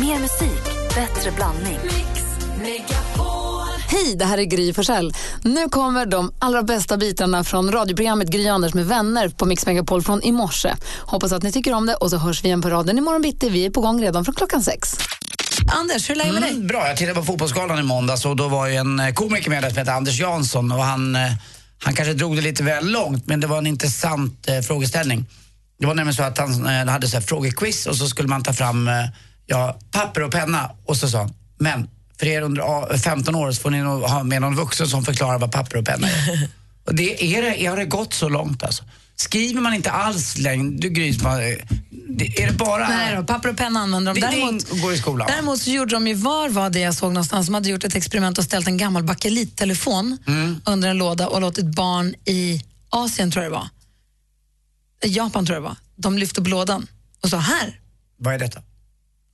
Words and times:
Mer 0.00 0.18
musik, 0.18 0.64
bättre 0.94 1.30
blandning. 1.30 1.78
Hej, 3.88 4.16
det 4.16 4.24
här 4.24 4.38
är 4.38 4.44
Gry 4.44 4.72
Forssell. 4.72 5.12
Nu 5.42 5.68
kommer 5.68 6.06
de 6.06 6.32
allra 6.38 6.62
bästa 6.62 6.96
bitarna 6.96 7.44
från 7.44 7.72
radioprogrammet 7.72 8.28
Gry 8.28 8.48
Anders 8.48 8.74
med 8.74 8.86
vänner 8.86 9.28
på 9.28 9.46
Mix 9.46 9.66
Megapol 9.66 10.02
från 10.02 10.22
i 10.22 10.32
morse. 10.32 10.74
Hoppas 11.00 11.32
att 11.32 11.42
ni 11.42 11.52
tycker 11.52 11.72
om 11.72 11.86
det 11.86 11.94
och 11.94 12.10
så 12.10 12.16
hörs 12.16 12.44
vi 12.44 12.48
igen 12.48 12.62
på 12.62 12.70
raden 12.70 12.98
imorgon 12.98 13.22
bitti. 13.22 13.48
Vi 13.48 13.66
är 13.66 13.70
på 13.70 13.80
gång 13.80 14.02
redan 14.02 14.24
från 14.24 14.34
klockan 14.34 14.62
sex. 14.62 14.88
Anders, 15.68 16.10
hur 16.10 16.14
är 16.14 16.18
läget 16.18 16.34
med 16.34 16.42
dig? 16.42 16.50
Mm, 16.50 16.66
bra, 16.66 16.88
jag 16.88 16.96
tittade 16.96 17.14
på 17.14 17.24
Fotbollsgalan 17.24 17.78
i 17.78 17.82
måndags 17.82 18.24
och 18.24 18.36
då 18.36 18.48
var 18.48 18.66
ju 18.66 18.74
en 18.74 19.00
eh, 19.00 19.12
komiker 19.12 19.50
med 19.50 19.62
där 19.62 19.70
som 19.70 19.78
heter 19.78 19.92
Anders 19.92 20.20
Jansson 20.20 20.72
och 20.72 20.84
han, 20.84 21.16
eh, 21.16 21.32
han 21.82 21.94
kanske 21.94 22.14
drog 22.14 22.36
det 22.36 22.42
lite 22.42 22.62
väl 22.62 22.90
långt 22.90 23.26
men 23.26 23.40
det 23.40 23.46
var 23.46 23.58
en 23.58 23.66
intressant 23.66 24.48
eh, 24.48 24.60
frågeställning. 24.60 25.26
Det 25.78 25.86
var 25.86 25.94
nämligen 25.94 26.14
så 26.14 26.22
att 26.22 26.38
han 26.38 26.66
eh, 26.66 26.86
hade 26.86 27.08
så 27.08 27.16
här 27.16 27.22
frågequiz 27.22 27.86
och 27.86 27.96
så 27.96 28.08
skulle 28.08 28.28
man 28.28 28.42
ta 28.42 28.52
fram 28.52 28.88
eh, 28.88 28.94
ja, 29.48 29.78
papper 29.90 30.22
och 30.22 30.32
penna 30.32 30.70
och 30.86 30.96
så 30.96 31.08
sa 31.08 31.18
han, 31.18 31.34
men 31.58 31.88
för 32.18 32.26
er 32.26 32.42
under 32.42 32.62
ah, 32.62 32.98
15 32.98 33.34
år 33.34 33.52
så 33.52 33.60
får 33.62 33.70
ni 33.70 33.80
nog 33.80 34.02
ha 34.02 34.22
med 34.22 34.40
någon 34.42 34.56
vuxen 34.56 34.88
som 34.88 35.04
förklarar 35.04 35.38
vad 35.38 35.52
papper 35.52 35.76
och 35.78 35.84
penna 35.86 36.08
är. 36.08 36.48
och 36.86 36.94
det, 36.94 37.36
är 37.36 37.42
det, 37.42 37.66
har 37.66 37.76
det 37.76 37.84
gått 37.84 38.14
så 38.14 38.28
långt 38.28 38.62
alltså? 38.62 38.84
Skriver 39.16 39.60
man 39.60 39.74
inte 39.74 39.90
alls 39.90 40.38
längre, 40.38 40.76
du 40.78 40.88
Gry, 40.90 41.18
bara, 41.18 41.48
eh, 41.48 41.56
det- 42.08 42.42
är 42.42 42.46
det 42.46 42.52
bara... 42.52 42.88
Nej 42.88 43.16
då, 43.16 43.24
papper 43.24 43.48
och 43.48 43.56
penna 43.56 43.80
använder 43.80 44.14
de. 44.14 44.20
Det- 44.20 44.26
det 44.26 44.32
Däremot, 44.36 44.80
går 44.82 44.92
i 44.92 44.98
skolan, 44.98 45.28
däremot 45.30 45.60
så 45.60 45.70
gjorde 45.70 45.94
de 45.94 46.06
ju, 46.08 46.14
var 46.14 46.48
var 46.48 46.70
det 46.70 46.78
jag 46.80 46.94
såg 46.94 47.12
någonstans, 47.12 47.46
de 47.46 47.54
hade 47.54 47.68
gjort 47.68 47.84
ett 47.84 47.94
experiment 47.94 48.38
och 48.38 48.44
ställt 48.44 48.66
en 48.66 48.76
gammal 48.76 49.02
bakelittelefon 49.04 50.18
Mm. 50.26 50.60
under 50.64 50.88
en 50.88 50.98
låda 50.98 51.28
och 51.28 51.40
låtit 51.40 51.64
barn 51.66 52.14
i 52.24 52.64
Asien, 52.90 53.30
tror 53.30 53.44
jag 53.44 53.52
det 53.52 53.56
var, 53.58 53.68
Japan 55.04 55.46
tror 55.46 55.56
jag 55.56 55.62
det 55.62 55.68
var, 55.68 55.76
de 55.96 56.18
lyfte 56.18 56.42
på 56.42 56.48
lådan 56.48 56.86
och 57.22 57.28
sa 57.30 57.38
här. 57.38 57.80
Vad 58.18 58.34
är 58.34 58.38
detta? 58.38 58.60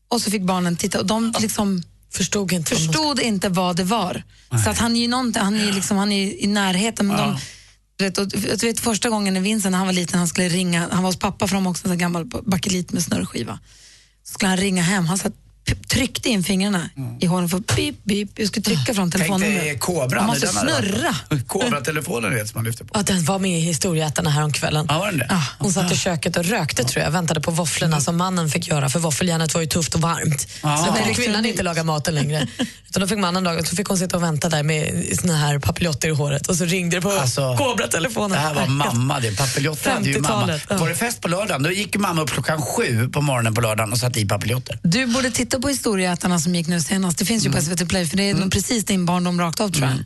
Och 0.08 0.20
så 0.20 0.30
fick 0.30 0.42
barnen 0.42 0.76
titta 0.76 1.00
och 1.00 1.06
de 1.06 1.32
liksom 1.40 1.82
Förstod 2.10 2.52
inte. 2.52 2.74
förstod 2.76 3.20
inte 3.20 3.48
vad 3.48 3.76
det 3.76 3.84
var. 3.84 4.22
Så 4.64 4.70
att 4.70 4.78
han 4.78 4.96
är 4.96 5.00
ju 5.00 5.08
någonting, 5.08 5.42
han 5.42 5.60
är, 5.60 5.72
liksom, 5.72 5.96
han 5.96 6.12
är 6.12 6.44
i 6.44 6.46
närheten. 6.46 7.06
Men 7.06 7.16
de, 7.16 7.38
du 7.96 8.04
vet, 8.04 8.18
och, 8.18 8.28
jag 8.34 8.60
vet, 8.60 8.80
första 8.80 9.10
gången 9.10 9.34
när 9.34 9.40
Vincent 9.40 9.70
när 9.70 9.78
han 9.78 9.86
var 9.86 9.92
liten, 9.92 10.18
han 10.18 10.28
skulle 10.28 10.48
ringa, 10.48 10.88
han 10.92 11.02
var 11.02 11.08
hos 11.08 11.18
pappa 11.18 11.48
för 11.48 11.54
de 11.54 11.66
också 11.66 11.88
en 11.88 11.98
gammal 11.98 12.24
bakelit 12.24 12.92
med 12.92 13.02
snurrskiva. 13.02 13.58
Så 14.24 14.32
skulle 14.32 14.48
han 14.48 14.56
ringa 14.56 14.82
hem, 14.82 15.06
han 15.06 15.18
satt, 15.18 15.32
tryckte 15.88 16.28
in 16.28 16.44
fingrarna 16.44 16.90
i 17.20 17.26
hålen 17.26 17.48
för 17.48 17.58
pip, 17.58 18.04
pip, 18.04 18.30
jag 18.34 18.48
skulle 18.48 18.64
trycka 18.64 18.94
fram 18.94 19.10
Tänk 19.10 19.40
dig 19.40 19.78
kobran. 19.78 20.10
Man 20.16 20.26
måste 20.26 20.46
snurra. 20.46 21.16
Kobra-telefonen 21.46 22.34
vet 22.34 22.48
som 22.48 22.58
man 22.58 22.64
lyfter 22.64 22.84
på. 22.84 22.98
Att 22.98 23.06
den 23.06 23.24
var 23.24 23.38
med 23.38 23.58
i 23.58 23.60
Historieätarna 23.60 24.30
här 24.30 24.42
om 24.42 24.52
kvällen. 24.52 24.86
Ja, 24.88 24.98
var 24.98 25.06
den 25.06 25.18
det? 25.18 25.26
Ah, 25.30 25.42
hon 25.58 25.72
satt 25.72 25.92
i 25.92 25.96
köket 25.96 26.36
och 26.36 26.44
rökte 26.44 26.84
tror 26.84 27.04
jag, 27.04 27.10
väntade 27.10 27.40
på 27.40 27.50
våfflorna 27.50 28.00
som 28.00 28.16
mannen 28.16 28.50
fick 28.50 28.68
göra 28.68 28.88
för 28.88 28.98
våffeljärnet 28.98 29.54
var 29.54 29.60
ju 29.60 29.66
tufft 29.66 29.94
och 29.94 30.00
varmt. 30.00 30.48
Ja. 30.62 30.76
Så 30.76 30.92
kunde 30.92 31.14
kvinnan 31.14 31.46
inte 31.46 31.62
laga 31.62 31.84
maten 31.84 32.14
längre. 32.14 32.46
Utan 32.88 33.00
då 33.00 33.06
fick 33.06 33.18
mannen 33.18 33.44
laga, 33.44 33.64
så 33.64 33.76
fick 33.76 33.86
hon 33.86 33.98
sitta 33.98 34.16
och 34.16 34.22
vänta 34.22 34.48
där 34.48 34.62
med 34.62 35.06
såna 35.20 35.36
här 35.36 35.58
papiljotter 35.58 36.08
i 36.08 36.10
håret 36.10 36.46
och 36.46 36.56
så 36.56 36.64
ringde 36.64 36.96
det 36.96 37.00
på 37.00 37.10
Alltså, 37.10 37.56
Cobra-telefonen. 37.56 38.30
Det 38.30 38.38
här 38.38 38.54
var 38.54 38.66
mamma 38.66 39.20
det. 39.20 39.36
Papiljotter 39.36 39.90
hade 39.90 40.10
ju 40.10 40.20
mamma. 40.20 40.42
50-talet, 40.42 40.62
ja. 40.68 40.76
Var 40.76 40.88
det 40.88 40.94
fest 40.94 41.20
på 41.20 41.28
lördagen, 41.28 41.62
då 41.62 41.70
gick 41.70 41.96
mamma 41.96 42.22
upp 42.22 42.30
klockan 42.30 42.62
sju 42.62 43.08
på 43.08 43.20
morgonen 43.20 43.54
på 43.54 43.60
lördagen 43.60 43.92
och 43.92 43.98
satte 43.98 44.20
i 44.20 44.26
papiljotter. 44.26 44.78
Du 44.82 45.06
borde 45.06 45.30
titta 45.30 45.53
på 45.60 45.68
Historieätarna 45.68 46.38
som 46.38 46.54
gick 46.54 46.66
nu 46.66 46.80
senast. 46.80 47.18
Det 47.18 47.24
finns 47.24 47.46
ju 47.46 47.52
på 47.52 47.60
SVT 47.60 47.88
Play 47.88 48.06
för 48.06 48.16
det 48.16 48.30
är 48.30 48.34
nog 48.34 48.52
precis 48.52 48.84
din 48.84 49.06
barndom 49.06 49.40
rakt 49.40 49.60
av 49.60 49.68
tror 49.68 49.88
jag. 49.88 49.98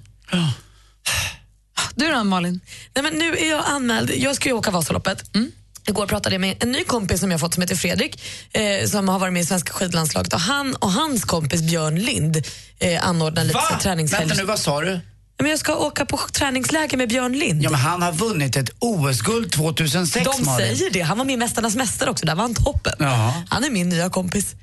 Du 1.94 2.12
då 2.12 2.24
Malin? 2.24 2.60
Nej, 2.94 3.02
men 3.02 3.12
nu 3.12 3.36
är 3.36 3.50
jag 3.50 3.64
anmäld. 3.66 4.10
Jag 4.16 4.36
ska 4.36 4.48
ju 4.48 4.52
åka 4.52 4.70
Vasaloppet. 4.70 5.34
Mm. 5.34 5.52
Igår 5.86 6.06
pratade 6.06 6.34
jag 6.34 6.40
med 6.40 6.62
en 6.62 6.72
ny 6.72 6.84
kompis 6.84 7.20
som 7.20 7.30
jag 7.30 7.40
fått 7.40 7.54
som 7.54 7.60
heter 7.60 7.76
Fredrik 7.76 8.22
eh, 8.52 8.86
som 8.86 9.08
har 9.08 9.18
varit 9.18 9.32
med 9.32 9.42
i 9.42 9.46
svenska 9.46 9.72
skidlandslaget 9.72 10.32
och 10.32 10.40
han 10.40 10.74
och 10.74 10.92
hans 10.92 11.24
kompis 11.24 11.62
Björn 11.62 11.98
Lind 11.98 12.36
eh, 12.78 13.08
anordnar 13.08 13.44
lite 13.44 13.78
träningshelg. 13.82 14.26
Vänta 14.26 14.42
nu, 14.42 14.46
vad 14.46 14.58
sa 14.58 14.80
du? 14.80 15.00
Men 15.40 15.50
jag 15.50 15.58
ska 15.60 15.76
åka 15.76 16.04
på 16.04 16.20
träningsläger 16.32 16.96
med 16.96 17.08
Björn 17.08 17.32
Lind. 17.32 17.62
Ja, 17.62 17.70
men 17.70 17.80
han 17.80 18.02
har 18.02 18.12
vunnit 18.12 18.56
ett 18.56 18.70
OS-guld 18.78 19.52
2006, 19.52 20.24
De 20.24 20.44
Malin. 20.44 20.76
säger 20.76 20.90
det. 20.90 21.00
Han 21.00 21.18
var 21.18 21.24
med 21.24 21.34
i 21.34 21.36
Mästarnas 21.36 21.76
mästare 21.76 22.10
också, 22.10 22.26
där 22.26 22.34
var 22.34 22.42
han 22.42 22.54
toppen. 22.54 22.94
Ja. 22.98 23.42
Han 23.48 23.64
är 23.64 23.70
min 23.70 23.88
nya 23.88 24.10
kompis. 24.10 24.54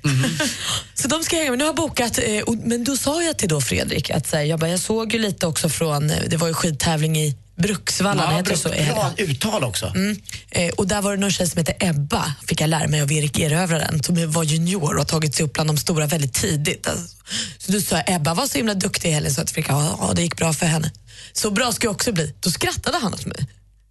Så 0.94 1.08
de 1.08 1.22
ska 1.24 1.36
hänga 1.36 1.50
med. 1.50 1.58
Nu 1.58 1.64
har 1.64 1.68
jag 1.68 1.76
bokat, 1.76 2.18
eh, 2.18 2.40
och, 2.46 2.54
men 2.56 2.84
då 2.84 2.96
sa 2.96 3.22
jag 3.22 3.38
till 3.38 3.48
då 3.48 3.60
Fredrik 3.60 4.10
att 4.10 4.26
så 4.26 4.36
här, 4.36 4.44
jag, 4.44 4.60
bara, 4.60 4.70
jag 4.70 4.80
såg 4.80 5.12
ju 5.12 5.18
lite 5.18 5.46
också 5.46 5.68
från, 5.68 6.10
eh, 6.10 6.16
det 6.26 6.36
var 6.36 6.48
ju 6.48 6.54
skidtävling 6.54 7.16
i 7.18 7.36
Bruksvallarna, 7.56 8.32
Ja, 8.32 8.36
heter 8.36 8.50
det 8.50 8.56
så? 8.56 8.68
bra, 8.68 9.12
uttal 9.16 9.64
också. 9.64 9.86
Mm. 9.86 10.20
Eh, 10.50 10.68
och 10.70 10.86
där 10.86 11.02
var 11.02 11.10
det 11.10 11.16
någon 11.20 11.30
tjej 11.30 11.46
som 11.48 11.58
hette 11.58 11.74
Ebba, 11.80 12.34
fick 12.48 12.60
jag 12.60 12.70
lära 12.70 12.88
mig 12.88 13.02
av 13.02 13.12
Erik 13.12 13.38
Erövraren, 13.38 14.02
som 14.02 14.30
var 14.32 14.44
junior 14.44 14.92
och 14.92 14.98
har 14.98 15.04
tagit 15.04 15.34
sig 15.34 15.44
upp 15.44 15.52
bland 15.52 15.68
de 15.68 15.76
stora 15.76 16.06
väldigt 16.06 16.34
tidigt. 16.34 16.86
Alltså. 16.88 17.16
Så 17.58 17.72
då 17.72 17.80
sa 17.80 18.02
Ebba 18.06 18.34
var 18.34 18.46
så 18.46 18.58
himla 18.58 18.74
duktig 18.74 19.08
i 19.08 19.12
helgen 19.12 19.34
så 19.34 19.40
att 19.40 19.48
jag 19.48 19.54
fick, 19.54 19.68
ja, 19.68 20.12
det 20.16 20.22
gick 20.22 20.36
bra 20.36 20.52
för 20.52 20.66
henne. 20.66 20.92
Så 21.32 21.50
bra 21.50 21.72
ska 21.72 21.86
jag 21.86 21.92
också 21.92 22.12
bli. 22.12 22.34
Då 22.40 22.50
skrattade 22.50 22.98
han 22.98 23.14
åt 23.14 23.26
mig. 23.26 23.46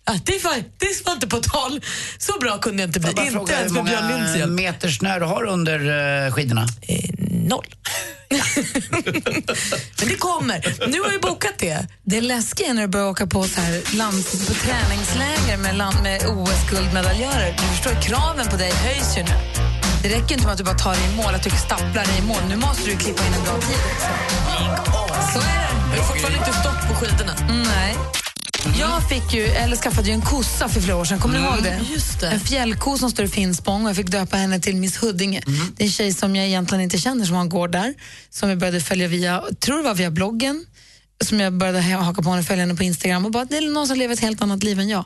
Ah, 0.08 0.18
det, 0.26 0.44
var, 0.44 0.54
det 0.78 1.06
var 1.06 1.14
inte 1.14 1.28
på 1.28 1.40
tal. 1.40 1.82
Så 2.18 2.40
bra 2.40 2.58
kunde 2.58 2.84
jag 2.84 2.90
inte 2.90 3.00
bli. 3.00 3.12
Jag 3.16 3.26
Inte 3.28 3.54
ens 3.54 3.72
hur 3.72 3.76
med 3.76 3.86
Björn 3.86 4.08
Linds 4.08 4.28
många 4.28 4.38
hjälp. 4.38 4.52
meter 4.52 4.90
snö 4.90 5.20
du 5.20 5.26
har 5.26 5.44
under 5.44 5.80
eh, 6.26 6.32
skidorna? 6.34 6.68
Eh, 6.82 7.10
noll. 7.30 7.66
Men 10.00 10.10
det 10.10 10.16
kommer. 10.18 10.88
Nu 10.88 11.02
har 11.02 11.12
jag 11.12 11.22
bokat 11.22 11.54
det. 11.58 11.88
Det 12.04 12.18
är 12.18 12.22
läskigt 12.22 12.68
när 12.76 12.82
du 12.82 12.88
börjar 12.88 13.08
åka 13.08 13.28
på, 13.28 13.44
så 13.44 13.62
här 13.62 13.98
land, 13.98 14.24
på 14.48 14.54
träningsläger 14.54 15.58
med, 15.58 15.76
land, 15.78 16.04
med 16.04 16.22
OS-guldmedaljörer. 16.26 17.52
Du 17.58 17.64
förstår, 17.76 18.02
kraven 18.02 18.48
på 18.48 18.58
dig 18.58 18.72
höjs 18.72 19.18
ju 19.18 19.24
nu. 19.24 19.30
Det 20.04 20.10
räcker 20.10 20.34
inte 20.34 20.44
med 20.46 20.52
att 20.52 20.58
du 20.58 20.64
bara 20.64 20.78
tar 20.78 20.92
dig 20.96 21.14
i 21.14 21.16
mål, 21.16 21.36
att 21.36 21.44
du 21.44 21.50
stapplar 21.50 22.06
dig 22.06 22.18
i 22.20 22.22
mål. 22.22 22.42
Nu 22.50 22.56
måste 22.56 22.90
du 22.90 22.96
klippa 22.98 23.26
in 23.28 23.34
en 23.34 23.44
bra 23.44 23.54
tid. 23.62 23.78
Så 25.34 25.40
är 25.40 25.44
det. 25.44 25.92
Det 25.94 25.98
är 26.00 26.04
fortfarande 26.04 26.38
inte 26.38 26.54
stopp 26.60 26.88
på 26.88 26.94
skidorna. 26.96 27.34
Mm, 27.50 27.64
nej. 27.64 27.96
Jag 28.80 29.10
fick 29.10 29.34
ju, 29.34 29.44
eller 29.46 29.76
skaffade 29.76 30.08
ju 30.08 30.14
en 30.14 30.22
kossa 30.22 30.70
för 30.70 30.82
flera 30.82 30.98
år 30.98 31.06
sedan. 31.06 31.20
Kommer 31.20 31.40
ni 31.40 31.46
ihåg 31.46 31.64
det? 31.64 31.82
det. 32.20 32.28
En 32.28 32.40
fjällko 32.40 32.98
som 32.98 33.12
står 33.12 33.26
i 33.26 33.28
Finspång 33.28 33.84
och 33.84 33.90
jag 33.90 33.96
fick 33.96 34.08
döpa 34.12 34.38
henne 34.38 34.60
till 34.60 34.76
Miss 34.76 34.98
Huddinge. 35.04 35.42
Det 35.78 35.84
är 35.84 35.86
en 35.86 35.92
tjej 35.92 36.14
som 36.14 36.36
jag 36.36 36.46
egentligen 36.48 36.82
inte 36.84 36.98
känner 36.98 37.26
som 37.26 37.36
har 37.36 37.42
en 37.42 37.50
gård 37.50 37.72
där. 37.72 37.94
Som 38.30 38.50
jag 38.50 38.58
började 38.58 38.82
följa 38.82 39.08
via, 39.08 39.44
tror 39.60 39.78
det 39.78 39.84
var 39.84 39.96
via 39.96 40.12
bloggen. 40.12 40.66
Som 41.24 41.40
jag 41.40 41.54
började 41.54 41.82
ha- 41.82 42.02
haka 42.02 42.22
på 42.22 42.30
henne 42.30 42.40
och 42.40 42.46
följa 42.48 42.62
henne 42.64 42.76
på 42.76 42.84
Instagram. 42.84 43.26
Och 43.26 43.32
bara, 43.32 43.46
det 43.46 43.58
är 43.58 43.62
någon 43.74 43.88
som 43.88 43.98
lever 43.98 44.14
ett 44.14 44.20
helt 44.20 44.42
annat 44.42 44.64
liv 44.64 44.80
än 44.80 44.90
jag. 44.90 45.06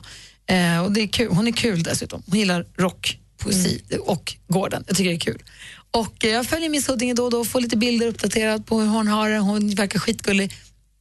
Eh, 0.50 0.78
och 0.84 0.92
det 0.92 1.00
är 1.00 1.06
kul. 1.08 1.28
Hon 1.32 1.48
är 1.48 1.52
kul 1.52 1.82
dessutom. 1.82 2.22
Hon 2.26 2.38
gillar 2.38 2.66
rock, 2.78 3.18
poesi 3.38 3.82
och 4.06 4.34
gården. 4.48 4.84
Jag 4.86 4.96
tycker 4.96 5.10
det 5.10 5.16
är 5.16 5.20
kul. 5.20 5.42
Och 5.90 6.24
eh, 6.24 6.30
jag 6.30 6.46
följer 6.46 6.68
Miss 6.68 6.88
Huddinge 6.88 7.14
då 7.14 7.24
och 7.24 7.30
då 7.30 7.40
och 7.40 7.46
får 7.46 7.60
lite 7.60 7.76
bilder 7.76 8.06
uppdaterat 8.06 8.66
på 8.66 8.80
hur 8.80 8.88
hon 8.88 9.08
har 9.08 9.30
det. 9.30 9.38
Hon 9.38 9.74
verkar 9.74 9.98
skitgullig. 9.98 10.52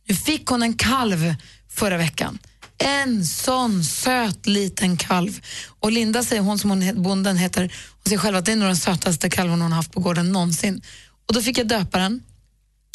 Nu 0.08 0.16
fick 0.16 0.46
hon 0.47 0.64
en 0.64 0.74
kalv 0.74 1.36
förra 1.79 1.97
veckan. 1.97 2.40
En 2.78 3.25
sån 3.25 3.84
söt 3.84 4.47
liten 4.47 4.97
kalv. 4.97 5.40
Och 5.79 5.91
Linda 5.91 6.23
säger, 6.23 6.41
hon 6.41 6.59
som 6.59 6.69
hon, 6.69 7.03
bonden 7.03 7.38
heter, 7.38 7.62
hon 7.62 8.03
säger 8.06 8.17
själv 8.17 8.38
att 8.38 8.45
det 8.45 8.51
är 8.51 8.56
nog 8.56 8.69
den 8.69 8.78
sötaste 8.78 9.29
kalven 9.29 9.62
hon 9.62 9.72
har 9.72 9.78
haft 9.78 9.91
på 9.91 10.00
gården 10.00 10.31
någonsin. 10.31 10.81
Och 11.28 11.34
då 11.34 11.41
fick 11.41 11.57
jag 11.57 11.67
döpa 11.67 11.97
den. 12.00 12.23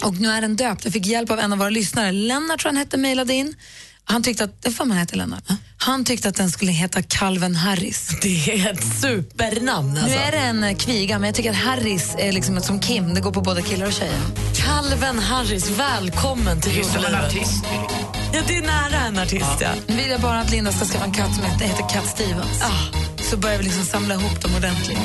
Och 0.02 0.14
nu 0.14 0.28
är 0.28 0.40
den 0.40 0.56
döpt. 0.56 0.84
Jag 0.84 0.92
fick 0.92 1.06
hjälp 1.06 1.30
av 1.30 1.38
en 1.40 1.52
av 1.52 1.58
våra 1.58 1.70
lyssnare. 1.70 2.12
Lennart 2.12 2.60
tror 2.60 2.68
han 2.72 2.76
hette, 2.76 2.96
mejlade 2.96 3.34
in. 3.34 3.54
Han 4.04 4.22
tyckte 4.22 4.44
att, 4.44 4.62
det 4.62 4.70
får 4.70 4.84
man 4.84 4.96
hette 4.96 5.16
Lennart. 5.16 5.44
Han 5.76 6.04
tyckte 6.04 6.28
att 6.28 6.36
den 6.36 6.50
skulle 6.50 6.72
heta 6.72 7.02
Kalven 7.02 7.56
Harris. 7.56 8.10
Det 8.22 8.52
är 8.52 8.72
ett 8.72 9.00
supernamn 9.00 9.90
alltså. 9.90 10.06
Nu 10.06 10.14
är 10.14 10.32
det 10.32 10.38
en 10.38 10.64
eh, 10.64 10.76
kviga, 10.76 11.18
men 11.18 11.26
jag 11.26 11.34
tycker 11.34 11.50
att 11.50 11.56
Harris 11.56 12.14
är 12.18 12.32
liksom 12.32 12.60
som 12.60 12.80
Kim. 12.80 13.14
Det 13.14 13.20
går 13.20 13.32
på 13.32 13.40
både 13.40 13.62
killar 13.62 13.86
och 13.86 13.92
tjejer. 13.92 14.20
Calvin 14.54 15.18
Harris, 15.18 15.70
välkommen 15.70 16.60
till 16.60 16.72
Det 16.72 16.80
är 16.80 16.84
som 16.84 17.04
en 17.04 17.12
jordelivet. 17.12 18.23
Ja, 18.34 18.40
det 18.46 18.56
är 18.56 18.62
nära 18.62 19.00
en 19.00 19.18
artist 19.18 19.60
ja. 19.60 19.68
Nu 19.86 19.96
vill 19.96 20.10
jag 20.10 20.20
bara 20.20 20.38
att 20.40 20.50
Linda 20.50 20.72
ska 20.72 20.84
skaffa 20.84 21.04
en 21.04 21.12
katt 21.12 21.34
som 21.34 21.44
heter, 21.44 21.64
heter 21.64 21.88
Cat 21.88 22.06
Stevens. 22.06 22.62
Så 23.30 23.36
börjar 23.36 23.58
vi 23.58 23.64
liksom 23.64 23.84
samla 23.84 24.14
ihop 24.14 24.40
dem 24.42 24.54
ordentligt. 24.56 24.98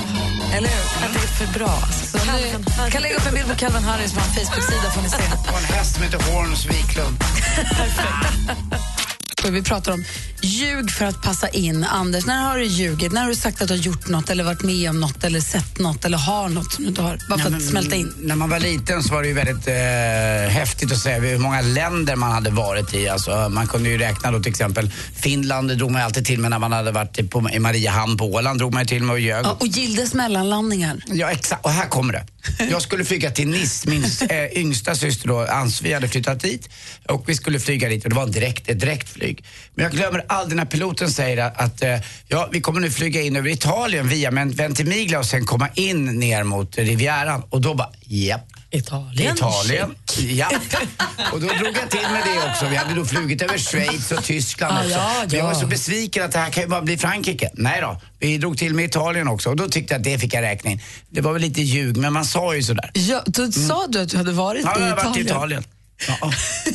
Eller 0.53 0.69
hur? 0.69 1.06
Att 1.06 1.13
det 1.13 1.19
är 1.19 1.45
för 1.45 1.59
bra. 1.59 1.69
Alltså. 1.69 2.17
Så 2.17 2.25
nu, 2.31 2.91
kan 2.91 3.02
lägga 3.02 3.16
upp 3.16 3.28
en 3.28 3.34
bild 3.34 3.47
på 3.47 3.55
Calvin 3.55 3.84
Harris 3.84 4.14
på 4.14 4.20
Facebook-sida 4.20 4.91
får 4.96 5.02
ni 5.02 5.09
se. 5.09 5.17
Och 5.52 5.58
en 5.58 5.64
häst 5.64 5.96
som 5.96 6.03
heter 6.03 6.20
Horns 6.31 6.66
Wiklund. 6.66 7.23
Och 9.44 9.56
Vi 9.56 9.64
pratar 9.64 9.91
om 9.91 10.03
ljug 10.41 10.91
för 10.91 11.06
att 11.06 11.22
passa 11.22 11.50
in. 11.50 11.84
Anders, 11.84 12.26
när 12.26 12.44
har 12.44 12.58
du 12.58 12.66
ljugit? 12.66 13.12
När 13.12 13.22
har 13.22 13.30
du 13.30 13.36
sagt 13.36 13.62
att 13.62 13.68
du 13.68 13.74
har 13.74 13.82
gjort 13.82 14.08
något 14.08 14.30
eller 14.30 14.44
varit 14.44 14.64
med 14.64 14.90
om 14.90 15.00
något 15.00 15.24
eller 15.24 15.40
sett 15.40 15.80
något 15.80 16.06
eller 16.06 16.18
har 16.18 16.50
något 16.50 16.74
som 16.74 16.84
du 16.84 16.90
inte 16.90 17.02
har? 17.02 17.20
Bara 17.30 17.40
för 17.40 17.56
att 17.56 17.64
smälta 17.64 17.96
in. 17.96 18.14
När 18.18 18.36
man 18.36 18.50
var 18.50 18.59
liten 18.59 19.03
så 19.03 19.14
var 19.14 19.22
det 19.22 19.28
ju 19.28 19.34
väldigt 19.34 19.68
eh, 19.68 20.53
häftigt 20.53 20.91
att 20.91 20.97
säga 20.97 21.20
hur 21.20 21.38
många 21.38 21.62
länder 21.62 22.16
man 22.16 22.32
hade 22.32 22.50
varit 22.50 22.94
i. 22.94 23.09
Alltså, 23.09 23.50
man 23.50 23.68
kunde 23.68 23.90
ju 23.90 23.97
räkna 23.97 24.32
då 24.32 24.40
till 24.40 24.50
exempel 24.50 24.91
Finland 25.16 25.78
drog 25.78 25.91
man 25.91 26.02
alltid 26.02 26.26
till 26.26 26.40
med 26.40 26.52
när 26.52 26.59
man 26.59 26.72
hade 26.72 26.91
varit 26.91 27.30
på, 27.30 27.50
i 27.50 27.59
Mariehamn 27.59 28.18
på 28.18 28.26
Åland 28.26 28.59
drog 28.59 28.74
man 28.74 28.88
till 28.88 29.03
med 29.03 29.14
och 29.14 29.20
ljög. 29.20 29.46
Ja, 29.46 29.58
och 29.59 29.68
Gildes 29.68 30.14
mellanlandningar. 30.14 31.03
Ja, 31.08 31.32
exakt. 31.32 31.66
Och 31.66 31.72
här 31.72 31.88
kommer 31.88 32.14
det. 32.14 32.26
Jag 32.72 32.82
skulle 32.82 33.06
flyga 33.06 33.32
till 33.32 33.47
Nice, 33.47 33.90
min 33.90 34.03
äh, 34.30 34.59
yngsta 34.59 34.96
syster 34.96 35.28
då, 35.28 35.46
Ann-Sofie 35.46 35.94
hade 35.94 36.08
flyttat 36.08 36.40
dit 36.40 36.70
och 37.08 37.30
vi 37.30 37.36
skulle 37.36 37.59
flyga 37.59 37.90
dit 37.90 38.03
och 38.03 38.09
det 38.09 38.16
var 38.16 38.24
en 38.24 38.32
direkt, 38.32 38.70
ett 38.70 38.80
direktflyg. 39.35 39.46
Men 39.76 39.84
jag 39.84 39.91
glömmer 39.91 40.26
aldrig 40.29 40.58
när 40.58 40.66
piloten 40.66 41.09
säger 41.11 41.37
att, 41.37 41.61
att 41.61 41.84
äh, 41.84 41.99
ja, 42.28 42.49
vi 42.52 42.61
kommer 42.61 42.79
nu 42.79 42.91
flyga 42.91 43.22
in 43.22 43.35
över 43.35 43.49
Italien 43.49 44.08
via 44.08 44.31
Ventimiglia 44.31 45.20
och 45.20 45.26
sen 45.26 45.46
komma 45.46 45.70
in 45.76 46.05
ner 46.05 46.43
mot 46.43 46.78
Rivieran 46.78 47.43
och 47.49 47.61
då 47.61 47.73
bara, 47.73 47.90
japp. 48.02 48.46
Italien. 48.72 49.35
Italien. 49.35 49.96
Ja. 50.20 50.47
Och 51.31 51.41
då 51.41 51.47
drog 51.47 51.78
jag 51.84 51.90
till 51.90 52.02
med 52.11 52.22
det 52.26 52.49
också. 52.52 52.66
Vi 52.70 52.76
hade 52.76 52.96
då 52.96 53.05
flugit 53.05 53.41
över 53.41 53.58
Schweiz 53.58 54.11
och 54.11 54.23
Tyskland 54.23 54.78
Ah, 54.78 54.81
också. 54.81 54.91
ja, 54.91 55.11
Men 55.28 55.37
Jag 55.37 55.43
var 55.46 55.53
ja. 55.53 55.59
så 55.59 55.67
besviken 55.67 56.23
att 56.26 56.31
det 56.31 56.40
här 56.40 56.49
kan 56.49 56.64
ju 56.64 56.70
bara 56.70 56.81
bli 56.81 56.97
Frankrike. 56.97 57.49
Nej 57.53 57.81
då, 57.81 58.02
vi 58.20 58.37
drog 58.37 58.58
till 58.58 58.73
med 58.73 58.85
Italien 58.85 59.28
också 59.28 59.49
och 59.49 59.55
då 59.55 59.67
tyckte 59.70 59.93
jag 59.93 59.99
att 59.99 60.03
det 60.03 60.20
fick 60.20 60.34
jag 60.34 60.41
räkna 60.41 60.72
in. 60.72 60.81
Det 61.09 61.22
var 61.22 61.34
väl 61.34 61.41
lite 61.41 61.61
ljug, 61.61 61.97
men 61.97 62.14
man 62.14 62.26
sa 62.26 62.55
ju 62.55 62.64
sådär. 62.64 62.91
Ja, 62.93 63.23
då 63.26 63.52
sa 63.52 63.85
du 63.90 64.02
att 64.02 64.09
du 64.09 64.17
hade 64.17 64.31
varit 64.31 64.61
Ja, 64.66 64.78
i 64.79 64.81
jag 64.81 64.87
har 64.87 64.93
Italien. 64.93 65.05
varit 65.11 65.17
i 65.17 65.22
Italien. 65.22 65.64
Ja. 66.07 66.31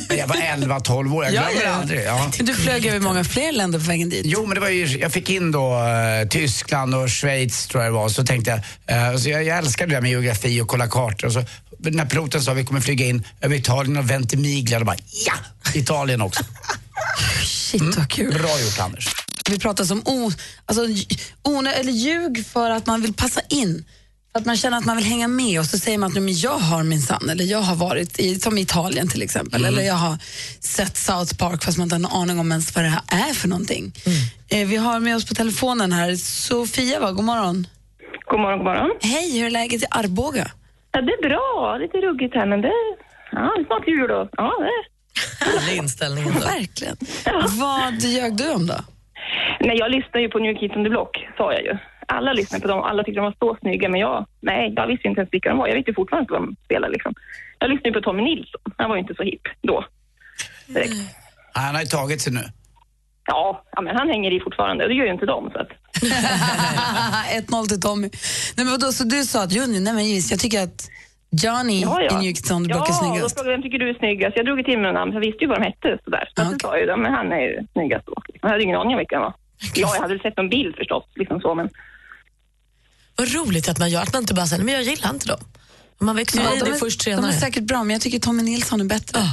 Men 0.09 0.17
jag 0.17 0.27
var 0.27 0.35
11-12 0.35 1.13
år, 1.15 1.23
jag 1.25 1.33
Ja, 1.33 1.41
glömmer 1.49 1.65
ja. 1.65 1.71
aldrig. 1.71 2.05
Ja. 2.05 2.31
Du 2.39 2.53
flög 2.53 2.85
över 2.85 2.99
många 2.99 3.23
fler 3.23 3.51
länder 3.51 3.79
på 3.79 3.85
vägen 3.85 4.09
dit. 4.09 4.25
Jo, 4.25 4.45
men 4.45 4.55
det 4.55 4.61
var 4.61 4.69
ju, 4.69 4.85
jag 4.85 5.11
fick 5.13 5.29
in 5.29 5.51
då 5.51 5.73
eh, 5.77 6.27
Tyskland 6.29 6.95
och 6.95 7.09
Schweiz 7.11 7.67
tror 7.67 7.83
jag 7.83 7.91
det 7.93 7.95
var. 7.95 8.09
Så 8.09 8.25
tänkte 8.25 8.61
jag, 8.87 9.11
eh, 9.11 9.17
så 9.17 9.29
jag, 9.29 9.43
jag 9.43 9.57
älskade 9.57 9.89
det 9.89 9.95
där 9.95 10.01
med 10.01 10.11
geografi 10.11 10.61
och 10.61 10.67
kolla 10.67 10.87
kartor. 10.87 11.27
Och 11.27 11.33
så, 11.33 11.43
när 11.79 12.05
piloten 12.05 12.41
sa 12.41 12.51
att 12.51 12.57
vi 12.57 12.65
kommer 12.65 12.81
flyga 12.81 13.05
in 13.05 13.23
över 13.41 13.55
Italien 13.55 13.97
och 13.97 14.09
Ventimiglia, 14.09 14.79
då 14.79 14.85
bara 14.85 14.97
ja, 15.25 15.33
Italien 15.73 16.21
också. 16.21 16.43
Shit 17.45 17.97
vad 17.97 18.09
kul. 18.11 18.33
Bra 18.33 18.59
gjort 18.61 18.79
Anders. 18.79 19.07
Vi 19.49 19.59
pratar 19.59 19.91
om 19.91 20.01
o, 20.05 20.31
alltså, 20.65 20.87
onö, 21.43 21.71
eller 21.71 21.91
ljug 21.91 22.45
för 22.53 22.69
att 22.69 22.85
man 22.85 23.01
vill 23.01 23.13
passa 23.13 23.41
in. 23.49 23.85
Att 24.35 24.45
man 24.45 24.57
känner 24.57 24.77
att 24.77 24.85
man 24.85 24.97
vill 24.97 25.05
hänga 25.05 25.27
med 25.27 25.59
och 25.59 25.65
så 25.65 25.77
säger 25.77 25.97
man 25.97 26.07
att 26.07 26.13
"Nej, 26.13 26.23
men 26.23 26.33
jag 26.33 26.57
har 26.57 26.83
minsann, 26.83 27.29
eller 27.29 27.43
jag 27.45 27.59
har 27.59 27.75
varit 27.75 28.19
i, 28.19 28.35
som 28.39 28.57
i 28.57 28.61
Italien 28.61 29.07
till 29.07 29.21
exempel, 29.21 29.65
eller 29.65 29.81
jag 29.83 29.93
har 29.95 30.17
sett 30.59 30.97
South 30.97 31.37
Park 31.37 31.63
fast 31.63 31.77
man 31.77 31.85
inte 31.85 31.95
har 31.95 31.99
en 31.99 32.21
aning 32.21 32.39
om 32.39 32.51
ens 32.51 32.75
vad 32.75 32.83
det 32.85 32.89
här 32.89 33.29
är 33.29 33.33
för 33.33 33.47
någonting. 33.47 33.93
Eh, 34.49 34.67
vi 34.67 34.75
har 34.75 34.99
med 34.99 35.15
oss 35.15 35.25
på 35.29 35.33
telefonen 35.35 35.91
här 35.93 36.15
Sofia, 36.15 36.99
va? 36.99 37.11
god 37.11 37.23
morgon. 37.25 37.67
God 38.25 38.39
morgon, 38.39 38.57
god 38.59 38.65
morgon. 38.65 38.91
Hej, 39.01 39.39
hur 39.39 39.45
är 39.45 39.49
läget 39.49 39.81
i 39.83 39.85
Arboga? 39.91 40.51
Ja, 40.91 41.01
det 41.01 41.11
är 41.11 41.29
bra. 41.29 41.77
Lite 41.81 41.97
ruggigt 41.97 42.35
här, 42.35 42.45
men 42.45 42.61
det, 42.61 42.71
ja, 43.31 43.39
det 43.55 43.61
är 43.61 43.65
snart 43.65 43.87
jul 43.87 44.07
då. 44.07 44.29
Ja, 44.37 44.51
det. 44.65 44.81
Härlig 45.45 45.77
inställning 45.77 46.23
ändå. 46.27 46.39
Verkligen. 46.59 46.97
Vad 47.59 48.01
ljög 48.01 48.37
du 48.37 48.49
om 48.49 48.67
då? 48.67 48.75
Nej, 49.59 49.77
jag 49.77 49.91
lyssnar 49.91 50.21
ju 50.21 50.29
på 50.29 50.39
New 50.39 50.55
Kids 50.59 50.75
on 50.75 50.83
the 50.83 50.89
Block, 50.89 51.13
sa 51.37 51.53
jag 51.53 51.63
ju. 51.63 51.77
Alla 52.07 52.33
lyssnar 52.33 52.59
på 52.59 52.67
dem, 52.67 52.81
alla 52.83 53.03
tyckte 53.03 53.19
de 53.21 53.25
var 53.25 53.35
så 53.39 53.57
snygga, 53.61 53.89
men 53.89 53.99
jag, 53.99 54.25
nej, 54.41 54.73
jag 54.75 54.87
visste 54.87 55.07
inte 55.07 55.21
ens 55.21 55.33
vilka 55.33 55.49
de 55.49 55.57
var. 55.57 55.67
Jag 55.67 55.75
vet 55.75 55.87
ju 55.87 55.93
fortfarande 55.93 56.23
inte 56.23 56.33
vad 56.33 56.41
de 56.41 56.55
spelar 56.65 56.89
liksom. 56.89 57.13
Jag 57.59 57.69
lyssnade 57.69 57.93
på 57.93 58.01
Tommy 58.01 58.23
Nilsson. 58.23 58.61
Han 58.77 58.89
var 58.89 58.95
ju 58.97 59.01
inte 59.01 59.15
så 59.15 59.23
hipp 59.23 59.41
då. 59.61 59.85
Direkt. 60.67 60.93
Han 61.53 61.75
har 61.75 61.81
ju 61.81 61.87
tagit 61.87 62.21
sig 62.21 62.33
nu. 62.33 62.43
Ja, 63.27 63.63
ja, 63.71 63.81
men 63.81 63.95
han 63.95 64.09
hänger 64.09 64.31
i 64.31 64.39
fortfarande 64.39 64.83
och 64.83 64.89
det 64.89 64.95
gör 64.95 65.05
ju 65.05 65.11
inte 65.11 65.25
de. 65.25 65.51
Så 65.51 65.59
att, 65.59 65.69
1-0 67.47 67.65
till 67.67 67.81
Tommy. 67.81 68.09
Nej, 68.57 68.65
men 68.65 68.71
vadå, 68.71 68.91
så 68.91 69.03
du 69.03 69.23
sa 69.23 69.43
att 69.43 69.51
Johnny, 69.51 69.79
nej 69.79 69.93
men 69.93 70.05
just, 70.15 70.31
jag 70.31 70.39
tycker 70.39 70.63
att 70.63 70.89
Johnny 71.43 71.81
ja, 71.81 72.01
ja. 72.01 72.11
i 72.21 72.25
New 72.25 72.33
Kids 72.35 72.51
on 72.51 72.63
the 72.63 72.67
Block 72.67 72.89
är 72.89 72.93
Ja, 72.93 72.99
då 72.99 73.05
snyggast. 73.05 73.35
frågade 73.35 73.51
jag 73.51 73.57
vem 73.57 73.63
tycker 73.63 73.79
du 73.79 73.89
är 73.89 73.93
snyggast. 73.93 74.37
Jag 74.37 74.45
drog 74.45 74.59
ett 74.59 74.65
till 74.65 74.79
med 74.79 74.93
namn, 74.93 75.13
jag 75.13 75.19
visste 75.19 75.43
ju 75.43 75.47
vad 75.47 75.59
de 75.61 75.65
hette. 75.65 75.97
Sådär. 76.03 76.23
Så 76.35 76.41
Ja, 76.41 76.43
att 76.43 76.47
okej. 76.47 76.59
sa 76.61 76.77
ju, 76.79 76.95
men 77.03 77.13
han 77.13 77.31
är 77.31 77.39
ju 77.39 77.67
snyggast 77.73 78.05
då. 78.05 78.13
Jag 78.41 78.49
hade 78.49 78.63
ingen 78.63 78.77
aning 78.77 78.93
om 78.93 78.97
vilka 78.97 79.15
han 79.15 79.23
var. 79.23 79.33
Ja, 79.75 79.89
jag 79.95 80.01
hade 80.01 80.13
väl 80.13 80.21
sett 80.21 80.37
någon 80.37 80.49
bild 80.49 80.75
förstås, 80.75 81.03
liksom 81.15 81.39
så, 81.41 81.55
men 81.55 81.69
Vad 83.15 83.33
roligt 83.33 83.69
att 83.69 83.79
man 83.79 83.89
gör, 83.89 84.01
att 84.01 84.13
man 84.13 84.21
inte 84.23 84.33
bara 84.33 84.47
säger, 84.47 84.63
men 84.63 84.73
jag 84.73 84.83
gillar 84.83 85.09
inte 85.09 85.27
dem. 85.27 85.39
Man 85.99 86.15
växer 86.15 86.39
Ja, 86.43 86.49
de, 86.49 86.59
det 86.59 86.71
är, 86.75 86.79
först 86.79 87.05
de 87.05 87.11
är 87.11 87.31
säkert 87.31 87.63
bra, 87.63 87.83
men 87.83 87.89
jag 87.93 88.01
tycker 88.01 88.19
Tommy 88.19 88.43
Nilsson 88.43 88.81
är 88.81 88.85
bättre. 88.85 89.19
Ah. 89.19 89.29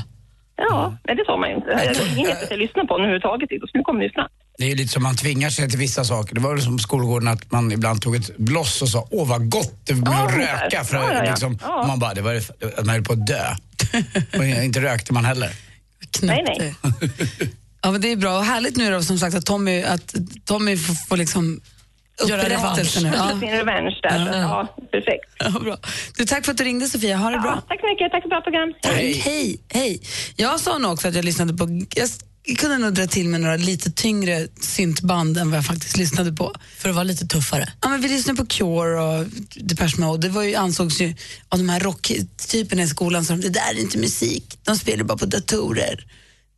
Ja, 0.57 0.97
nej, 1.07 1.17
det 1.17 1.25
sa 1.27 1.37
man 1.37 1.49
ju 1.49 1.55
inte. 1.57 1.71
Har 1.71 2.07
ingen 2.13 2.29
gett 2.29 2.43
att 2.43 2.51
jag 2.51 2.59
lyssnar 2.59 2.85
på 2.85 2.95
överhuvudtaget. 2.95 3.49
Så 3.51 3.67
nu 3.79 3.83
kommer 3.83 4.01
det 4.01 4.07
ju 4.07 4.13
fram. 4.13 4.29
Det 4.59 4.65
är 4.65 4.69
ju 4.69 4.75
lite 4.75 4.93
som 4.93 5.03
man 5.03 5.17
tvingar 5.17 5.51
sig 5.51 5.71
till 5.71 5.79
vissa 5.79 6.05
saker. 6.05 6.35
Det 6.35 6.41
var 6.41 6.55
väl 6.55 6.63
som 6.63 6.79
skolgården 6.79 7.29
att 7.29 7.51
man 7.53 7.73
ibland 7.73 8.03
tog 8.03 8.17
ett 8.17 8.37
bloss 8.37 8.83
och 8.83 8.89
sa 8.89 9.09
åh 9.11 9.29
vad 9.29 9.51
gott 9.51 9.81
det 9.87 9.95
blir 9.95 10.13
Ja, 10.13 10.29
att 10.29 10.35
röka. 10.37 10.85
För 10.85 10.97
Ja, 10.97 11.13
ja, 11.13 11.25
ja. 11.25 11.31
Liksom, 11.31 11.59
Ja. 11.63 11.81
och 11.81 11.89
man 11.89 11.99
bara, 11.99 12.15
det 12.15 12.21
var 12.23 12.35
att 12.35 12.87
man 12.87 12.89
höll 12.89 13.05
på 13.05 13.13
att 13.13 13.27
dö. 13.27 13.45
och 14.39 14.45
inte 14.45 14.81
rökte 14.81 15.13
man 15.13 15.25
heller. 15.25 15.51
Nej, 16.23 16.45
det. 16.59 16.75
ja, 17.83 17.91
men 17.91 18.01
det 18.01 18.13
är 18.13 18.17
bra. 18.17 18.39
Och 18.39 18.45
härligt 18.45 18.77
nu 18.77 18.91
då, 18.91 19.03
som 19.03 19.19
sagt, 19.19 19.37
att 19.37 19.47
Tommy, 19.47 19.83
att 19.83 20.15
Tommy 20.45 20.77
får, 20.77 20.95
får 21.09 21.17
liksom 21.17 21.61
Göra 22.29 22.43
upprättelse 22.43 23.01
nu. 23.01 23.09
Ja. 23.09 23.31
Ja. 23.33 23.41
Sin 23.41 23.51
revansch 23.51 23.99
där. 24.03 24.33
så, 24.33 24.39
Ja, 24.39 24.77
perfekt. 24.93 25.27
Ja, 25.39 25.61
bra. 25.61 25.77
Du, 26.17 26.25
tack 26.25 26.45
för 26.45 26.53
att 26.53 26.59
du 26.59 26.65
ringde 26.65 26.87
Sofia, 26.87 27.17
ha 27.17 27.31
det 27.31 27.39
bra. 27.39 27.53
Ja, 27.57 27.63
tack 27.69 27.81
så 27.81 27.87
mycket. 27.87 28.13
Tack 28.13 28.23
för 28.23 28.29
bra 28.29 28.41
program. 28.41 28.75
Hej. 28.83 29.13
hej, 29.13 29.61
hej. 29.69 30.01
Jag 30.37 30.61
sa 30.61 30.79
nog 30.79 30.93
också 30.93 31.09
att 31.09 31.15
jag 31.15 31.25
lyssnade 31.25 31.55
på, 31.55 31.69
jag 31.95 32.09
kunde 32.59 32.79
nog 32.79 32.95
dra 32.95 33.07
till 33.07 33.29
med 33.29 33.41
några 33.41 33.57
lite 33.57 33.91
tyngre 33.91 34.49
syntband 34.61 35.39
än 35.39 35.51
vad 35.51 35.59
jag 35.59 35.67
faktiskt 35.67 35.97
lyssnade 35.97 36.33
på. 36.33 36.55
För 36.79 36.89
att 36.89 36.95
vara 36.95 37.05
lite 37.05 37.27
tuffare. 37.27 37.73
Ja, 37.81 37.89
men 37.89 38.01
vi 38.01 38.09
lyssnade 38.09 38.37
på 38.37 38.47
Cure 38.47 39.01
och 39.01 39.27
Depeche 39.57 40.01
Mode. 40.01 40.29
Det 40.29 40.35
var 40.35 40.43
ju, 40.43 40.55
ansågs 40.55 41.01
ju 41.01 41.15
av 41.49 41.59
de 41.59 41.69
här 41.69 41.81
rocktyperna 41.81 42.83
i 42.83 42.87
skolan 42.87 43.25
som 43.25 43.41
det 43.41 43.49
där 43.49 43.75
är 43.77 43.81
inte 43.81 43.99
musik, 43.99 44.59
de 44.63 44.77
spelar 44.77 45.05
bara 45.05 45.19
på 45.19 45.27
datorer. 45.27 46.07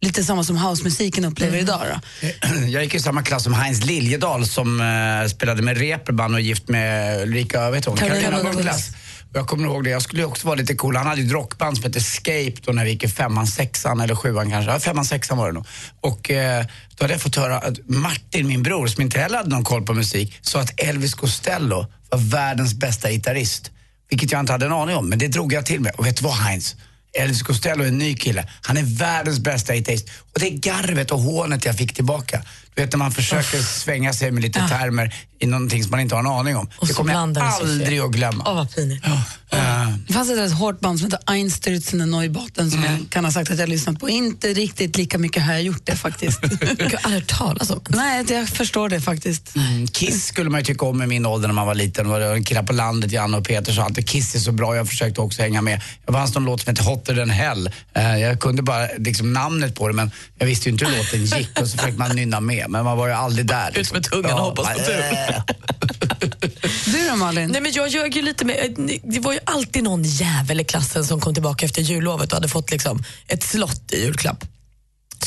Lite 0.04 0.24
samma 0.24 0.44
som 0.44 0.56
housemusiken 0.56 1.24
upplever 1.24 1.58
idag. 1.58 1.80
Då. 1.90 2.28
Jag 2.68 2.82
gick 2.84 2.94
i 2.94 3.00
samma 3.00 3.22
klass 3.22 3.42
som 3.42 3.54
Heinz 3.54 3.84
Liljedahl 3.84 4.46
som 4.46 4.80
eh, 4.80 5.28
spelade 5.28 5.62
med 5.62 5.78
Reeperbahn 5.78 6.34
och 6.34 6.40
gift 6.40 6.68
med 6.68 7.22
Ulrika, 7.22 7.70
vet 7.70 7.84
hon, 7.84 7.96
Carolina. 7.96 8.38
Och 8.38 9.38
Jag 9.38 9.46
kommer 9.46 9.64
ihåg 9.64 9.84
det, 9.84 9.90
jag 9.90 10.02
skulle 10.02 10.24
också 10.24 10.46
vara 10.46 10.56
lite 10.56 10.74
cool. 10.74 10.96
Han 10.96 11.06
hade 11.06 11.22
ett 11.22 11.32
rockband 11.32 11.76
som 11.76 11.84
hette 11.84 11.98
Escape 11.98 12.52
då 12.60 12.72
när 12.72 12.84
vi 12.84 12.90
gick 12.90 13.04
i 13.04 13.08
femman, 13.08 13.46
sexan 13.46 14.00
eller 14.00 14.14
sjuan 14.14 14.50
kanske. 14.50 14.72
Ja, 14.72 14.80
femman, 14.80 15.04
sexan 15.04 15.38
var 15.38 15.46
det 15.46 15.52
nog. 15.52 15.66
Och 16.00 16.30
eh, 16.30 16.64
då 16.96 17.04
hade 17.04 17.14
jag 17.14 17.20
fått 17.20 17.36
höra 17.36 17.58
att 17.58 17.78
Martin, 17.88 18.46
min 18.46 18.62
bror, 18.62 18.86
som 18.86 19.02
inte 19.02 19.18
heller 19.20 19.36
hade 19.36 19.50
någon 19.50 19.64
koll 19.64 19.82
på 19.82 19.94
musik, 19.94 20.38
sa 20.40 20.60
att 20.60 20.80
Elvis 20.80 21.14
Costello 21.14 21.86
var 22.10 22.18
världens 22.18 22.74
bästa 22.74 23.10
gitarrist. 23.10 23.70
Vilket 24.10 24.32
jag 24.32 24.40
inte 24.40 24.52
hade 24.52 24.66
en 24.66 24.72
aning 24.72 24.96
om, 24.96 25.08
men 25.08 25.18
det 25.18 25.28
drog 25.28 25.52
jag 25.52 25.66
till 25.66 25.80
med. 25.80 25.92
Och 25.94 26.06
vet 26.06 26.16
du 26.16 26.24
vad 26.24 26.34
Heinz? 26.34 26.76
Elvis 27.14 27.42
Costello 27.42 27.84
är 27.84 27.88
en 27.88 27.98
ny 27.98 28.14
kille. 28.14 28.48
Han 28.62 28.76
är 28.76 28.82
världens 28.82 29.38
bästa 29.38 29.74
gitarrist. 29.74 30.08
Och 30.32 30.40
det 30.40 30.46
är 30.46 30.58
garvet 30.58 31.10
och 31.10 31.20
hånet 31.20 31.64
jag 31.64 31.76
fick 31.76 31.94
tillbaka. 31.94 32.42
Vet 32.76 32.92
när 32.92 32.98
man 32.98 33.12
försöker 33.12 33.62
svänga 33.62 34.12
sig 34.12 34.30
med 34.30 34.42
lite 34.42 34.68
termer 34.68 35.14
i 35.38 35.46
någonting 35.46 35.82
som 35.82 35.90
man 35.90 36.00
inte 36.00 36.14
har 36.14 36.20
en 36.20 36.26
aning 36.26 36.56
om. 36.56 36.70
Och 36.78 36.86
det 36.86 36.92
kommer 36.92 37.12
jag 37.12 37.38
aldrig 37.38 38.00
att 38.00 38.10
glömma. 38.10 38.44
Åh, 38.46 38.54
vad 38.54 38.74
pinigt. 38.74 39.06
Eh, 39.06 39.88
Det 40.06 40.12
fanns 40.12 40.30
ett 40.30 40.52
hårt 40.52 40.80
band 40.80 40.98
som 41.00 41.10
hette 41.10 41.22
Einstürzen 41.32 42.06
Neubauten 42.06 42.70
som 42.70 42.84
jag 42.84 42.98
kan 43.10 43.24
ha 43.24 43.32
sagt 43.32 43.50
att 43.50 43.56
jag 43.58 43.62
har 43.62 43.70
lyssnat 43.70 44.00
på. 44.00 44.08
Inte 44.08 44.48
riktigt 44.48 44.96
lika 44.96 45.18
mycket 45.18 45.42
har 45.42 45.52
jag 45.52 45.62
gjort 45.62 45.80
det 45.86 45.96
faktiskt. 45.96 46.40
Jag 46.78 46.90
har 46.90 46.98
aldrig 47.02 47.12
hört 47.22 47.26
talas 47.26 47.70
om. 47.70 47.80
Nej, 47.88 48.24
jag 48.28 48.48
förstår 48.48 48.88
det 48.88 49.00
faktiskt. 49.00 49.56
Mm, 49.56 49.86
Kiss 49.86 50.26
skulle 50.26 50.50
man 50.50 50.60
ju 50.60 50.64
tycka 50.64 50.86
om 50.86 51.02
i 51.02 51.06
min 51.06 51.26
ålder 51.26 51.48
när 51.48 51.54
man 51.54 51.66
var 51.66 51.74
liten. 51.74 52.04
Det 52.08 52.10
var 52.28 52.44
killar 52.44 52.62
på 52.62 52.72
landet, 52.72 53.12
Janne 53.12 53.36
och 53.36 53.44
Peter 53.46 53.72
sa 53.72 53.82
alltid 53.82 54.08
Kiss 54.08 54.34
är 54.34 54.38
så 54.38 54.52
bra, 54.52 54.76
jag 54.76 54.88
försökte 54.88 55.20
också 55.20 55.42
hänga 55.42 55.62
med. 55.62 55.80
Det 56.06 56.12
fanns 56.12 56.34
någon 56.34 56.44
låt 56.44 56.60
som 56.62 56.70
hette 56.70 56.82
Hotter 56.82 57.16
than 57.16 57.30
hell. 57.30 57.70
Eh, 57.94 58.16
Jag 58.18 58.40
kunde 58.40 58.62
bara 58.62 58.88
liksom 58.98 59.32
namnet 59.32 59.74
på 59.74 59.88
det 59.88 59.94
men 59.94 60.10
jag 60.38 60.46
visste 60.46 60.68
ju 60.68 60.72
inte 60.72 60.84
hur 60.86 60.96
låten 60.98 61.24
gick 61.24 61.60
och 61.60 61.68
så 61.68 61.76
försökte 61.78 61.98
man 61.98 62.16
nynna 62.16 62.40
med 62.40 62.63
men 62.68 62.84
man 62.84 62.96
var 62.98 63.06
ju 63.06 63.12
aldrig 63.12 63.46
där. 63.46 63.78
Ut 63.78 63.92
med 63.92 64.02
tungan 64.04 64.32
och 64.32 64.40
hoppas 64.40 64.68
på 64.68 64.78
tur. 64.84 65.04
Du 66.92 67.08
då 67.08 67.16
Malin? 67.16 67.50
Nej, 67.50 67.60
men 67.60 67.72
jag 67.72 67.88
ljög 67.88 68.16
ju 68.16 68.22
lite 68.22 68.44
med, 68.44 68.76
det 69.02 69.20
var 69.20 69.32
ju 69.32 69.38
alltid 69.44 69.82
någon 69.84 70.02
jävel 70.02 70.60
i 70.60 70.64
klassen 70.64 71.04
som 71.04 71.20
kom 71.20 71.34
tillbaka 71.34 71.66
efter 71.66 71.82
jullovet 71.82 72.32
och 72.32 72.36
hade 72.36 72.48
fått 72.48 72.70
liksom 72.70 73.04
ett 73.28 73.42
slott 73.42 73.92
i 73.92 74.00
julklapp. 74.02 74.44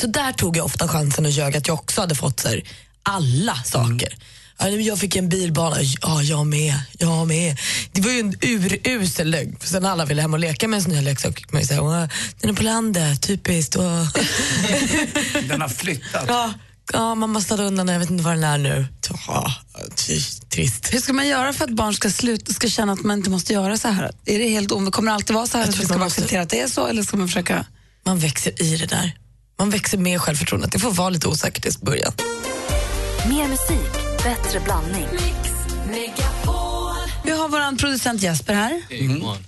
Så 0.01 0.07
där 0.07 0.33
tog 0.33 0.57
jag 0.57 0.65
ofta 0.65 0.87
chansen 0.87 1.25
att 1.25 1.31
ljöga 1.31 1.57
att 1.57 1.67
jag 1.67 1.73
också 1.79 2.01
hade 2.01 2.15
fått 2.15 2.39
så 2.39 2.47
här, 2.47 2.63
alla 3.03 3.55
saker. 3.55 4.15
Ja, 4.59 4.65
men 4.65 4.83
Jag 4.83 4.99
fick 4.99 5.15
en 5.15 5.29
bilbana, 5.29 5.75
ja 6.01 6.21
jag 6.23 6.47
med, 6.47 6.73
jag 6.99 7.27
med. 7.27 7.57
Det 7.91 8.01
var 8.01 8.11
ju 8.11 8.19
en 8.19 8.35
urusel 8.83 9.29
lögn. 9.29 9.57
Sen 9.63 9.85
alla 9.85 10.05
ville 10.05 10.21
hem 10.21 10.33
och 10.33 10.39
leka 10.39 10.67
med 10.67 10.77
en 10.77 10.83
sån 10.83 10.91
här 10.93 11.01
leksak 11.01 11.51
man 11.51 11.61
ju 11.61 11.67
säga, 11.67 11.81
"Åh, 11.81 12.05
den 12.41 12.49
är 12.49 12.53
på 12.53 12.63
landet, 12.63 13.21
typiskt. 13.21 13.75
Och 13.75 13.83
Den 15.47 15.61
har 15.61 15.69
flyttat. 15.69 16.25
ja, 16.27 16.53
ja, 16.93 17.15
mamma 17.15 17.41
ställde 17.41 17.63
undan 17.63 17.87
jag 17.87 17.99
vet 17.99 18.09
inte 18.09 18.23
var 18.23 18.31
den 18.35 18.43
är 18.43 18.57
nu. 18.57 18.85
Ja, 19.27 19.51
trist. 20.49 20.93
Hur 20.93 20.99
ska 20.99 21.13
man 21.13 21.27
göra 21.27 21.53
för 21.53 21.63
att 21.65 21.71
barn 21.71 21.93
ska, 21.93 22.09
sluta, 22.09 22.53
ska 22.53 22.67
känna 22.67 22.93
att 22.93 23.01
man 23.03 23.17
inte 23.17 23.29
måste 23.29 23.53
göra 23.53 23.77
så 23.77 23.87
här? 23.87 24.11
Är 24.25 24.39
det 24.39 24.49
helt 24.49 24.71
om, 24.71 24.91
kommer 24.91 25.11
det 25.11 25.15
alltid 25.15 25.35
vara 25.35 25.47
så 25.47 25.57
här 25.57 25.65
Jag 25.65 25.69
att 25.73 25.79
vi 25.79 25.85
ska 25.85 25.97
måste- 25.97 26.05
acceptera 26.21 26.41
att 26.41 26.49
det 26.49 26.61
är 26.61 26.67
så 26.67 26.87
eller 26.87 27.03
ska 27.03 27.17
man 27.17 27.27
försöka? 27.27 27.65
Man 28.05 28.19
växer 28.19 28.61
i 28.63 28.77
det 28.77 28.85
där. 28.85 29.17
Man 29.59 29.69
växer 29.69 29.97
med 29.97 30.21
självförtroendet. 30.21 30.71
Det 30.71 30.79
får 30.79 30.91
vara 30.91 31.09
lite 31.09 31.27
osäkert 31.27 31.65
i 31.65 31.85
början. 31.85 32.11
Mer 33.29 33.47
musik, 33.47 33.93
bättre 34.23 34.59
blandning. 34.59 35.07
Vi 37.27 37.33
har 37.33 37.49
vår 37.49 37.77
producent 37.77 38.21
Jesper 38.21 38.53
här. 38.53 38.81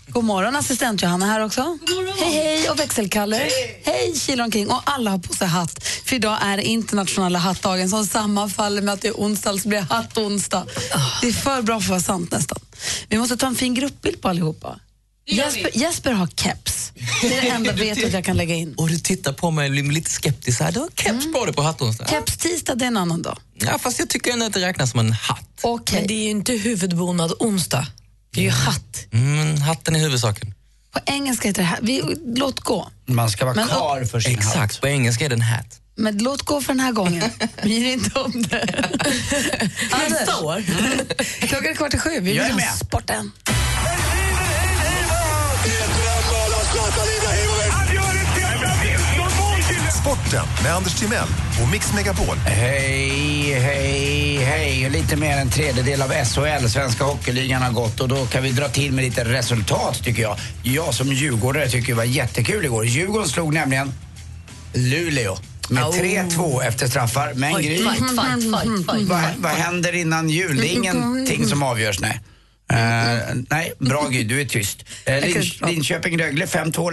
God 0.07 0.23
morgon. 0.23 0.55
Assistent 0.55 1.01
Johanna 1.01 1.25
här 1.25 1.45
också. 1.45 1.77
Hej, 2.19 2.31
hej. 2.33 2.69
Och 2.69 2.79
växelkalle. 2.79 3.35
Hej, 3.35 3.81
hej 3.85 4.13
killar 4.15 4.43
omkring. 4.43 4.69
Och 4.69 4.81
alla 4.85 5.11
har 5.11 5.17
på 5.17 5.33
sig 5.33 5.47
hatt. 5.47 5.83
För 6.05 6.15
idag 6.15 6.37
är 6.41 6.57
det 6.57 6.63
internationella 6.63 7.39
hattdagen 7.39 7.89
som 7.89 8.05
sammanfaller 8.05 8.81
med 8.81 8.93
att 8.93 9.01
det 9.01 9.07
är 9.07 9.13
onsdag, 9.13 9.49
alltså 9.49 9.67
blir 9.67 9.79
det 9.79 9.85
hattonsdag. 9.89 10.65
Det 11.21 11.27
är 11.27 11.31
för 11.33 11.61
bra 11.61 11.79
för 11.79 11.85
att 11.85 11.89
vara 11.89 11.99
sant 11.99 12.31
nästan. 12.31 12.59
Vi 13.09 13.17
måste 13.17 13.37
ta 13.37 13.47
en 13.47 13.55
fin 13.55 13.73
gruppbild 13.73 14.21
på 14.21 14.29
allihopa. 14.29 14.79
Jesper, 15.35 15.71
Jesper 15.77 16.11
har 16.11 16.27
keps. 16.27 16.91
Det 17.21 17.37
är 17.37 17.41
det 17.41 17.47
enda 17.49 17.71
vet 17.73 18.05
att 18.05 18.13
jag 18.13 18.25
kan 18.25 18.37
lägga 18.37 18.55
in. 18.55 18.73
Och 18.73 18.87
du 18.89 18.99
tittar 18.99 19.33
på 19.33 19.51
mig 19.51 19.69
lite 19.69 20.11
skeptisk. 20.11 20.57
Så 20.57 20.63
här, 20.63 20.71
du 20.71 20.79
har 20.79 20.89
keps 20.95 21.31
på 21.33 21.45
dig 21.45 21.53
på 21.55 21.61
hattonsdag. 21.61 22.07
Keps 22.07 22.37
tisdag, 22.37 22.75
det 22.75 22.85
är 22.85 22.87
en 22.87 22.97
annan 22.97 23.21
dag. 23.21 23.37
Ja, 23.59 23.79
fast 23.79 23.99
jag 23.99 24.09
tycker 24.09 24.31
ändå 24.33 24.45
att 24.45 24.53
det 24.53 24.59
räknas 24.67 24.91
som 24.91 24.99
en 24.99 25.11
hatt. 25.13 25.59
Okej. 25.61 25.99
Men 25.99 26.07
det 26.07 26.13
är 26.13 26.23
ju 26.23 26.29
inte 26.29 26.53
huvudbonad 26.53 27.33
onsdag. 27.39 27.87
Det 28.33 28.39
är 28.39 28.43
ju 28.45 28.49
hatt. 28.51 29.05
Mm, 29.13 29.61
hatten 29.61 29.95
är 29.95 29.99
huvudsaken. 29.99 30.53
På 30.93 30.99
engelska 31.05 31.47
heter 31.47 31.61
det 31.61 31.67
här. 31.67 31.79
Vi, 31.81 32.01
låt 32.35 32.59
gå. 32.59 32.89
Man 33.05 33.29
ska 33.29 33.45
vara 33.45 33.55
Men- 33.55 33.67
kar 33.67 34.05
för 34.05 34.19
sin 34.19 34.31
Exakt, 34.33 34.55
hatt. 34.57 34.81
på 34.81 34.87
engelska 34.87 35.25
är 35.25 35.29
det 35.29 35.35
en 35.35 35.41
hat. 35.41 35.65
Men 35.95 36.17
låt 36.17 36.41
gå 36.41 36.61
för 36.61 36.73
den 36.73 36.79
här 36.79 36.91
gången. 36.91 37.29
Bryr 37.63 37.83
dig 37.83 37.93
inte 37.93 38.19
om 38.19 38.41
det. 38.43 38.85
Anders, 39.91 40.41
år. 40.41 40.63
klockan 41.47 41.67
är 41.71 41.75
kvart 41.75 41.93
i 41.93 41.97
sju. 41.97 42.19
Vi 42.19 42.35
Jag 42.35 42.45
är 42.45 42.53
vill 42.53 42.63
ha 42.63 42.69
med. 42.71 42.77
sporten. 42.77 43.31
Sporten 50.01 50.45
med 50.63 50.75
Anders 50.75 50.99
Timell 50.99 51.27
och 51.63 51.69
Mix 51.71 51.93
Megapol. 51.93 52.37
Hej, 52.37 53.53
hej, 53.53 54.37
hej. 54.37 54.89
Lite 54.89 55.15
mer 55.15 55.31
än 55.31 55.39
en 55.39 55.49
tredjedel 55.49 56.01
av 56.01 56.09
SHL, 56.09 56.67
Svenska 56.67 57.03
Hockeyligan, 57.03 57.61
har 57.61 57.71
gått 57.71 57.99
och 57.99 58.07
då 58.07 58.25
kan 58.25 58.43
vi 58.43 58.51
dra 58.51 58.67
till 58.67 58.91
med 58.91 59.03
lite 59.05 59.23
resultat 59.23 60.03
tycker 60.03 60.21
jag. 60.21 60.37
Jag 60.63 60.93
som 60.93 61.07
djurgårdare 61.07 61.69
tycker 61.69 61.87
det 61.87 61.97
var 61.97 62.03
jättekul 62.03 62.65
igår. 62.65 62.85
Djurgården 62.85 63.27
slog 63.27 63.53
nämligen 63.53 63.91
Luleå 64.73 65.37
med 65.69 65.83
3-2 65.83 66.63
efter 66.63 66.87
straffar. 66.87 67.33
Men 67.33 67.61
Gry, 67.61 67.83
vad, 69.07 69.21
vad 69.37 69.51
händer 69.51 69.95
innan 69.95 70.29
jul? 70.29 70.57
Det 70.57 70.67
är 70.67 70.73
ingenting 70.73 71.45
som 71.47 71.63
avgörs, 71.63 71.99
nej. 71.99 72.19
Eh, 72.73 73.35
nej, 73.49 73.73
bra 73.79 74.07
Gry, 74.07 74.23
du 74.23 74.41
är 74.41 74.45
tyst. 74.45 74.85
Uh, 75.09 75.19
Linch, 75.21 75.61
Linköping-Rögle 75.61 76.45
5-2, 76.45 76.91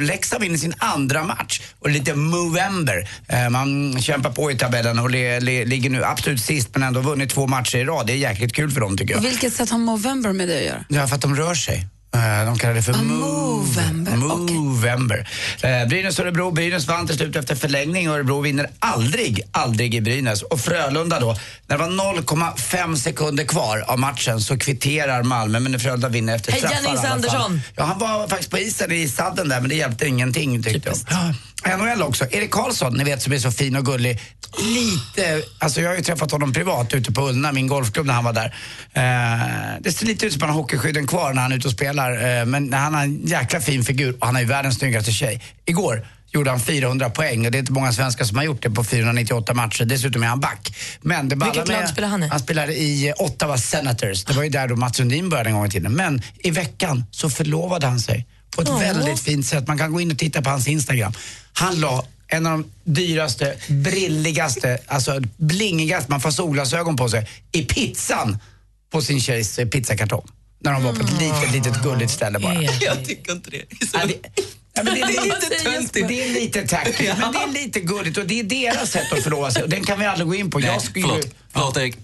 Leksand, 0.00 0.40
vinner 0.40 0.58
sin 0.58 0.74
andra 0.78 1.24
match 1.24 1.60
och 1.78 1.90
lite 1.90 2.14
Movember. 2.14 3.08
Eh, 3.28 3.50
man 3.50 4.00
kämpar 4.00 4.30
på 4.30 4.50
i 4.50 4.58
tabellen 4.58 4.98
och 4.98 5.10
ligger 5.10 5.90
nu 5.90 6.04
absolut 6.04 6.40
sist 6.40 6.68
men 6.72 6.82
ändå 6.82 7.00
vunnit 7.00 7.30
två 7.30 7.46
matcher 7.46 7.76
i 7.78 7.84
rad. 7.84 8.06
Det 8.06 8.12
är 8.12 8.16
jäkligt 8.16 8.52
kul 8.52 8.70
för 8.70 8.80
dem 8.80 8.96
tycker 8.96 9.14
jag. 9.14 9.20
Vilket 9.20 9.52
sätt 9.52 9.70
har 9.70 9.78
Movember 9.78 10.32
med 10.32 10.48
det 10.48 10.58
att 10.58 10.64
göra? 10.64 10.84
Ja, 10.88 11.06
för 11.06 11.14
att 11.14 11.22
de 11.22 11.36
rör 11.36 11.54
sig. 11.54 11.86
Eh, 12.14 12.46
De 12.46 12.58
kallar 12.58 12.74
det 12.74 12.82
för 12.82 12.92
move. 12.92 13.58
Movember. 13.58 14.16
Movember. 14.16 15.28
Eh, 15.62 15.88
Brynäs 15.88 16.20
Örebro. 16.20 16.50
Brynäs 16.50 16.86
vann 16.86 17.06
till 17.06 17.16
slut 17.16 17.36
efter 17.36 17.54
förlängning 17.54 18.10
och 18.10 18.14
Örebro 18.16 18.40
vinner 18.40 18.70
aldrig, 18.78 19.42
aldrig 19.52 19.94
i 19.94 20.00
Brynäs. 20.00 20.42
Och 20.42 20.60
Frölunda 20.60 21.20
då, 21.20 21.36
när 21.66 21.78
det 21.78 21.84
var 21.84 21.90
0,5 21.90 22.96
sekunder 22.96 23.44
kvar 23.44 23.84
av 23.88 23.98
matchen 23.98 24.40
så 24.40 24.58
kvitterar 24.58 25.22
Malmö 25.22 25.60
men 25.60 25.80
Frölunda 25.80 26.08
vinner 26.08 26.34
efter 26.36 26.52
Hej, 26.52 26.60
straffar 26.60 26.88
alla 26.88 27.00
fall. 27.02 27.12
Andersson. 27.12 27.60
Ja, 27.76 27.84
han 27.84 27.98
var 27.98 28.28
faktiskt 28.28 28.50
på 28.50 28.58
isen 28.58 28.92
i 28.92 29.08
sadden 29.08 29.48
där 29.48 29.60
men 29.60 29.68
det 29.68 29.76
hjälpte 29.76 30.06
ingenting 30.06 30.62
tyckte 30.62 30.88
jag. 30.88 30.98
Ja. 31.10 31.34
NHL 31.66 32.02
också. 32.02 32.26
Erik 32.30 32.50
Karlsson, 32.50 32.94
ni 32.96 33.04
vet 33.04 33.22
som 33.22 33.32
är 33.32 33.38
så 33.38 33.50
fin 33.50 33.76
och 33.76 33.84
gullig. 33.84 34.20
Lite, 34.58 35.42
alltså 35.58 35.80
jag 35.80 35.88
har 35.88 35.96
ju 35.96 36.02
träffat 36.02 36.30
honom 36.30 36.52
privat 36.52 36.94
ute 36.94 37.12
på 37.12 37.28
Ullna, 37.28 37.52
min 37.52 37.66
golfklubb 37.66 38.06
när 38.06 38.14
han 38.14 38.24
var 38.24 38.32
där. 38.32 38.54
Eh, 38.92 39.80
det 39.80 39.92
ser 39.92 40.06
lite 40.06 40.26
ut 40.26 40.32
som 40.32 40.42
att 40.42 40.48
han 40.48 40.50
har 40.50 40.62
hockeyskydden 40.62 41.06
kvar 41.06 41.32
när 41.32 41.42
han 41.42 41.52
är 41.52 41.56
ute 41.56 41.68
och 41.68 41.74
spelar. 41.74 42.38
Eh, 42.40 42.44
men 42.44 42.72
han 42.72 42.94
har 42.94 43.02
en 43.02 43.26
jäkla 43.26 43.60
fin 43.60 43.84
figur 43.84 44.16
och 44.20 44.26
han 44.26 44.36
är 44.36 44.40
ju 44.40 44.46
världens 44.46 44.78
snyggaste 44.78 45.12
tjej. 45.12 45.42
Igår 45.64 46.06
gjorde 46.30 46.50
han 46.50 46.60
400 46.60 47.10
poäng 47.10 47.46
och 47.46 47.52
det 47.52 47.58
är 47.58 47.60
inte 47.60 47.72
många 47.72 47.92
svenskar 47.92 48.24
som 48.24 48.36
har 48.36 48.44
gjort 48.44 48.62
det 48.62 48.70
på 48.70 48.84
498 48.84 49.54
matcher. 49.54 49.84
Dessutom 49.84 50.22
är 50.22 50.26
han 50.26 50.40
back. 50.40 50.74
Men 51.00 51.28
det 51.28 51.36
Vilket 51.36 51.68
med, 51.68 51.80
lag 51.80 51.88
spelar 51.88 52.08
han 52.08 52.22
i? 52.22 52.28
Han 52.28 52.40
spelar 52.40 52.70
i 52.70 53.12
Ottawa 53.18 53.58
Senators. 53.58 54.24
Det 54.24 54.32
var 54.32 54.42
ju 54.42 54.50
där 54.50 54.68
då 54.68 54.76
Mats 54.76 54.96
Sundin 54.96 55.28
började 55.28 55.50
en 55.50 55.56
gång 55.56 55.66
i 55.66 55.70
tiden. 55.70 55.92
Men 55.92 56.22
i 56.38 56.50
veckan 56.50 57.04
så 57.10 57.30
förlovade 57.30 57.86
han 57.86 58.00
sig 58.00 58.26
på 58.50 58.62
ett 58.62 58.68
väldigt 58.68 59.20
fint 59.20 59.46
sätt. 59.46 59.68
Man 59.68 59.78
kan 59.78 59.92
gå 59.92 60.00
in 60.00 60.10
och 60.10 60.18
titta 60.18 60.42
på 60.42 60.50
hans 60.50 60.68
Instagram. 60.68 61.12
Han 61.58 61.80
la 61.80 62.04
en 62.28 62.46
av 62.46 62.52
de 62.52 62.70
dyraste, 62.92 63.56
brilligaste, 63.68 64.78
alltså 64.86 65.20
blingigaste, 65.36 66.10
man 66.10 66.20
får 66.20 66.30
solglasögon 66.30 66.96
på 66.96 67.08
sig, 67.08 67.28
i 67.52 67.62
pizzan 67.62 68.38
på 68.92 69.02
sin 69.02 69.20
tjejs 69.20 69.58
eh, 69.58 69.68
pizzakartong. 69.68 70.26
När 70.60 70.72
de 70.72 70.82
var 70.84 70.92
på 70.92 71.00
ett 71.00 71.20
litet, 71.20 71.52
litet 71.52 71.82
gulligt 71.82 72.10
ställe 72.10 72.38
bara. 72.38 72.62
Jag 72.62 73.04
tycker 73.04 73.32
inte 73.32 73.50
det. 73.50 73.62
Ja, 73.92 74.00
det, 74.06 74.14
ja, 74.74 74.82
men 74.82 74.94
det, 74.94 75.00
är 75.00 75.22
lite 75.24 75.64
töntigt. 75.64 76.08
Det 76.08 76.24
är 76.24 76.28
lite 76.34 76.66
tacky, 76.66 77.08
men 77.20 77.32
det 77.32 77.38
är 77.38 77.64
lite 77.64 77.80
gulligt 77.80 78.18
och 78.18 78.26
det 78.26 78.40
är 78.40 78.44
deras 78.44 78.90
sätt 78.90 79.12
att 79.12 79.22
förlova 79.22 79.50
sig 79.50 79.62
den 79.68 79.84
kan 79.84 80.00
vi 80.00 80.06
aldrig 80.06 80.28
gå 80.28 80.34
in 80.34 80.50
på. 80.50 80.58
Nej, 80.58 80.68
Jag 80.68 80.82
skulle 80.82 81.06
ju- 81.06 81.10
förlåt. 81.12 81.34
Förlåt 81.52 81.76
Erik. 81.76 81.96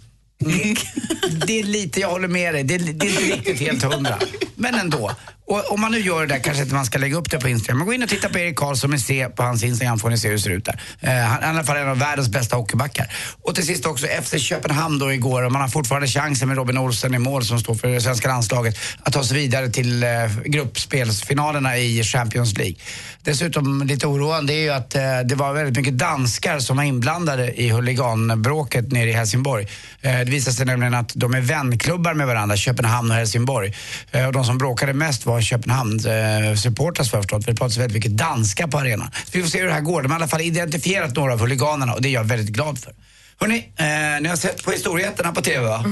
det 1.47 1.59
är 1.61 1.65
lite, 1.65 2.01
jag 2.01 2.11
håller 2.11 2.29
med 2.29 2.55
dig, 2.55 2.65
det 2.65 2.75
är, 2.75 2.79
det 2.79 3.07
är 3.07 3.11
inte 3.11 3.37
riktigt 3.37 3.61
helt 3.61 3.83
hundra. 3.83 4.19
Men 4.55 4.75
ändå. 4.75 5.11
Och 5.47 5.73
om 5.73 5.81
man 5.81 5.93
nu 5.93 5.99
gör 5.99 6.21
det 6.21 6.35
där 6.35 6.39
kanske 6.39 6.63
inte 6.63 6.75
man 6.75 6.87
ska 6.87 6.99
lägga 6.99 7.17
upp 7.17 7.31
det 7.31 7.39
på 7.39 7.49
Instagram. 7.49 7.79
Men 7.79 7.87
gå 7.87 7.93
in 7.93 8.03
och 8.03 8.09
titta 8.09 8.29
på 8.29 8.39
Erik 8.39 8.57
Karlsson 8.57 8.91
med 8.91 9.01
C 9.01 9.29
på 9.37 9.43
hans 9.43 9.65
Instagram 9.65 9.99
får 9.99 10.11
ni 10.11 10.19
se 10.19 10.29
hur 10.29 10.35
det 10.35 10.41
ser 10.41 10.51
ut 10.51 10.65
där. 10.65 10.81
Eh, 11.01 11.11
han 11.11 11.43
är 11.43 11.47
i 11.47 11.51
alla 11.51 11.65
fall 11.65 11.77
en 11.77 11.89
av 11.89 11.99
världens 11.99 12.29
bästa 12.29 12.57
hockeybackar. 12.57 13.13
Och 13.43 13.55
till 13.55 13.67
sist 13.67 13.87
också 13.87 14.07
FC 14.07 14.39
Köpenhamn 14.39 14.99
då 14.99 15.13
igår 15.13 15.43
och 15.43 15.53
man 15.53 15.63
har 15.63 15.69
fortfarande 15.69 16.09
chansen 16.09 16.49
med 16.49 16.57
Robin 16.57 16.79
Olsen 16.79 17.15
i 17.15 17.19
mål 17.19 17.45
som 17.45 17.61
står 17.61 17.75
för 17.75 17.89
det 17.89 18.01
svenska 18.01 18.29
landslaget 18.29 18.79
att 19.03 19.13
ta 19.13 19.25
sig 19.25 19.37
vidare 19.37 19.69
till 19.69 20.03
eh, 20.03 20.09
gruppspelsfinalerna 20.45 21.79
i 21.79 22.03
Champions 22.03 22.59
League. 22.59 22.77
Dessutom 23.23 23.83
lite 23.83 24.07
oroande 24.07 24.53
är 24.53 24.59
ju 24.59 24.71
att 24.71 24.95
eh, 24.95 25.03
det 25.25 25.35
var 25.35 25.53
väldigt 25.53 25.77
mycket 25.77 25.99
danskar 25.99 26.59
som 26.59 26.77
var 26.77 26.85
inblandade 26.85 27.61
i 27.61 27.69
huliganbråket 27.69 28.93
nere 28.93 29.11
i 29.11 29.13
Helsingborg. 29.13 29.69
Eh, 30.01 30.19
det 30.19 30.25
visade 30.25 30.57
sig 30.57 30.67
nämligen 30.67 30.95
att 30.95 31.13
de 31.15 31.35
är 31.35 31.41
vänklubbar 31.41 32.15
med 32.15 32.27
varandra, 32.27 32.57
Köpenhamn 32.57 33.11
och 33.11 33.17
Helsingborg. 33.17 33.75
Eh, 34.11 34.27
och 34.27 34.33
de 34.33 34.45
som 34.45 34.59
bråkade 34.59 34.93
mest 34.93 35.27
var 35.27 35.34
Köpenhamns 35.41 36.07
eh, 36.07 36.55
supportrar 36.55 37.05
för 37.05 37.19
förstått. 37.19 37.45
för 37.45 37.53
Det 37.53 37.59
pratas 37.59 37.77
väldigt 37.77 37.95
mycket 37.95 38.17
danska 38.17 38.69
på 38.69 38.79
arenan. 38.79 39.11
Så 39.25 39.31
vi 39.33 39.43
får 39.43 39.49
se 39.51 39.59
hur 39.59 39.67
det 39.67 39.73
här 39.73 39.81
går. 39.81 40.03
De 40.03 40.11
har 40.13 40.19
i 40.19 40.23
alla 40.23 40.29
fall 40.29 40.41
identifierat 40.41 41.17
några 41.17 41.33
av 41.33 41.41
huliganerna 41.41 41.95
och 41.95 42.03
det 42.03 42.09
är 42.09 42.13
jag 42.13 42.25
väldigt 42.25 42.51
glad 42.51 42.79
för. 42.79 42.93
Hörrni, 43.41 43.73
eh, 43.77 43.85
ni 44.23 44.29
har 44.29 44.37
sett 44.37 44.65
på 44.65 44.71
Historieätarna 44.71 45.33
på 45.33 45.43
TV 45.43 45.67
va? 45.67 45.85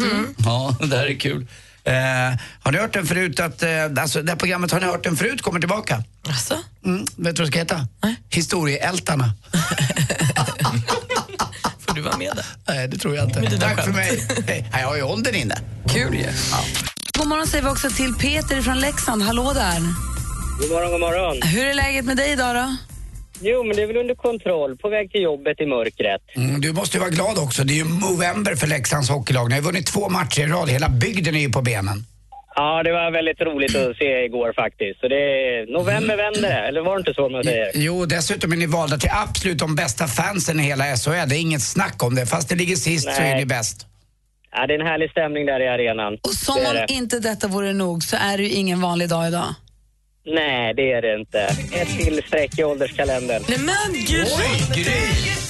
Ja, 0.45 0.77
det 0.87 0.97
här 0.97 1.07
är 1.07 1.15
kul. 1.15 1.47
Eh, 1.85 1.95
har 2.63 2.73
ni 2.73 2.79
hört 2.79 2.93
den 2.93 3.07
förut 3.07 3.41
att, 3.41 3.63
eh, 3.63 3.71
alltså 3.99 4.23
det 4.23 4.33
här 4.33 4.39
programmet 4.39 4.71
har 4.73 4.81
ni 4.81 4.87
hört 4.87 5.05
den 5.05 5.17
förut 5.17 5.43
kommer 5.43 5.61
tillbaka? 5.61 6.05
Alltså? 6.29 6.59
Mm, 6.85 7.01
vet 7.01 7.09
du 7.17 7.23
vad 7.23 7.35
det 7.35 7.47
ska 7.47 7.59
heta? 7.59 7.87
Historieältarna. 8.31 9.35
Får 11.87 11.95
du 11.95 12.01
vara 12.01 12.17
med 12.17 12.33
där? 12.37 12.47
Nej, 12.69 12.89
det 12.89 12.99
tror 12.99 13.17
jag 13.17 13.25
inte. 13.25 13.59
Tack 13.61 13.85
för 13.85 13.93
mig. 13.93 14.29
Hej. 14.47 14.71
Jag 14.73 14.89
har 14.89 14.97
ju 14.97 15.03
åldern 15.03 15.35
inne. 15.35 15.55
Kul 15.89 16.15
ju. 16.15 16.27
God 17.19 17.29
morgon 17.29 17.47
säger 17.47 17.65
vi 17.65 17.71
också 17.71 17.91
till 17.91 18.15
Peter 18.15 18.61
från 18.63 18.81
Leksand. 18.81 19.23
Hallå 19.23 19.53
där. 19.55 19.81
God 20.61 20.71
morgon, 20.71 20.91
god 20.91 21.01
morgon. 21.01 21.43
Hur 21.43 21.67
är 21.67 21.75
läget 21.75 22.05
med 22.05 22.17
dig 22.17 22.33
idag 22.33 22.55
då? 22.55 22.77
Jo, 23.41 23.65
men 23.65 23.77
det 23.77 23.83
är 23.83 23.87
väl 23.87 23.97
under 23.97 24.15
kontroll. 24.15 24.77
På 24.77 24.89
väg 24.89 25.11
till 25.13 25.23
jobbet 25.23 25.61
i 25.61 25.67
mörkret. 25.67 26.21
Mm, 26.37 26.61
du 26.61 26.73
måste 26.73 26.97
ju 26.97 27.01
vara 27.01 27.11
glad 27.11 27.39
också. 27.39 27.65
Det 27.65 27.73
är 27.73 27.77
ju 27.77 27.85
Movember 27.85 28.55
för 28.55 28.67
Leksands 28.67 29.11
hockeylag. 29.11 29.49
Ni 29.49 29.55
har 29.55 29.63
vunnit 29.63 29.87
två 29.87 30.09
matcher 30.09 30.41
i 30.43 30.47
rad. 30.47 30.69
Hela 30.71 30.89
bygden 30.89 31.35
är 31.35 31.41
ju 31.41 31.51
på 31.51 31.63
benen. 31.63 32.05
Ja, 32.55 32.83
det 32.83 32.93
var 32.93 33.11
väldigt 33.11 33.41
roligt 33.41 33.77
att 33.77 33.97
se 33.97 34.25
igår 34.25 34.53
faktiskt. 34.57 35.01
Så 35.01 35.09
det 35.09 35.17
är 35.17 35.73
november 35.73 36.17
vänder 36.17 36.43
det, 36.43 36.69
eller 36.69 36.81
var 36.81 36.95
det 36.95 36.99
inte 36.99 37.15
så 37.15 37.29
man 37.29 37.45
säger? 37.45 37.71
Jo, 37.75 38.07
dessutom 38.07 38.53
är 38.53 38.57
ni 38.57 38.67
valda 38.67 38.99
till 38.99 39.11
absolut 39.13 39.59
de 39.59 39.75
bästa 39.75 40.07
fansen 40.07 40.61
i 40.61 40.63
hela 40.63 40.85
SHL. 40.97 41.29
Det 41.29 41.37
är 41.37 41.41
inget 41.41 41.63
snack 41.63 42.03
om 42.03 42.15
det. 42.15 42.27
Fast 42.27 42.49
det 42.49 42.55
ligger 42.55 42.77
sist 42.77 43.05
så 43.15 43.21
Nej. 43.21 43.31
är 43.33 43.37
ni 43.37 43.47
bäst. 43.47 43.87
Ja, 44.53 44.67
det 44.67 44.75
är 44.75 44.79
en 44.81 44.87
härlig 44.87 45.11
stämning 45.11 45.47
där 45.47 45.61
i 45.61 45.69
arenan. 45.69 46.19
Och 46.23 46.35
som 46.35 46.55
det 46.55 46.69
om 46.69 46.75
det. 46.75 46.87
inte 46.95 47.19
detta 47.19 47.49
vore 47.49 47.73
nog 47.73 48.03
så 48.03 48.17
är 48.17 48.37
det 48.37 48.43
ju 48.43 48.49
ingen 48.51 48.81
vanlig 48.81 49.09
dag 49.09 49.29
idag. 49.29 49.55
Nej, 50.27 50.75
det 50.75 50.93
är 50.93 51.03
det 51.03 51.15
inte. 51.21 51.41
Ett 51.73 51.99
till 51.99 52.23
streck 52.27 52.59
i 52.59 52.65
ålderskalendern. 52.65 53.43
Nej 53.49 53.59
men 53.59 53.93
gud! 54.07 54.29
För 54.29 55.42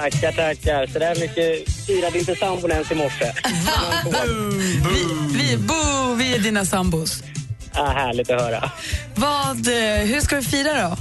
Tackar, 0.00 0.32
tackar. 0.32 0.86
Så 0.86 0.98
där 0.98 1.20
mycket 1.20 1.70
firade 1.86 2.18
inte 2.18 2.34
sambon 2.36 2.70
ens 2.70 2.90
i 2.92 2.94
morse. 2.94 3.24
Vi, 4.92 5.38
vi, 5.38 5.56
boo, 5.56 6.14
vi 6.14 6.34
är 6.34 6.38
dina 6.38 6.64
sambos. 6.64 7.22
Ja, 7.74 7.84
härligt 7.86 8.30
att 8.30 8.40
höra. 8.40 8.70
Vad, 9.14 9.68
eh, 9.68 10.04
hur 10.06 10.20
ska 10.20 10.36
vi 10.36 10.42
fira 10.42 10.82
då? 10.88 10.96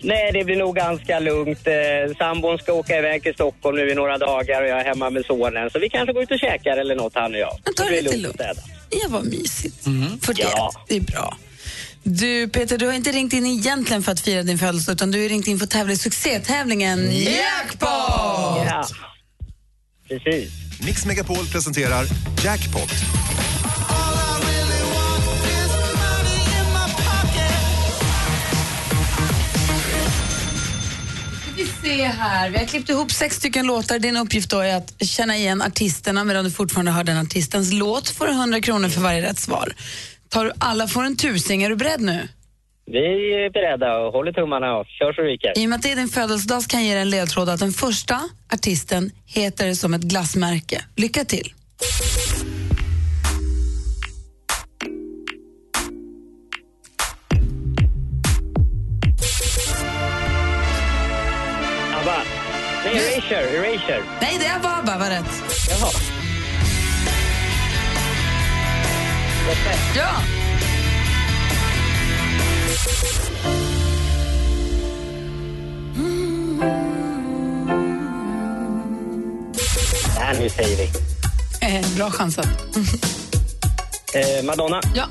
Nej, 0.00 0.30
det 0.32 0.44
blir 0.44 0.56
nog 0.56 0.76
ganska 0.76 1.18
lugnt. 1.18 1.66
Eh, 1.66 2.16
sambon 2.18 2.58
ska 2.58 2.72
åka 2.72 2.98
iväg 2.98 3.22
till 3.22 3.34
Stockholm 3.34 3.76
nu 3.76 3.90
i 3.90 3.94
några 3.94 4.18
dagar 4.18 4.62
och 4.62 4.68
jag 4.68 4.80
är 4.80 4.84
hemma 4.84 5.10
med 5.10 5.24
sonen. 5.26 5.70
Så 5.70 5.78
vi 5.78 5.88
kanske 5.90 6.12
går 6.12 6.22
ut 6.22 6.30
och 6.30 6.38
käkar 6.38 6.76
eller 6.76 6.96
något, 6.96 7.14
han 7.14 7.34
och 7.34 7.40
jag. 7.40 7.58
Men 7.64 7.74
ta 7.74 7.84
det 7.84 8.00
lite 8.02 8.16
lugnt. 8.16 8.34
städa. 8.34 8.60
Ja, 8.90 9.06
vad 9.08 9.24
mysigt. 9.24 9.84
41, 10.22 10.48
Ja. 10.56 10.72
det 10.88 10.96
är 10.96 11.00
bra. 11.00 11.36
Du 12.10 12.48
Peter, 12.48 12.78
du 12.78 12.86
har 12.86 12.92
inte 12.92 13.12
ringt 13.12 13.32
in 13.32 13.46
egentligen 13.46 14.02
för 14.02 14.12
att 14.12 14.20
fira 14.20 14.42
din 14.42 14.58
födelsedag 14.58 14.94
utan 14.94 15.10
du 15.10 15.22
har 15.22 15.28
ringt 15.28 15.46
in 15.46 15.58
för 15.58 15.64
att 15.64 15.70
tävla 15.70 15.92
i 15.92 15.96
succétävlingen 15.96 17.12
Jackpot! 17.12 17.88
Ja, 18.66 18.86
precis. 20.08 20.52
Mix 20.86 21.06
Megapol 21.06 21.46
presenterar 21.46 22.06
Jackpot. 22.44 22.90
se 31.82 32.04
här. 32.04 32.50
Vi 32.50 32.58
har 32.58 32.64
klippt 32.64 32.88
ihop 32.88 33.12
sex 33.12 33.36
stycken 33.36 33.66
låtar. 33.66 33.98
Din 33.98 34.16
uppgift 34.16 34.50
då 34.50 34.58
är 34.58 34.76
att 34.76 34.94
känna 35.00 35.36
igen 35.36 35.62
artisterna 35.62 36.24
medan 36.24 36.44
du 36.44 36.50
fortfarande 36.50 36.90
hör 36.90 37.04
den 37.04 37.18
artistens 37.18 37.72
låt. 37.72 38.08
får 38.08 38.26
du 38.26 38.32
100 38.32 38.60
kronor 38.60 38.88
för 38.88 39.00
varje 39.00 39.22
rätt 39.22 39.38
svar. 39.38 39.74
Tar 40.28 40.44
du 40.44 40.52
alla 40.58 40.86
får 40.88 41.04
en 41.04 41.16
tusing. 41.16 41.62
Är 41.62 41.70
du 41.70 41.76
beredd 41.76 42.00
nu? 42.00 42.28
Vi 42.86 42.98
är 43.44 43.50
beredda 43.50 43.98
och 43.98 44.12
håller 44.12 44.32
tummarna 44.32 44.76
och 44.76 44.86
kör 44.86 45.12
så 45.12 45.22
ryker. 45.22 45.58
I 45.58 45.66
och 45.66 45.68
med 45.70 45.76
att 45.76 45.82
det 45.82 45.92
är 45.92 45.96
din 45.96 46.08
födelsedag 46.08 46.62
så 46.62 46.68
kan 46.68 46.80
jag 46.80 46.88
ge 46.88 46.94
dig 46.94 47.02
en 47.02 47.10
ledtråd 47.10 47.48
att 47.48 47.60
den 47.60 47.72
första 47.72 48.20
artisten 48.52 49.10
heter 49.26 49.74
som 49.74 49.94
ett 49.94 50.02
glassmärke. 50.02 50.84
Lycka 50.96 51.24
till! 51.24 51.52
ABBA. 62.00 62.22
Nej, 62.84 63.14
Erasure, 63.14 63.56
Erasure. 63.56 64.02
Nej, 64.20 64.36
det 64.40 64.46
är 64.46 64.56
ABBA, 64.56 64.98
var 64.98 65.10
rätt. 65.10 65.42
Jaha. 65.70 66.17
Ja! 69.96 70.10
Där, 80.16 80.40
nu 80.40 80.48
säger 80.48 80.76
vi. 80.76 80.90
Eh, 81.60 81.86
bra 81.96 82.10
chansat. 82.10 82.48
Eh, 84.14 84.44
Madonna. 84.44 84.80
Ja. 84.94 85.04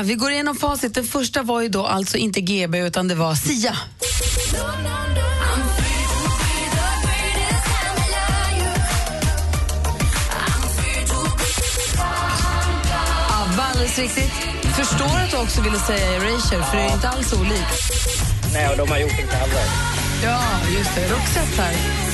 Ja, 0.00 0.04
vi 0.04 0.14
går 0.14 0.30
igenom 0.30 0.56
facit. 0.56 0.94
Den 0.94 1.04
första 1.04 1.42
var 1.42 1.60
ju 1.60 1.68
då 1.68 1.86
alltså 1.86 2.16
inte 2.16 2.40
GB 2.40 2.78
utan 2.78 3.08
det 3.08 3.14
var 3.14 3.34
Sia. 3.34 3.76
ABBA, 13.28 13.62
alldeles 13.62 13.98
riktigt. 13.98 14.32
Förstår 14.76 15.04
att 15.04 15.30
du 15.30 15.36
också 15.36 15.62
ville 15.62 15.78
säga 15.78 16.16
Erasure, 16.16 16.64
för 16.64 16.76
det 16.76 16.82
är 16.82 16.94
inte 16.94 17.08
alls 17.08 17.32
olikt. 17.32 17.92
Nej, 18.52 18.68
och 18.68 18.76
de 18.76 18.88
har 18.88 18.98
gjort 18.98 19.12
en 19.20 19.26
cover. 19.26 19.64
Ja, 20.24 20.40
just 20.78 20.94
det. 20.94 21.08
Roxette 21.08 21.62
här. 21.62 22.09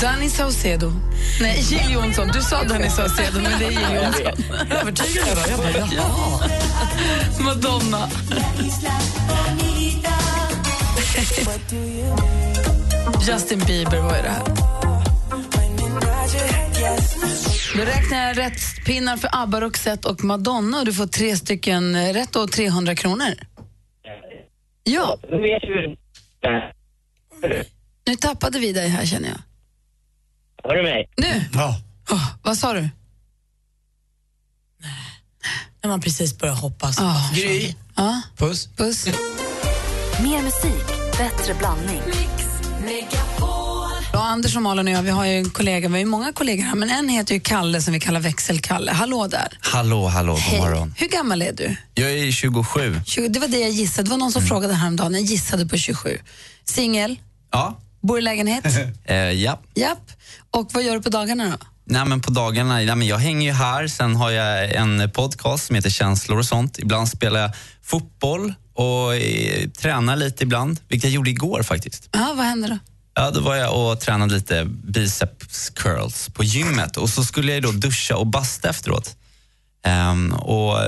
Danny 0.00 0.28
Saucedo. 0.28 0.92
Nej, 1.40 1.60
Jill 1.60 1.92
Johnson. 1.92 2.28
Du 2.32 2.40
sa 2.42 2.64
Danny 2.64 2.88
Saucedo, 2.88 3.40
men 3.40 3.58
det 3.58 3.64
är 3.64 3.70
Jill 3.70 3.94
Johnson. 3.94 4.44
Övertygande 4.70 5.34
då. 5.34 5.50
Jag 5.50 5.58
bara, 5.58 5.88
ja. 5.96 6.40
Madonna. 7.40 8.08
Justin 13.28 13.58
Bieber 13.66 14.00
var 14.00 14.16
ju 14.16 14.22
det 14.22 14.28
här. 14.28 14.42
Då 17.76 17.84
räknar 17.84 18.26
jag 18.26 18.38
rätt 18.38 18.84
pinnar 18.86 19.16
för 19.16 19.30
ABBA, 19.32 19.60
Roxette 19.60 20.08
och 20.08 20.24
Madonna 20.24 20.78
och 20.78 20.84
du 20.84 20.92
får 20.92 21.06
tre 21.06 21.36
stycken 21.36 22.12
rätt 22.14 22.36
och 22.36 22.52
300 22.52 22.94
kronor. 22.94 23.34
Ja, 24.84 25.18
Nu 25.30 25.38
vet 25.40 25.62
vi 25.62 25.96
nu 28.06 28.16
tappade 28.16 28.58
vi 28.58 28.72
dig 28.72 28.88
här 28.88 29.06
känner 29.06 29.28
jag. 29.28 29.38
Hör 30.64 30.74
du 30.76 30.82
mig? 30.82 31.08
Nu! 31.16 31.44
Ja. 31.54 31.76
Åh, 32.10 32.26
vad 32.42 32.58
sa 32.58 32.72
du? 32.72 32.88
När 35.82 35.88
man 35.90 36.00
precis 36.00 36.38
börjar 36.38 36.54
hoppas. 36.54 36.98
Oh. 36.98 37.34
Gry. 37.34 37.74
Ja, 37.96 38.20
Puss. 38.36 38.68
puss. 38.76 39.06
Mer 40.22 40.42
musik, 40.42 40.86
bättre 41.18 41.54
blandning. 41.54 42.02
Ja, 44.12 44.26
Anders 44.26 44.56
och 44.56 44.62
Malin 44.62 44.88
och 44.88 44.92
jag, 44.94 45.02
vi 45.02 45.10
har 45.10 45.24
ju 45.24 45.38
en 45.38 45.50
kollega, 45.50 45.88
vi 45.88 45.92
har 45.92 45.98
ju 45.98 46.04
många 46.04 46.32
kollegor 46.32 46.62
här, 46.62 46.74
men 46.74 46.90
en 46.90 47.08
heter 47.08 47.34
ju 47.34 47.40
Kalle 47.40 47.82
som 47.82 47.92
vi 47.94 48.00
kallar 48.00 48.20
Växelkalle. 48.20 48.92
Hallå 48.92 49.26
där. 49.26 49.58
Hallå, 49.60 50.06
hallå, 50.08 50.32
god 50.32 50.40
Hej. 50.40 50.60
morgon. 50.60 50.94
Hur 50.98 51.08
gammal 51.08 51.42
är 51.42 51.52
du? 51.52 51.76
Jag 51.94 52.10
är 52.12 52.32
27. 52.32 53.00
20, 53.06 53.28
det 53.28 53.38
var 53.40 53.48
det 53.48 53.58
jag 53.60 53.70
gissade. 53.70 54.02
Det 54.06 54.10
var 54.10 54.18
någon 54.18 54.32
som 54.32 54.42
frågade 54.42 54.74
häromdagen. 54.74 55.12
Jag 55.14 55.22
gissade 55.22 55.66
på 55.66 55.76
27. 55.76 56.18
Singel? 56.64 57.20
Ja. 57.52 57.80
Bor 58.00 58.18
i 58.18 58.22
lägenhet? 58.22 58.64
Eh, 59.04 59.16
ja. 59.16 59.60
Japp. 59.74 60.10
Och 60.50 60.70
vad 60.74 60.82
gör 60.82 60.94
du 60.94 61.02
på 61.02 61.10
dagarna 61.10 61.44
då? 61.44 61.66
Nej, 61.84 62.04
men 62.04 62.20
på 62.20 62.30
dagarna, 62.30 62.74
nej, 62.74 62.86
men 62.86 63.06
jag 63.06 63.18
hänger 63.18 63.46
ju 63.46 63.52
här. 63.52 63.88
Sen 63.88 64.16
har 64.16 64.30
jag 64.30 64.74
en 64.74 65.10
podcast 65.10 65.66
som 65.66 65.76
heter 65.76 65.90
Känslor 65.90 66.38
och 66.38 66.44
sånt. 66.44 66.78
Ibland 66.78 67.08
spelar 67.08 67.40
jag 67.40 67.50
fotboll 67.82 68.54
och 68.74 69.14
eh, 69.16 69.68
tränar 69.68 70.16
lite 70.16 70.44
ibland, 70.44 70.80
vilket 70.88 71.04
jag 71.04 71.12
gjorde 71.12 71.30
igår 71.30 71.62
faktiskt. 71.62 72.08
Ja, 72.12 72.34
vad 72.36 72.46
händer 72.46 72.68
då? 72.68 72.78
Ja, 73.14 73.30
då 73.30 73.40
var 73.40 73.56
jag 73.56 73.76
och 73.92 74.00
tränade 74.00 74.34
lite 74.34 74.64
biceps 74.64 75.70
curls 75.70 76.28
på 76.28 76.44
gymmet 76.44 76.96
och 76.96 77.08
så 77.08 77.24
skulle 77.24 77.52
jag 77.52 77.62
då 77.62 77.72
duscha 77.72 78.16
och 78.16 78.26
basta 78.26 78.68
efteråt. 78.68 79.16
Ehm, 79.84 80.32
och 80.32 80.78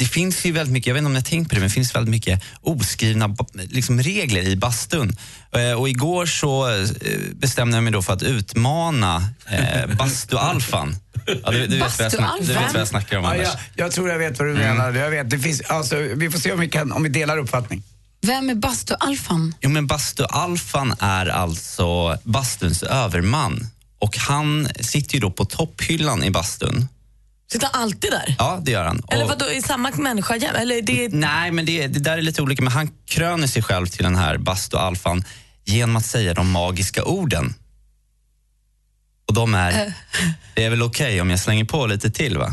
det 0.00 0.06
finns 0.06 0.44
ju 0.44 0.52
väldigt 0.52 0.72
mycket, 0.72 0.86
jag 0.86 0.94
vet 0.94 1.00
inte 1.00 1.06
om 1.06 1.12
ni 1.12 1.18
har 1.18 1.24
tänkt 1.24 1.48
på 1.48 1.54
det, 1.54 1.60
men 1.60 1.68
det 1.68 1.74
finns 1.74 1.94
väldigt 1.94 2.10
mycket 2.10 2.42
oskrivna 2.60 3.36
liksom, 3.54 4.02
regler 4.02 4.42
i 4.42 4.56
bastun. 4.56 5.16
Eh, 5.52 5.72
och 5.72 5.88
igår 5.88 6.26
så 6.26 6.68
eh, 6.68 6.88
bestämde 7.32 7.76
jag 7.76 7.84
mig 7.84 7.92
då 7.92 8.02
för 8.02 8.12
att 8.12 8.22
utmana 8.22 9.28
eh, 9.50 9.96
bastualfan. 9.96 10.96
Ja, 11.44 11.50
du, 11.50 11.66
du, 11.66 11.78
vet 11.78 11.98
vad 11.98 12.12
jag 12.12 12.40
du 12.40 12.46
vet 12.46 12.72
vad 12.72 12.80
jag 12.80 12.88
snackar 12.88 13.18
om, 13.18 13.24
Ja, 13.24 13.30
Anders. 13.30 13.48
jag, 13.74 13.86
jag 13.86 13.92
tror 13.92 14.08
jag 14.08 14.18
vet 14.18 14.38
vad 14.38 14.48
du 14.48 14.54
menar. 14.54 14.92
Jag 14.92 15.10
vet, 15.10 15.30
det 15.30 15.38
finns, 15.38 15.60
alltså, 15.60 15.96
vi 15.96 16.30
får 16.30 16.38
se 16.38 16.52
om 16.52 16.60
vi, 16.60 16.68
kan, 16.68 16.92
om 16.92 17.02
vi 17.02 17.08
delar 17.08 17.38
uppfattning. 17.38 17.82
Vem 18.22 18.50
är 18.50 18.54
bastualfan? 18.54 19.54
Jo, 19.60 19.70
men 19.70 19.86
bastualfan 19.86 20.94
är 20.98 21.26
alltså 21.26 22.18
bastuns 22.24 22.82
överman. 22.82 23.66
Och 23.98 24.16
han 24.16 24.68
sitter 24.80 25.14
ju 25.14 25.20
då 25.20 25.30
på 25.30 25.44
topphyllan 25.44 26.24
i 26.24 26.30
bastun. 26.30 26.88
Sitter 27.52 27.68
han 27.72 27.82
alltid 27.82 28.10
där? 28.10 28.34
Ja, 28.38 28.60
det 28.64 28.70
gör 28.70 28.84
han. 28.84 29.02
Eller 29.08 29.22
Och- 29.22 29.28
vad 29.28 29.38
då 29.38 29.44
är 29.46 29.60
samma 29.62 29.90
människa? 29.90 30.34
Eller 30.34 30.82
det. 30.82 31.08
Nej, 31.12 31.50
men 31.50 31.66
det, 31.66 31.86
det 31.86 31.98
där 32.00 32.18
är 32.18 32.22
lite 32.22 32.42
olika. 32.42 32.62
Men 32.62 32.72
han 32.72 32.90
kröner 33.06 33.46
sig 33.46 33.62
själv 33.62 33.86
till 33.86 34.02
den 34.04 34.16
här 34.16 34.38
bastualfan 34.38 35.24
genom 35.64 35.96
att 35.96 36.06
säga 36.06 36.34
de 36.34 36.50
magiska 36.50 37.04
orden. 37.04 37.54
Och 39.28 39.34
de 39.34 39.54
är, 39.54 39.92
det 40.54 40.64
är 40.64 40.70
väl 40.70 40.82
okej 40.82 41.20
om 41.20 41.30
jag 41.30 41.40
slänger 41.40 41.64
på 41.64 41.86
lite 41.86 42.10
till 42.10 42.38
va? 42.38 42.52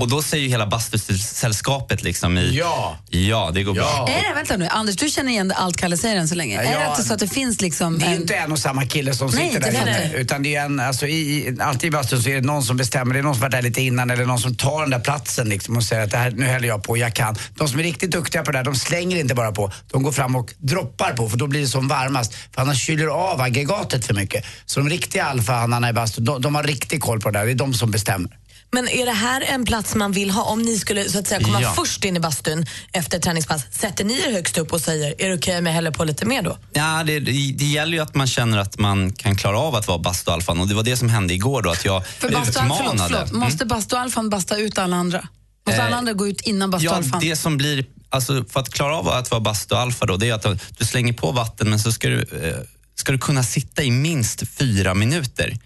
Och 0.00 0.08
då 0.08 0.22
säger 0.22 0.44
ju 0.44 0.50
hela 0.50 0.66
bastusällskapet 0.66 2.02
liksom 2.02 2.38
i, 2.38 2.56
Ja. 2.58 2.96
ja 3.10 3.50
det 3.54 3.62
går 3.62 3.74
bra. 3.74 4.06
Är 4.08 4.28
det, 4.28 4.34
vänta 4.34 4.56
nu, 4.56 4.66
Anders, 4.70 4.96
du 4.96 5.08
känner 5.08 5.32
igen 5.32 5.52
allt 5.56 5.76
Kalle 5.76 5.96
säger 5.96 6.16
än 6.16 6.28
så 6.28 6.34
länge. 6.34 6.54
Ja, 6.54 6.60
är 6.62 6.78
det 6.78 6.84
ja. 6.84 6.90
inte 6.90 7.02
så 7.02 7.14
att 7.14 7.20
det 7.20 7.28
finns 7.28 7.60
liksom 7.60 7.98
Det 7.98 8.04
är 8.04 8.08
ju 8.08 8.14
en... 8.14 8.20
inte 8.22 8.34
en 8.36 8.52
och 8.52 8.58
samma 8.58 8.86
kille 8.86 9.14
som 9.14 9.30
Nej, 9.34 9.48
sitter 9.52 9.60
där 9.72 9.82
inne. 9.82 10.12
Utan 10.14 10.42
det 10.42 10.54
är 10.56 10.64
en, 10.64 10.80
alltså, 10.80 11.06
i, 11.06 11.48
i- 11.48 11.56
alltid 11.60 11.88
i 11.88 11.90
bastun 11.90 12.22
så 12.22 12.28
är 12.30 12.34
det 12.34 12.40
någon 12.40 12.62
som 12.62 12.76
bestämmer. 12.76 13.14
Det 13.14 13.20
är 13.20 13.22
någon 13.22 13.34
som 13.34 13.40
varit 13.40 13.52
där 13.52 13.62
lite 13.62 13.82
innan 13.82 14.10
eller 14.10 14.24
någon 14.26 14.38
som 14.38 14.54
tar 14.54 14.80
den 14.80 14.90
där 14.90 15.00
platsen 15.00 15.48
liksom, 15.48 15.76
och 15.76 15.84
säger 15.84 16.04
att 16.04 16.10
det 16.10 16.16
här, 16.18 16.30
nu 16.30 16.46
häller 16.46 16.68
jag 16.68 16.82
på, 16.82 16.96
jag 16.96 17.14
kan. 17.14 17.36
De 17.54 17.68
som 17.68 17.78
är 17.78 17.82
riktigt 17.82 18.10
duktiga 18.10 18.42
på 18.42 18.52
det 18.52 18.58
där, 18.58 18.64
de 18.64 18.74
slänger 18.76 19.16
inte 19.16 19.34
bara 19.34 19.52
på. 19.52 19.72
De 19.92 20.02
går 20.02 20.12
fram 20.12 20.36
och 20.36 20.54
droppar 20.58 21.12
på 21.12 21.28
för 21.28 21.36
då 21.36 21.46
blir 21.46 21.60
det 21.60 21.66
som 21.68 21.88
varmast. 21.88 22.34
För 22.54 22.62
annars 22.62 22.86
kyler 22.86 23.06
av 23.06 23.40
aggregatet 23.40 24.06
för 24.06 24.14
mycket. 24.14 24.44
Så 24.66 24.80
de 24.80 24.88
riktiga 24.88 25.24
alfahannarna 25.24 25.90
i 25.90 25.92
bastun, 25.92 26.24
de, 26.24 26.42
de 26.42 26.54
har 26.54 26.62
riktig 26.62 27.00
koll 27.02 27.20
på 27.20 27.30
det 27.30 27.38
där. 27.38 27.46
Det 27.46 27.52
är 27.52 27.54
de 27.54 27.74
som 27.74 27.90
bestämmer. 27.90 28.30
Men 28.70 28.88
är 28.88 29.06
det 29.06 29.12
här 29.12 29.40
en 29.40 29.64
plats 29.64 29.94
man 29.94 30.12
vill 30.12 30.30
ha? 30.30 30.42
Om 30.42 30.62
ni 30.62 30.78
skulle 30.78 31.04
så 31.10 31.18
att 31.18 31.26
säga, 31.26 31.40
komma 31.44 31.62
Ja. 31.62 31.72
först 31.76 32.04
in 32.04 32.16
i 32.16 32.20
bastun 32.20 32.66
efter 32.92 33.18
träningspass, 33.18 33.62
sätter 33.70 34.04
ni 34.04 34.20
er 34.20 34.32
högst 34.32 34.58
upp 34.58 34.72
och 34.72 34.80
säger 34.80 35.14
är 35.18 35.28
det 35.28 35.34
okej 35.34 35.58
om 35.58 35.66
jag 35.66 35.72
häller 35.72 35.90
på 35.90 36.04
lite 36.04 36.26
mer 36.26 36.42
då? 36.42 36.58
Ja, 36.72 37.02
det, 37.06 37.20
det, 37.20 37.52
det 37.52 37.64
gäller 37.64 37.92
ju 37.92 38.02
att 38.02 38.14
man 38.14 38.26
känner 38.26 38.58
att 38.58 38.78
man 38.78 39.12
kan 39.12 39.36
klara 39.36 39.58
av 39.58 39.74
att 39.74 39.88
vara 39.88 39.98
bastualfan. 39.98 40.60
Och 40.60 40.68
det 40.68 40.74
var 40.74 40.82
det 40.82 40.96
som 40.96 41.08
hände 41.08 41.34
igår 41.34 41.62
då, 41.62 41.70
att 41.70 41.84
jag 41.84 42.06
För 42.06 42.28
bastu, 42.30 42.52
förlåt, 42.52 42.80
utmanade. 42.80 43.14
förlåt. 43.14 43.32
Måste 43.32 43.66
bastualfan 43.66 44.30
basta 44.30 44.56
ut 44.56 44.78
alla 44.78 44.96
andra? 44.96 45.28
Måste 45.66 45.80
Eh, 45.80 45.86
alla 45.86 45.96
andra 45.96 46.12
gå 46.12 46.28
ut 46.28 46.40
innan 46.40 46.68
Ja, 46.70 46.72
bastualfan? 46.72 47.20
det 47.20 47.36
som 47.36 47.56
blir, 47.56 47.84
alltså 48.10 48.44
för 48.50 48.60
att 48.60 48.70
klara 48.70 48.96
av 48.96 49.08
att 49.08 49.30
vara 49.30 49.40
bastualfa 49.40 50.06
då, 50.06 50.16
det 50.16 50.28
är 50.28 50.34
att 50.34 50.46
du 50.78 50.84
slänger 50.84 51.12
på 51.12 51.32
vatten 51.32 51.70
men 51.70 51.78
så 51.78 51.92
ska 51.92 52.08
du, 52.08 52.18
eh, 52.20 52.56
ska 52.94 53.12
du 53.12 53.18
kunna 53.18 53.42
sitta 53.42 53.82
i 53.82 53.90
minst 53.90 54.48
fyra 54.48 54.94
minuter 54.94 55.56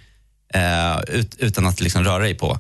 eh, 0.54 1.14
ut, 1.16 1.34
utan 1.38 1.66
att 1.66 1.80
liksom 1.80 2.04
röra 2.04 2.22
dig 2.22 2.34
på 2.34 2.58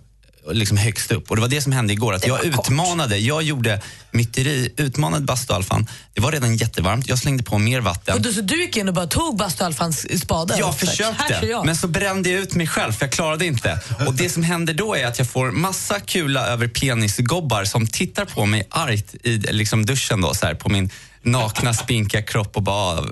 liksom 0.50 0.76
högst 0.76 1.12
upp. 1.12 1.30
Och 1.30 1.36
det 1.36 1.42
var 1.42 1.48
det 1.48 1.60
som 1.60 1.72
hände 1.72 1.92
igår. 1.92 2.14
Att 2.14 2.26
jag 2.26 2.44
utmanade, 2.44 3.18
jag 3.18 3.42
gjorde 3.42 3.80
myteri, 4.10 4.72
utmanade 4.76 5.24
bastualfan. 5.24 5.86
Det 6.14 6.20
var 6.20 6.32
redan 6.32 6.56
jättevarmt, 6.56 7.08
jag 7.08 7.18
slängde 7.18 7.44
på 7.44 7.58
mer 7.58 7.80
vatten. 7.80 8.14
Och 8.14 8.20
du, 8.20 8.32
så 8.32 8.40
du 8.40 8.62
gick 8.62 8.76
in 8.76 8.88
och 8.88 8.94
bara 8.94 9.06
tog 9.06 9.36
bastualfans 9.36 10.20
spade? 10.20 10.58
Jag 10.58 10.78
försökte, 10.78 11.46
jag. 11.46 11.66
men 11.66 11.76
så 11.76 11.88
brände 11.88 12.30
jag 12.30 12.40
ut 12.40 12.54
mig 12.54 12.66
själv 12.66 12.92
för 12.92 13.04
jag 13.04 13.12
klarade 13.12 13.46
inte. 13.46 13.80
Och 14.06 14.14
det 14.14 14.28
som 14.28 14.42
händer 14.42 14.74
då 14.74 14.94
är 14.96 15.06
att 15.06 15.18
jag 15.18 15.28
får 15.28 15.50
massa 15.50 16.00
kula 16.00 16.46
över 16.46 16.68
penisgobbar 16.68 17.64
som 17.64 17.86
tittar 17.86 18.24
på 18.24 18.46
mig 18.46 18.66
argt 18.70 19.14
i 19.22 19.36
liksom 19.36 19.86
duschen 19.86 20.20
då, 20.20 20.34
så 20.34 20.46
här, 20.46 20.54
på 20.54 20.68
min 20.68 20.90
nakna 21.22 21.74
spinkiga 21.74 22.22
kropp 22.22 22.56
och 22.56 22.62
bara 22.62 23.04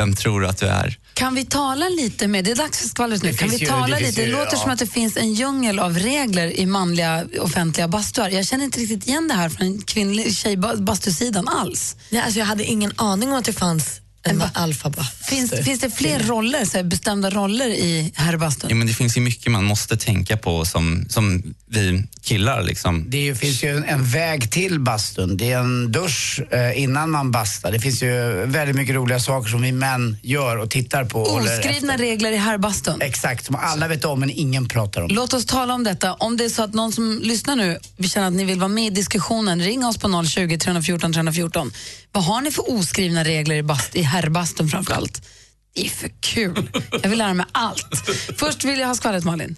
vem 0.00 0.14
tror 0.14 0.44
att 0.46 0.58
du 0.58 0.66
är? 0.66 0.98
Kan 1.14 1.34
vi 1.34 1.44
tala 1.44 1.88
lite 1.88 2.28
med, 2.28 2.44
det 2.44 2.50
är 2.50 2.56
dags 2.56 2.78
för 2.78 2.88
skvallret 2.88 3.22
nu, 3.22 3.30
Det 3.30 3.36
kan 3.36 3.48
vi 3.48 3.56
ju- 3.56 3.66
tala 3.66 3.96
det 3.96 4.02
lite, 4.06 4.20
det 4.20 4.26
ju, 4.26 4.32
låter 4.32 4.52
ja. 4.52 4.58
som 4.58 4.70
att 4.70 4.78
det 4.78 4.86
finns 4.86 5.16
en 5.16 5.34
djungel 5.34 5.78
av 5.78 5.98
regler 5.98 6.60
i 6.60 6.66
manliga 6.66 7.24
offentliga 7.40 7.88
bastuar. 7.88 8.28
Jag 8.30 8.46
känner 8.46 8.64
inte 8.64 8.80
riktigt 8.80 9.06
igen 9.08 9.28
det 9.28 9.34
här 9.34 9.48
från 9.48 9.82
kvinnlig 9.82 10.36
tjejbastusidan 10.36 11.48
alls. 11.48 11.96
Nej, 12.10 12.22
alltså 12.22 12.38
jag 12.38 12.46
hade 12.46 12.64
ingen 12.64 12.92
aning 12.96 13.28
om 13.32 13.38
att 13.38 13.44
det 13.44 13.52
fanns 13.52 13.99
en 14.22 14.42
alfaba. 14.54 15.04
Finns, 15.04 15.50
finns 15.64 15.80
det 15.80 15.90
fler 15.90 16.18
roller, 16.18 16.64
så 16.64 16.76
här, 16.76 16.84
bestämda 16.84 17.30
roller 17.30 17.68
i 17.68 18.12
herrbastun? 18.16 18.70
Ja, 18.70 18.76
men 18.76 18.86
det 18.86 18.92
finns 18.92 19.16
ju 19.16 19.20
mycket 19.20 19.52
man 19.52 19.64
måste 19.64 19.96
tänka 19.96 20.36
på 20.36 20.64
som, 20.64 21.06
som 21.08 21.42
vi 21.66 22.04
killar. 22.22 22.62
Liksom. 22.62 23.10
Det 23.10 23.18
ju- 23.18 23.34
finns 23.34 23.62
ju 23.64 23.76
en, 23.76 23.84
en 23.84 24.04
väg 24.04 24.50
till 24.50 24.80
bastun. 24.80 25.36
Det 25.36 25.52
är 25.52 25.58
en 25.58 25.92
dusch 25.92 26.40
eh, 26.50 26.82
innan 26.82 27.10
man 27.10 27.30
bastar. 27.30 27.72
Det 27.72 27.80
finns 27.80 28.02
ju 28.02 28.46
väldigt 28.46 28.76
mycket 28.76 28.94
roliga 28.94 29.20
saker 29.20 29.50
som 29.50 29.62
vi 29.62 29.72
män 29.72 30.16
gör 30.22 30.56
och 30.56 30.70
tittar 30.70 31.04
på. 31.04 31.22
Oskrivna 31.22 31.96
regler 31.96 32.32
i 32.32 32.36
herrbastun. 32.36 33.02
Exakt, 33.02 33.44
som 33.46 33.54
alla 33.54 33.88
vet 33.88 34.04
om 34.04 34.20
men 34.20 34.30
ingen 34.30 34.68
pratar 34.68 35.02
om. 35.02 35.08
Låt 35.10 35.32
oss 35.34 35.46
tala 35.46 35.74
om 35.74 35.84
detta. 35.84 36.14
Om 36.14 36.36
det 36.36 36.44
är 36.44 36.48
så 36.48 36.62
att 36.62 36.74
någon 36.74 36.92
som 36.92 37.20
lyssnar 37.22 37.56
nu 37.56 37.78
vi 37.96 38.08
känner 38.08 38.26
att 38.26 38.32
ni 38.32 38.44
vill 38.44 38.58
vara 38.58 38.68
med 38.68 38.86
i 38.86 38.90
diskussionen, 38.90 39.60
ring 39.60 39.84
oss 39.86 39.98
på 39.98 40.24
020 40.24 40.58
314 40.58 41.12
314. 41.12 41.72
Vad 42.12 42.24
har 42.24 42.40
ni 42.40 42.50
för 42.50 42.70
oskrivna 42.72 43.24
regler 43.24 43.54
i, 43.56 43.62
bast, 43.62 43.96
i 43.96 44.02
herrbastun 44.10 44.68
framför 44.68 44.94
allt? 44.94 45.28
Det 45.74 45.86
är 45.86 45.88
för 45.88 46.10
kul. 46.20 46.70
Jag 47.02 47.10
vill 47.10 47.18
lära 47.18 47.34
mig 47.34 47.46
allt. 47.52 48.08
Först 48.36 48.64
vill 48.64 48.78
jag 48.78 48.86
ha 48.86 48.94
skvallret, 48.94 49.24
Malin. 49.24 49.56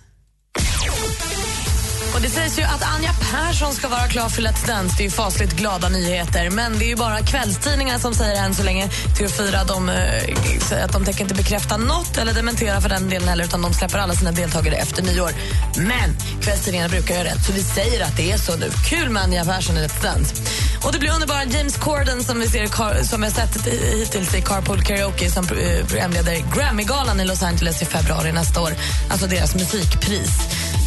Och 2.14 2.20
det 2.20 2.29
sägs 2.29 2.59
ju 2.59 2.62
att 2.62 2.83
Anja 2.83 3.11
Persson 3.31 3.75
ska 3.75 3.88
vara 3.88 4.09
klar 4.09 4.29
för 4.29 4.42
Let's 4.42 4.66
Dance. 4.66 4.94
Det 4.96 5.03
är 5.03 5.05
ju 5.05 5.11
fasligt 5.11 5.53
glada 5.53 5.88
nyheter. 5.88 6.51
Men 6.51 6.79
det 6.79 6.85
är 6.85 6.88
ju 6.88 6.96
bara 6.96 7.18
kvällstidningar 7.20 7.98
som 7.98 8.14
säger 8.14 8.44
än 8.44 8.55
så 8.55 8.62
länge. 8.62 8.87
TV4 9.18 9.64
de, 9.66 9.88
eh, 9.88 9.96
säger 10.68 10.85
att 10.85 10.92
de 10.92 11.05
tänker 11.05 11.20
inte 11.22 11.35
bekräfta 11.35 11.77
något 11.77 12.18
eller 12.18 12.33
dementera 12.33 12.81
för 12.81 12.88
den 12.88 13.09
delen 13.09 13.29
heller 13.29 13.44
utan 13.44 13.62
de 13.62 13.75
släpper 13.75 13.98
alla 13.98 14.14
sina 14.14 14.33
deltagare 14.33 14.77
efter 14.77 15.03
nyår. 15.03 15.31
Men 15.77 16.16
kvällstidningarna 16.42 16.88
brukar 16.88 17.14
ju 17.14 17.18
ha 17.18 17.25
rätt 17.25 17.44
så 17.46 17.53
vi 17.53 17.62
säger 17.62 18.05
att 18.05 18.16
det 18.16 18.33
är 18.33 18.38
så 18.38 18.57
nu. 18.57 18.70
Kul 18.90 19.11
med 19.11 19.22
Anja 19.22 19.44
Persson 19.44 19.77
i 19.77 19.81
Let's 19.81 20.03
Dance. 20.03 20.35
Och 20.85 20.92
det 20.92 20.98
blir 20.98 21.14
underbara 21.14 21.44
James 21.44 21.77
Corden 21.77 22.25
som 22.25 22.40
vi, 22.40 22.48
ser, 22.48 22.66
som 23.05 23.22
jag 23.22 23.31
har 23.31 23.35
sett 23.35 23.66
hittills 23.66 24.35
i 24.35 24.40
Carpool 24.40 24.83
Karaoke 24.83 25.31
som 25.31 25.44
eh, 25.44 25.87
programleder 25.87 26.44
Grammygalan 26.57 27.20
i 27.20 27.25
Los 27.25 27.42
Angeles 27.42 27.83
i 27.83 27.85
februari 27.85 28.33
nästa 28.33 28.61
år. 28.61 28.72
Alltså 29.11 29.27
deras 29.27 29.55
musikpris. 29.55 30.31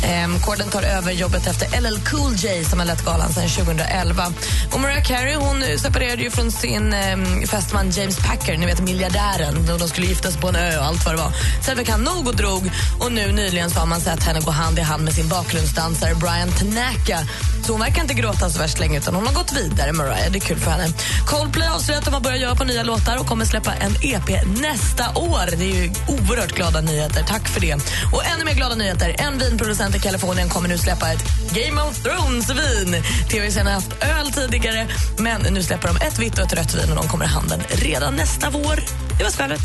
Ehm, 0.04 0.40
Corden 0.40 0.70
tar 0.70 0.84
över 0.84 1.12
jobbet 1.12 1.48
efter 1.48 1.82
LL 1.82 2.00
Cool 2.00 2.36
J 2.36 2.64
som 2.64 2.80
har 2.80 2.86
lett 2.86 3.06
galan 3.06 3.34
sedan 3.34 3.50
2011. 3.50 4.34
Och 4.72 4.80
Mariah 4.80 5.04
Carey 5.04 5.36
hon 5.36 5.64
separerade 5.78 6.24
ju 6.24 6.32
från 6.32 6.52
sin 6.52 6.94
ehm, 6.94 7.48
fästman 7.48 7.90
James 7.90 8.18
Packer, 8.18 8.58
ni 8.58 8.66
vet 8.66 8.82
miljardären, 8.82 9.72
och 9.72 9.80
de 9.80 9.88
skulle 9.88 10.08
gifta 10.08 10.32
sig 10.32 10.42
på 10.42 10.48
en 10.48 10.56
ö 10.56 10.78
och 10.78 10.86
allt 10.86 11.06
vad 11.06 11.14
det 11.14 11.22
var. 11.22 11.32
Sen 11.66 11.78
fick 11.78 11.90
han 11.90 12.04
nog 12.04 12.28
och 12.28 12.36
drog 12.36 12.72
och 13.00 13.12
nu 13.12 13.32
nyligen 13.32 13.70
så 13.70 13.80
har 13.80 13.86
man 13.86 14.02
sett 14.02 14.24
henne 14.24 14.40
gå 14.40 14.52
hand 14.52 14.80
i 14.80 14.82
hand 14.82 15.04
med 15.04 15.14
sin 15.14 15.28
bakgrundsdansare 15.30 16.16
Brian 16.16 16.52
Tanaka. 16.52 17.20
Så 17.66 17.72
hon 17.72 17.82
verkar 17.82 18.02
inte 18.02 18.14
gråta 18.14 18.50
så 18.50 18.60
värst 18.60 18.80
länge 18.80 18.98
utan 18.98 19.16
hon 19.16 19.26
har 19.28 19.34
gått 19.34 19.54
vidare 19.54 19.94
Mariah, 19.94 20.32
det 20.32 20.38
är 20.38 20.40
kul 20.40 20.60
för 20.60 20.72
henne. 20.72 20.88
Coldplay 21.28 21.68
avslöjar 21.68 22.00
att 22.00 22.06
de 22.06 22.14
har 22.14 22.22
börjat 22.22 22.40
göra 22.40 22.56
på 22.56 22.64
nya 22.64 22.84
låtar 22.84 23.18
och 23.18 23.28
kommer 23.28 23.46
släppa 23.46 23.74
en 23.74 23.96
EP 24.02 24.46
nästa 24.62 25.10
år. 25.16 25.58
Det 25.58 25.66
är 25.72 25.76
ju 25.76 25.94
oerhört 26.08 26.52
glada 26.52 26.82
nyheter, 26.82 27.24
tack 27.28 27.48
för 27.48 27.62
det. 27.62 27.74
Och 28.14 28.26
ännu 28.26 28.46
mer 28.46 28.54
glada 28.54 28.76
nyheter, 28.76 29.16
en 29.18 29.38
vinproducent 29.38 29.95
i 29.96 30.00
Kalifornien 30.00 30.50
kommer 30.50 30.70
nu 30.70 30.78
släppa 30.78 31.12
ett 31.12 31.24
Game 31.54 31.82
of 31.82 32.04
Thrones-vin. 32.04 33.04
TV-serien 33.30 33.68
har 33.68 33.74
haft 33.74 34.04
öl 34.04 34.32
tidigare, 34.32 34.88
men 35.20 35.54
nu 35.54 35.64
släpper 35.64 35.88
de 35.88 35.98
ett 36.08 36.20
vitt 36.20 36.38
och 36.38 36.46
ett 36.46 36.54
rött 36.54 36.76
vin 36.76 36.90
och 36.90 36.96
de 36.96 37.08
kommer 37.08 37.26
i 37.26 37.28
handeln 37.28 37.62
redan 37.70 38.16
nästa 38.16 38.50
vår. 38.50 38.84
Det 39.18 39.24
var 39.24 39.32
skvallret. 39.32 39.62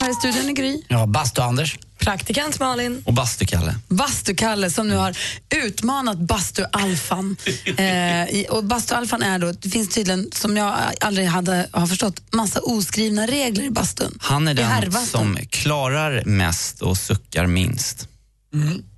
Här 0.00 0.10
i 0.10 0.14
studion 0.14 0.48
är 0.48 0.52
Gry. 0.52 0.82
Ja, 0.88 1.06
bastu-Anders. 1.06 1.78
Praktikant 1.98 2.60
Malin. 2.60 3.02
Och 3.06 3.12
bastukalle. 3.12 3.74
Bastu-Kalle 3.88 4.70
som 4.70 4.88
nu 4.88 4.96
har 4.96 5.18
utmanat 5.54 6.18
Bastu-Alfan. 6.18 7.36
eh, 7.66 8.50
och 8.50 8.64
Bastu-Alfan 8.64 9.22
är 9.22 9.38
då, 9.38 9.52
det 9.52 9.70
finns 9.70 9.88
tydligen, 9.88 10.30
som 10.32 10.56
jag 10.56 10.74
aldrig 11.00 11.26
hade, 11.26 11.68
har 11.72 11.86
förstått, 11.86 12.34
massa 12.34 12.60
oskrivna 12.60 13.26
regler 13.26 13.64
i 13.64 13.70
bastun. 13.70 14.18
Han 14.20 14.48
är 14.48 14.54
den 14.54 14.92
som 14.92 15.38
klarar 15.50 16.24
mest 16.24 16.82
och 16.82 16.96
suckar 16.96 17.46
minst. 17.46 18.08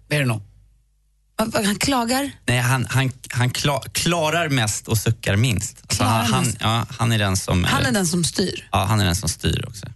Det 0.08 0.16
är 0.16 0.20
det 0.20 0.26
nog. 0.26 0.42
Han 1.40 1.76
klagar. 1.76 2.30
Nej, 2.46 2.58
han, 2.58 2.86
han, 2.90 3.12
han 3.30 3.50
kla, 3.50 3.82
klarar 3.92 4.48
mest 4.48 4.88
och 4.88 4.98
suckar 4.98 5.36
minst. 5.36 5.82
Alltså, 5.82 6.04
han, 6.04 6.44
mest. 6.44 6.56
ja, 6.60 6.86
han 6.98 7.12
är 7.12 7.18
den 7.18 7.36
som... 7.36 7.64
Han 7.64 7.86
är 7.86 7.92
den 7.92 8.06
som 8.06 8.24
styr. 8.24 8.68
Ja, 8.72 8.84
han 8.84 9.00
är 9.00 9.04
den 9.04 9.16
som 9.16 9.28
styr 9.28 9.64
också. 9.68 9.86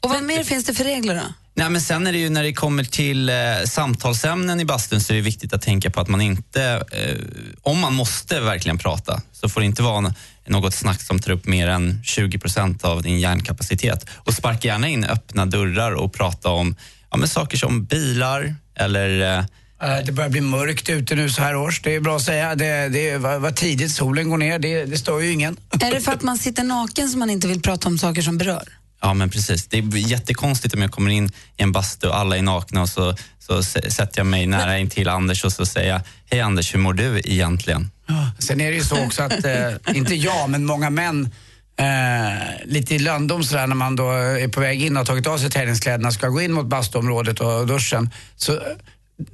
Och 0.00 0.10
vad 0.10 0.22
mer 0.22 0.44
finns 0.44 0.64
det 0.64 0.74
för 0.74 0.84
regler 0.84 1.14
då? 1.14 1.22
Nej, 1.54 1.70
men 1.70 1.80
sen 1.80 2.06
är 2.06 2.12
det 2.12 2.18
ju 2.18 2.28
när 2.28 2.42
det 2.42 2.52
kommer 2.52 2.84
till 2.84 3.28
eh, 3.28 3.34
samtalsämnen 3.66 4.60
i 4.60 4.64
bastun 4.64 5.00
så 5.00 5.12
är 5.12 5.16
det 5.16 5.22
viktigt 5.22 5.52
att 5.52 5.62
tänka 5.62 5.90
på 5.90 6.00
att 6.00 6.08
man 6.08 6.20
inte, 6.20 6.84
eh, 6.92 7.16
om 7.62 7.80
man 7.80 7.94
måste 7.94 8.40
verkligen 8.40 8.78
prata, 8.78 9.20
så 9.32 9.48
får 9.48 9.60
det 9.60 9.66
inte 9.66 9.82
vara 9.82 10.14
något 10.46 10.74
snack 10.74 11.02
som 11.02 11.18
tar 11.18 11.32
upp 11.32 11.46
mer 11.46 11.68
än 11.68 12.02
20 12.04 12.38
procent 12.38 12.84
av 12.84 13.02
din 13.02 13.20
hjärnkapacitet. 13.20 14.06
Och 14.14 14.34
sparka 14.34 14.68
gärna 14.68 14.88
in 14.88 15.04
öppna 15.04 15.46
dörrar 15.46 15.92
och 15.92 16.12
prata 16.12 16.48
om 16.48 16.76
ja, 17.10 17.16
men 17.16 17.28
saker 17.28 17.56
som 17.56 17.84
bilar 17.84 18.54
eller 18.74 19.38
Eh, 19.38 19.44
Det 19.78 20.12
börjar 20.12 20.30
bli 20.30 20.40
mörkt 20.40 20.88
ute 20.88 21.14
nu 21.14 21.30
så 21.30 21.42
här 21.42 21.56
års. 21.56 21.82
Det 21.82 21.94
är 21.94 22.00
bra 22.00 22.16
att 22.16 22.22
säga. 22.22 22.54
Det, 22.54 22.88
det 22.88 23.18
vad, 23.18 23.56
tidigt 23.56 23.92
solen 23.92 24.30
går 24.30 24.38
ner. 24.38 24.58
Det, 24.58 24.84
det 24.84 24.98
står 24.98 25.22
ju 25.22 25.32
ingen. 25.32 25.56
Är 25.80 25.90
det 25.90 26.00
för 26.00 26.12
att 26.12 26.22
man 26.22 26.38
sitter 26.38 26.64
naken 26.64 27.08
som 27.08 27.20
man 27.20 27.30
inte 27.30 27.48
vill 27.48 27.62
prata 27.62 27.88
om 27.88 27.98
saker 27.98 28.22
som 28.22 28.38
berör? 28.38 28.68
Ja 29.00 29.14
men 29.14 29.30
precis. 29.30 29.66
Det 29.66 29.78
är 29.78 29.96
jättekonstigt 29.96 30.74
om 30.74 30.82
jag 30.82 30.90
kommer 30.90 31.10
in 31.10 31.26
i 31.56 31.62
en 31.62 31.72
bastu 31.72 32.08
och 32.08 32.18
alla 32.18 32.36
är 32.36 32.42
nakna 32.42 32.82
och 32.82 32.88
så, 32.88 33.16
så 33.38 33.62
sätter 33.62 34.18
jag 34.18 34.26
mig 34.26 34.46
nära 34.46 34.78
in 34.78 34.90
till 34.90 35.08
Anders 35.08 35.44
och 35.44 35.52
så 35.52 35.66
säger 35.66 35.92
jag, 35.92 36.00
hej 36.30 36.40
Anders, 36.40 36.74
hur 36.74 36.78
mår 36.78 36.92
du 36.92 37.20
egentligen? 37.24 37.90
Sen 38.38 38.60
är 38.60 38.70
det 38.70 38.76
ju 38.76 38.84
så 38.84 39.04
också 39.04 39.22
att, 39.22 39.44
eh, 39.44 39.96
inte 39.96 40.14
jag, 40.14 40.50
men 40.50 40.64
många 40.64 40.90
män 40.90 41.30
Eh, 41.78 42.64
lite 42.64 42.94
i 42.94 42.98
lönndom 42.98 43.44
sådär 43.44 43.66
när 43.66 43.74
man 43.74 43.96
då 43.96 44.10
är 44.10 44.48
på 44.48 44.60
väg 44.60 44.82
in 44.82 44.92
och 44.92 44.98
har 44.98 45.04
tagit 45.04 45.26
av 45.26 45.38
sig 45.38 45.50
träningskläderna 45.50 46.10
ska 46.10 46.28
gå 46.28 46.40
in 46.40 46.52
mot 46.52 46.66
bastuområdet 46.66 47.40
och 47.40 47.66
duschen 47.66 48.10
så 48.36 48.52
eh, 48.52 48.60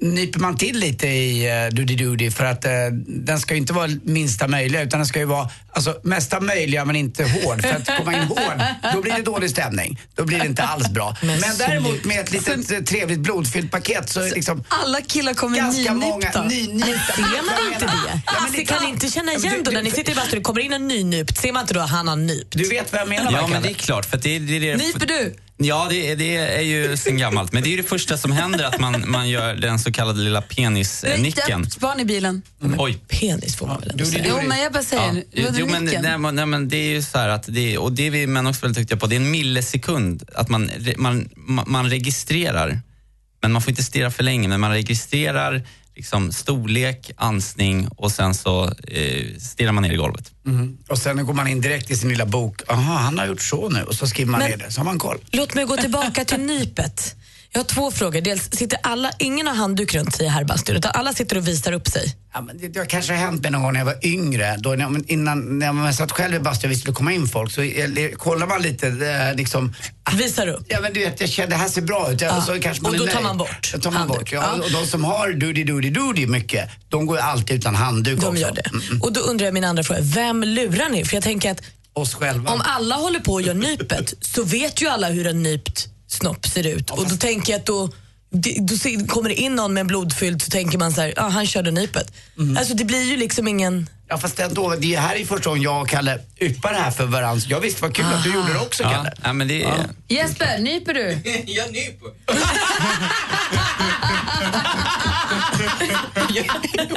nyper 0.01 0.41
man 0.41 0.57
till 0.57 0.79
lite 0.79 1.07
i 1.09 1.51
uh, 1.69 1.75
Doody 1.75 1.97
Doody 1.97 2.31
för 2.31 2.45
att 2.45 2.65
eh, 2.65 2.71
den 3.07 3.41
ska 3.41 3.55
ju 3.55 3.61
inte 3.61 3.73
vara 3.73 3.89
minsta 4.05 4.49
möjliga 4.49 4.83
utan 4.83 5.01
den 5.01 5.07
ska 5.07 5.19
ju 5.19 5.25
vara 5.25 5.49
alltså, 5.73 6.01
mesta 6.03 6.41
möjliga 6.41 6.85
men 6.85 6.97
inte 6.97 7.25
hård. 7.25 7.63
För 7.63 7.71
att 7.71 7.99
komma 7.99 8.13
in 8.17 8.23
hård, 8.23 8.63
då 8.95 9.03
blir 9.03 9.13
det 9.13 9.23
dålig 9.23 9.51
stämning. 9.51 10.01
Då 10.15 10.25
blir 10.25 10.39
det 10.39 10.47
inte 10.47 10.63
alls 10.63 10.89
bra. 10.89 11.17
Men, 11.23 11.41
däremot 11.59 12.05
med 12.05 12.21
ett 12.21 12.33
litet 12.33 12.71
eh, 12.71 12.79
trevligt 12.81 13.19
blodfyllt 13.21 13.71
paket 13.71 14.09
så 14.09 14.21
är 14.21 14.25
det 14.25 14.35
liksom 14.35 14.65
Alla 14.69 15.01
killar 15.01 15.35
kommer 15.35 15.57
ganska 15.59 15.95
många 15.95 16.17
nynypta. 16.17 16.43
nynypta. 16.45 17.13
Ser 17.15 17.23
man 17.23 17.73
inte 17.73 17.87
det? 17.87 17.93
Ja, 18.09 18.21
men 18.27 18.37
Alltså, 18.37 18.59
lite- 18.59 18.75
kan 18.75 18.85
ni 18.85 18.91
inte 18.91 19.09
känna 19.09 19.33
men 19.33 19.41
igen 19.41 19.55
du- 19.57 19.63
då 19.63 19.71
när 19.71 19.79
du- 19.79 19.85
ni 19.85 19.91
sitter 19.91 20.13
i 20.13 20.15
bastun 20.15 20.39
och 20.39 20.45
kommer 20.45 20.61
in 20.61 20.73
en 20.73 20.89
nynypt, 20.89 21.39
ser 21.39 21.53
man 21.53 21.61
inte 21.63 21.75
då 21.75 21.81
att 21.81 21.91
han 21.91 22.09
har 22.09 22.17
nypt? 22.17 22.53
Du 22.57 22.69
vet 22.69 22.93
vad 22.93 23.01
jag 23.01 23.09
menar 23.09 23.33
Ja 23.33 23.47
men 23.47 23.63
det 23.63 23.71
är 23.71 23.75
klart, 23.75 24.05
för 24.11 24.17
att 24.17 24.23
det, 24.23 24.39
det, 24.39 24.59
det, 24.59 24.77
Nyper 24.77 25.07
du? 25.07 25.35
Ja, 25.65 25.87
det, 25.91 26.15
det 26.15 26.37
är 26.37 26.61
ju 26.61 26.97
sen 26.97 27.17
gammalt. 27.17 27.53
Men 27.53 27.63
det 27.63 27.73
är 27.73 27.77
det 27.77 27.83
första 27.83 28.17
som 28.17 28.33
händer, 28.33 28.65
att 28.65 28.81
man, 28.81 29.05
man 29.11 29.29
gör 29.29 29.55
den 29.55 29.79
så 29.79 29.93
kallade 29.93 30.21
lilla 30.21 30.43
penisnicken. 30.43 31.63
Ett 31.63 31.79
barn 31.79 32.01
i 32.01 32.05
bilen. 32.05 32.43
Oj. 32.79 32.99
Penis 33.09 33.57
får 33.57 33.67
man 33.67 33.81
väl 33.81 33.91
ändå 33.91 34.05
säga. 34.05 34.25
Jo, 34.29 34.41
men 34.49 34.61
jag 34.61 34.73
bara 34.73 34.83
säger, 34.83 35.25
Ja. 35.31 35.49
Jo, 35.55 35.67
men, 35.67 35.85
nicken? 35.85 36.03
nej, 36.03 36.19
men, 36.19 36.35
nej, 36.35 36.47
men 36.47 36.69
det 36.69 36.77
är 36.77 36.91
ju 36.91 37.03
så 37.03 37.19
här 37.19 37.29
att 37.29 37.45
det, 37.49 37.79
och 37.79 37.93
det 37.93 38.07
är 38.07 38.11
vi 38.11 38.27
män 38.27 38.47
också 38.47 38.61
väldigt 38.63 38.79
duktiga 38.79 38.99
på, 38.99 39.07
det 39.07 39.15
är 39.15 39.21
en 39.21 39.31
millisekund 39.31 40.31
att 40.35 40.49
man, 40.49 40.71
man, 40.97 41.29
man 41.67 41.91
registrerar, 41.91 42.81
men 43.43 43.53
man 43.53 43.63
får 43.63 43.71
inte 43.71 43.83
stirra 43.83 44.11
för 44.11 44.23
länge, 44.23 44.49
men 44.49 44.61
man 44.61 44.71
registrerar 44.71 45.63
liksom 45.97 46.33
storlek, 46.33 47.11
ansning 47.17 47.89
och 47.97 48.13
sen 48.13 48.35
så 48.35 48.65
eh, 48.89 49.37
stirrar 49.39 49.73
man 49.73 49.83
ner 49.83 49.93
i 49.93 49.97
golvet. 49.97 50.33
Mm. 50.47 50.79
Och 50.89 50.99
sen 50.99 51.27
går 51.27 51.35
man 51.35 51.49
in 51.49 51.61
direkt 51.61 51.91
i 51.91 51.97
sin 51.97 52.09
lilla 52.09 52.27
bok. 52.27 52.63
Aha, 52.69 52.97
han 52.97 53.19
har 53.19 53.27
gjort 53.27 53.43
så 53.43 53.69
nu. 53.69 53.83
Och 53.83 53.95
så 53.95 54.07
skriver 54.07 54.31
man 54.31 54.41
Men- 54.41 54.51
ner 54.51 54.57
det, 54.57 54.71
så 54.73 54.81
har 54.81 54.85
man 54.85 54.99
koll. 54.99 55.19
Låt 55.31 55.55
mig 55.55 55.65
gå 55.65 55.77
tillbaka 55.77 56.25
till 56.25 56.41
nypet. 56.41 57.17
Jag 57.55 57.61
har 57.61 57.65
två 57.65 57.91
frågor. 57.91 58.21
Dels 58.21 58.51
sitter 58.53 58.79
alla, 58.83 59.11
ingen 59.19 59.47
har 59.47 59.55
handduk 59.55 59.95
runt 59.95 60.17
sig 60.17 60.27
i 60.27 60.29
herrbastun 60.29 60.77
utan 60.77 60.91
alla 60.95 61.13
sitter 61.13 61.37
och 61.37 61.49
visar 61.49 61.73
upp 61.73 61.89
sig. 61.89 62.15
Ja, 62.35 62.41
men 62.41 62.59
det, 62.59 62.69
det 62.69 62.79
har 62.79 62.87
kanske 62.87 63.13
hänt 63.13 63.43
mig 63.43 63.51
någon 63.51 63.63
gång 63.63 63.73
när 63.73 63.81
jag 63.81 63.85
var 63.85 64.07
yngre. 64.07 64.57
Då, 64.59 64.71
när, 64.71 65.11
innan, 65.13 65.59
när 65.59 65.73
man 65.73 65.95
satt 65.95 66.13
själv 66.13 66.35
i 66.35 66.39
bastun 66.39 66.69
och 66.71 66.73
vi 66.73 66.77
skulle 66.81 66.95
komma 66.95 67.13
in 67.13 67.27
folk 67.29 67.53
så 67.53 67.63
eh, 67.63 68.11
kollar 68.17 68.47
man 68.47 68.63
lite 68.63 68.89
eh, 68.89 69.37
liksom. 69.37 69.75
Visar 70.13 70.47
upp. 70.47 70.65
Ja 70.69 70.81
men 70.81 70.93
du 70.93 71.01
vet, 71.01 71.21
jag 71.21 71.29
känner 71.31 71.51
det 71.51 71.57
här 71.57 71.69
ser 71.69 71.83
bra 71.83 72.13
ut. 72.13 72.21
Ja, 72.21 72.37
och 72.37 72.43
så 72.43 72.61
kanske 72.61 72.83
man 72.83 72.93
Och 72.93 72.99
då 72.99 73.07
tar 73.07 73.21
man 73.23 73.39
bort 73.39 73.71
Då 73.75 73.81
tar 73.81 73.91
man 73.91 73.99
handduk. 74.01 74.19
bort. 74.19 74.33
Ja, 74.33 74.55
Ja. 74.59 74.65
Och 74.65 74.71
de 74.71 74.87
som 74.87 75.05
har 75.05 75.33
doody 75.33 75.65
doody 75.65 75.91
doody 75.91 76.27
mycket, 76.27 76.71
de 76.89 77.07
går 77.07 77.17
alltid 77.19 77.57
utan 77.57 77.75
handduk 77.75 78.21
De 78.21 78.27
också. 78.27 78.41
gör 78.41 78.53
det. 78.53 78.71
Mm, 78.89 79.03
Och 79.03 79.13
då 79.13 79.21
undrar 79.21 79.45
jag 79.47 79.55
min 79.55 79.65
andra 79.65 79.83
fråga, 79.83 80.01
vem 80.03 80.43
lurar 80.43 80.89
ni? 80.89 81.05
För 81.05 81.15
jag 81.17 81.23
tänker 81.25 81.51
att 81.51 81.63
Oss 81.95 82.15
själva. 82.15 82.51
om 82.53 82.61
alla 82.65 82.95
håller 82.95 83.21
på 83.21 83.33
och 83.33 83.43
gör 83.43 83.55
nypet 83.55 84.15
så 84.21 84.45
vet 84.45 84.83
ju 84.83 84.89
alla 84.89 85.09
hur 85.09 85.27
en 85.27 85.43
nypt 85.43 85.89
snopp 86.13 86.47
ser 86.47 86.67
ut. 86.67 86.91
Och 86.91 87.09
då 87.09 87.17
tänker 87.17 87.53
jag 87.53 87.59
att 87.61 87.67
då, 87.67 87.89
då 88.31 88.75
kommer 89.07 89.29
det 89.29 89.35
in 89.35 89.55
någon 89.55 89.75
med 89.75 89.81
en 89.81 89.87
blodfylld 89.87 90.43
så 90.43 90.51
tänker 90.51 90.79
man 90.79 90.93
så 90.93 91.01
här, 91.01 91.15
ah, 91.17 91.29
han 91.29 91.47
körde 91.47 91.71
nypet. 91.71 92.13
Alltså 92.59 92.75
det 92.75 92.85
blir 92.85 93.03
ju 93.05 93.17
liksom 93.17 93.49
ingen... 93.49 93.89
Ja 94.09 94.19
fast 94.19 94.39
ändå, 94.41 94.75
det 94.79 94.97
här 94.97 95.17
är 95.17 95.25
första 95.25 95.49
gången 95.51 95.63
jag 95.63 95.83
och 95.83 95.89
Kalle 95.89 96.19
yppar 96.41 96.73
det 96.73 96.79
här 96.79 96.91
för 96.91 97.07
varandra. 97.07 97.47
Jag 97.49 97.61
visste 97.61 97.83
vad 97.83 97.95
kul 97.95 98.05
att 98.05 98.25
du 98.25 98.35
gjorde 98.35 98.53
det 98.53 98.59
också 98.59 98.83
Ja, 98.83 98.91
Kalle. 98.93 99.13
ja, 99.23 99.33
men 99.33 99.49
det 99.49 99.63
är... 99.63 99.87
Jesper, 100.09 100.59
nyper 100.59 100.95
du? 100.95 101.19
Jag 101.47 101.73
nyper. 101.73 102.11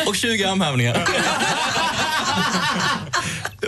Och 0.07 0.15
20 0.15 0.43
armhävningar. 0.43 1.07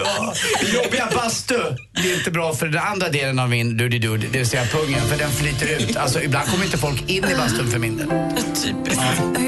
Ja, 0.06 0.34
jobbiga 0.74 1.10
bastu, 1.16 1.56
det 2.04 2.12
är 2.12 2.18
inte 2.18 2.32
bra 2.32 2.54
för 2.54 2.68
den 2.68 2.84
andra 2.84 3.10
delen 3.10 3.40
av 3.40 3.50
min 3.50 3.80
doody-doo, 3.80 4.18
det 4.18 4.28
vill 4.38 4.48
säga 4.50 4.66
pungen, 4.66 5.08
för 5.08 5.18
den 5.18 5.32
flyter 5.32 5.68
ut. 5.68 5.96
Alltså 5.98 6.22
ibland 6.22 6.50
kommer 6.50 6.66
inte 6.66 6.78
folk 6.78 7.10
in 7.10 7.26
i 7.26 7.36
bastun 7.36 7.72
för 7.72 7.80
min 7.80 7.98
del. 7.98 8.08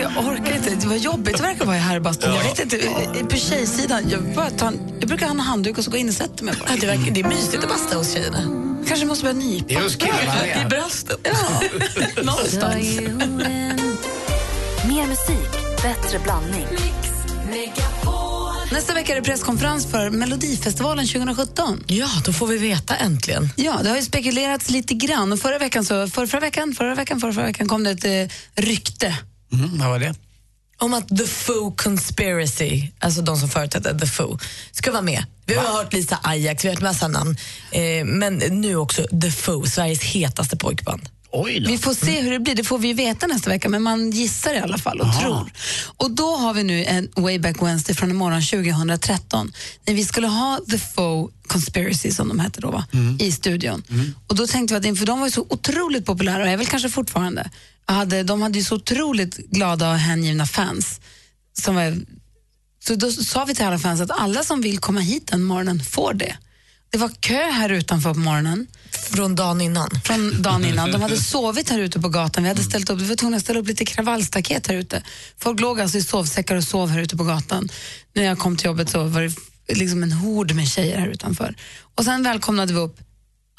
Jag 0.01 0.25
orkar 0.25 0.55
inte. 0.55 0.69
Det 0.75 0.87
var 0.87 0.95
jobbigt 0.95 1.37
det 1.37 1.43
verkar 1.43 1.65
vara 1.65 1.75
i 1.77 1.79
herrbastun. 1.79 2.33
Jag 2.35 2.43
vet 2.43 2.59
inte, 2.59 2.77
på 3.29 3.37
tjejsidan, 3.37 4.09
jag, 4.09 4.21
bara 4.35 4.49
tar 4.49 4.67
en, 4.67 4.79
jag 4.99 5.07
brukar 5.07 5.25
ha 5.25 5.33
en 5.33 5.39
handduk 5.39 5.77
och 5.77 5.83
så 5.83 5.91
gå 5.91 5.97
in 5.97 6.07
och 6.07 6.13
sätta 6.13 6.43
mig 6.43 6.53
bara. 6.59 6.69
Ja, 6.69 6.75
det, 6.81 6.87
verkar, 6.87 7.11
det 7.11 7.19
är 7.19 7.27
mysigt 7.27 7.63
att 7.63 7.69
basta 7.69 7.97
hos 7.97 8.13
tjejerna. 8.13 8.65
Kanske 8.87 9.05
måste 9.05 9.23
börja 9.23 9.37
nypa. 9.37 9.65
Det 9.67 9.75
är 9.75 9.81
just 9.81 9.99
killarna 10.01 10.47
I 10.47 10.63
det. 10.63 10.69
bröstet. 10.69 11.19
Ja, 11.23 11.61
någonstans. 12.23 12.99
Mer 14.87 15.05
musik, 15.07 15.51
bättre 15.83 16.19
blandning. 16.19 16.67
Nästa 18.71 18.93
vecka 18.93 19.11
är 19.11 19.15
det 19.15 19.21
presskonferens 19.21 19.85
för 19.91 20.09
Melodifestivalen 20.09 21.07
2017. 21.07 21.83
Ja, 21.87 22.09
då 22.25 22.33
får 22.33 22.47
vi 22.47 22.57
veta 22.57 22.95
äntligen. 22.95 23.49
Ja, 23.55 23.79
det 23.83 23.89
har 23.89 23.95
ju 23.95 24.01
spekulerats 24.01 24.69
lite 24.69 24.93
grann. 24.93 25.31
Och 25.31 25.39
förra 25.39 25.57
veckan, 25.57 25.85
så, 25.85 26.07
för, 26.07 26.27
förra 26.27 26.39
veckan, 26.39 26.73
förra 26.73 26.95
veckan, 26.95 27.19
förra, 27.19 27.33
förra 27.33 27.45
veckan 27.45 27.67
kom 27.67 27.83
det 27.83 27.91
ett 27.91 28.05
eh, 28.05 28.63
rykte. 28.63 29.17
Mm, 29.53 29.77
vad 29.77 29.89
var 29.89 29.99
det? 29.99 30.15
Om 30.77 30.93
att 30.93 31.07
The 31.07 31.27
Foo 31.27 31.71
Conspiracy, 31.71 32.87
alltså 32.99 33.21
de 33.21 33.37
som 33.37 33.49
företräder 33.49 33.99
The 33.99 34.07
Foo, 34.07 34.39
ska 34.71 34.91
vara 34.91 35.01
med. 35.01 35.25
Vi 35.45 35.55
har 35.55 35.77
hört 35.77 35.93
Lisa 35.93 36.19
Ajax, 36.23 36.65
vi 36.65 36.67
har 36.69 36.75
hört 36.75 36.83
massa 36.83 37.07
namn. 37.07 37.37
Eh, 37.71 38.05
men 38.05 38.37
nu 38.37 38.75
också 38.75 39.03
The 39.21 39.31
Foo, 39.31 39.65
Sveriges 39.65 40.03
hetaste 40.03 40.57
pojkband. 40.57 41.09
Vi 41.67 41.77
får 41.77 41.93
se 41.93 42.21
hur 42.21 42.31
det 42.31 42.39
blir, 42.39 42.55
det 42.55 42.63
får 42.63 42.79
vi 42.79 42.93
veta 42.93 43.27
nästa 43.27 43.49
vecka, 43.49 43.69
men 43.69 43.81
man 43.81 44.11
gissar 44.11 44.53
i 44.53 44.57
alla 44.59 44.77
fall 44.77 44.99
och 44.99 45.19
tror. 45.19 45.51
Och 45.97 46.11
då 46.11 46.35
har 46.35 46.53
vi 46.53 46.63
nu 46.63 46.83
en 46.83 47.09
Wayback 47.15 47.61
Wednesday 47.61 47.95
från 47.95 48.09
imorgon 48.11 48.41
2013, 48.41 49.51
när 49.85 49.93
vi 49.93 50.05
skulle 50.05 50.27
ha 50.27 50.59
The 50.71 50.77
Foe 50.77 51.29
Conspiracy, 51.47 52.11
som 52.11 52.27
de 52.27 52.39
hette 52.39 52.61
då, 52.61 52.71
va? 52.71 52.85
i 53.19 53.31
studion. 53.31 53.83
Och 54.27 54.35
då 54.35 54.47
tänkte 54.47 54.73
vi 54.73 54.77
att 54.77 54.85
inför 54.85 55.05
de 55.05 55.19
var 55.19 55.27
ju 55.27 55.31
så 55.31 55.45
otroligt 55.49 56.05
populära, 56.05 56.43
och 56.43 56.49
är 56.49 56.57
väl 56.57 56.67
kanske 56.67 56.89
fortfarande, 56.89 57.49
hade, 57.85 58.23
de 58.23 58.41
hade 58.41 58.57
ju 58.57 58.63
så 58.63 58.75
otroligt 58.75 59.37
glada 59.37 59.91
och 59.91 59.97
hängivna 59.97 60.45
fans. 60.45 60.99
Som 61.53 61.75
var, 61.75 61.97
så 62.83 62.95
då 62.95 63.11
sa 63.11 63.45
vi 63.45 63.55
till 63.55 63.65
alla 63.65 63.79
fans 63.79 64.01
att 64.01 64.11
alla 64.11 64.43
som 64.43 64.61
vill 64.61 64.79
komma 64.79 64.99
hit 64.99 65.27
den 65.27 65.43
morgonen 65.43 65.83
får 65.83 66.13
det. 66.13 66.35
Det 66.91 66.97
var 66.97 67.09
kö 67.19 67.51
här 67.51 67.69
utanför 67.69 68.13
på 68.13 68.19
morgonen 68.19 68.67
Från 68.91 69.35
dagen 69.35 69.61
innan. 69.61 69.89
från 70.03 70.41
dagen 70.41 70.65
innan. 70.65 70.91
De 70.91 71.01
hade 71.01 71.17
sovit 71.21 71.69
här 71.69 71.79
ute 71.79 71.99
på 71.99 72.09
gatan. 72.09 72.43
Vi 72.43 72.49
hade 72.49 72.63
ställt 72.63 72.89
upp, 72.89 73.01
vi 73.01 73.05
var 73.07 73.15
tvungna 73.15 73.37
att 73.37 73.43
ställa 73.43 73.59
upp 73.59 73.67
lite 73.67 73.85
kravallstaket 73.85 74.67
här 74.67 74.75
ute. 74.75 75.03
Folk 75.37 75.59
låg 75.59 75.81
alltså 75.81 75.97
i 75.97 76.03
sovsäckar 76.03 76.55
och 76.55 76.63
sov 76.63 76.89
här 76.89 76.99
ute 76.99 77.17
på 77.17 77.23
gatan. 77.23 77.69
När 78.15 78.23
jag 78.23 78.39
kom 78.39 78.57
till 78.57 78.65
jobbet 78.65 78.89
så 78.89 79.03
var 79.03 79.21
det 79.21 79.75
liksom 79.75 80.03
en 80.03 80.11
hord 80.11 80.51
med 80.51 80.67
tjejer 80.67 80.99
här 80.99 81.07
utanför. 81.07 81.55
Och 81.95 82.03
sen 82.05 82.23
välkomnade 82.23 82.73
vi 82.73 82.79
upp 82.79 82.97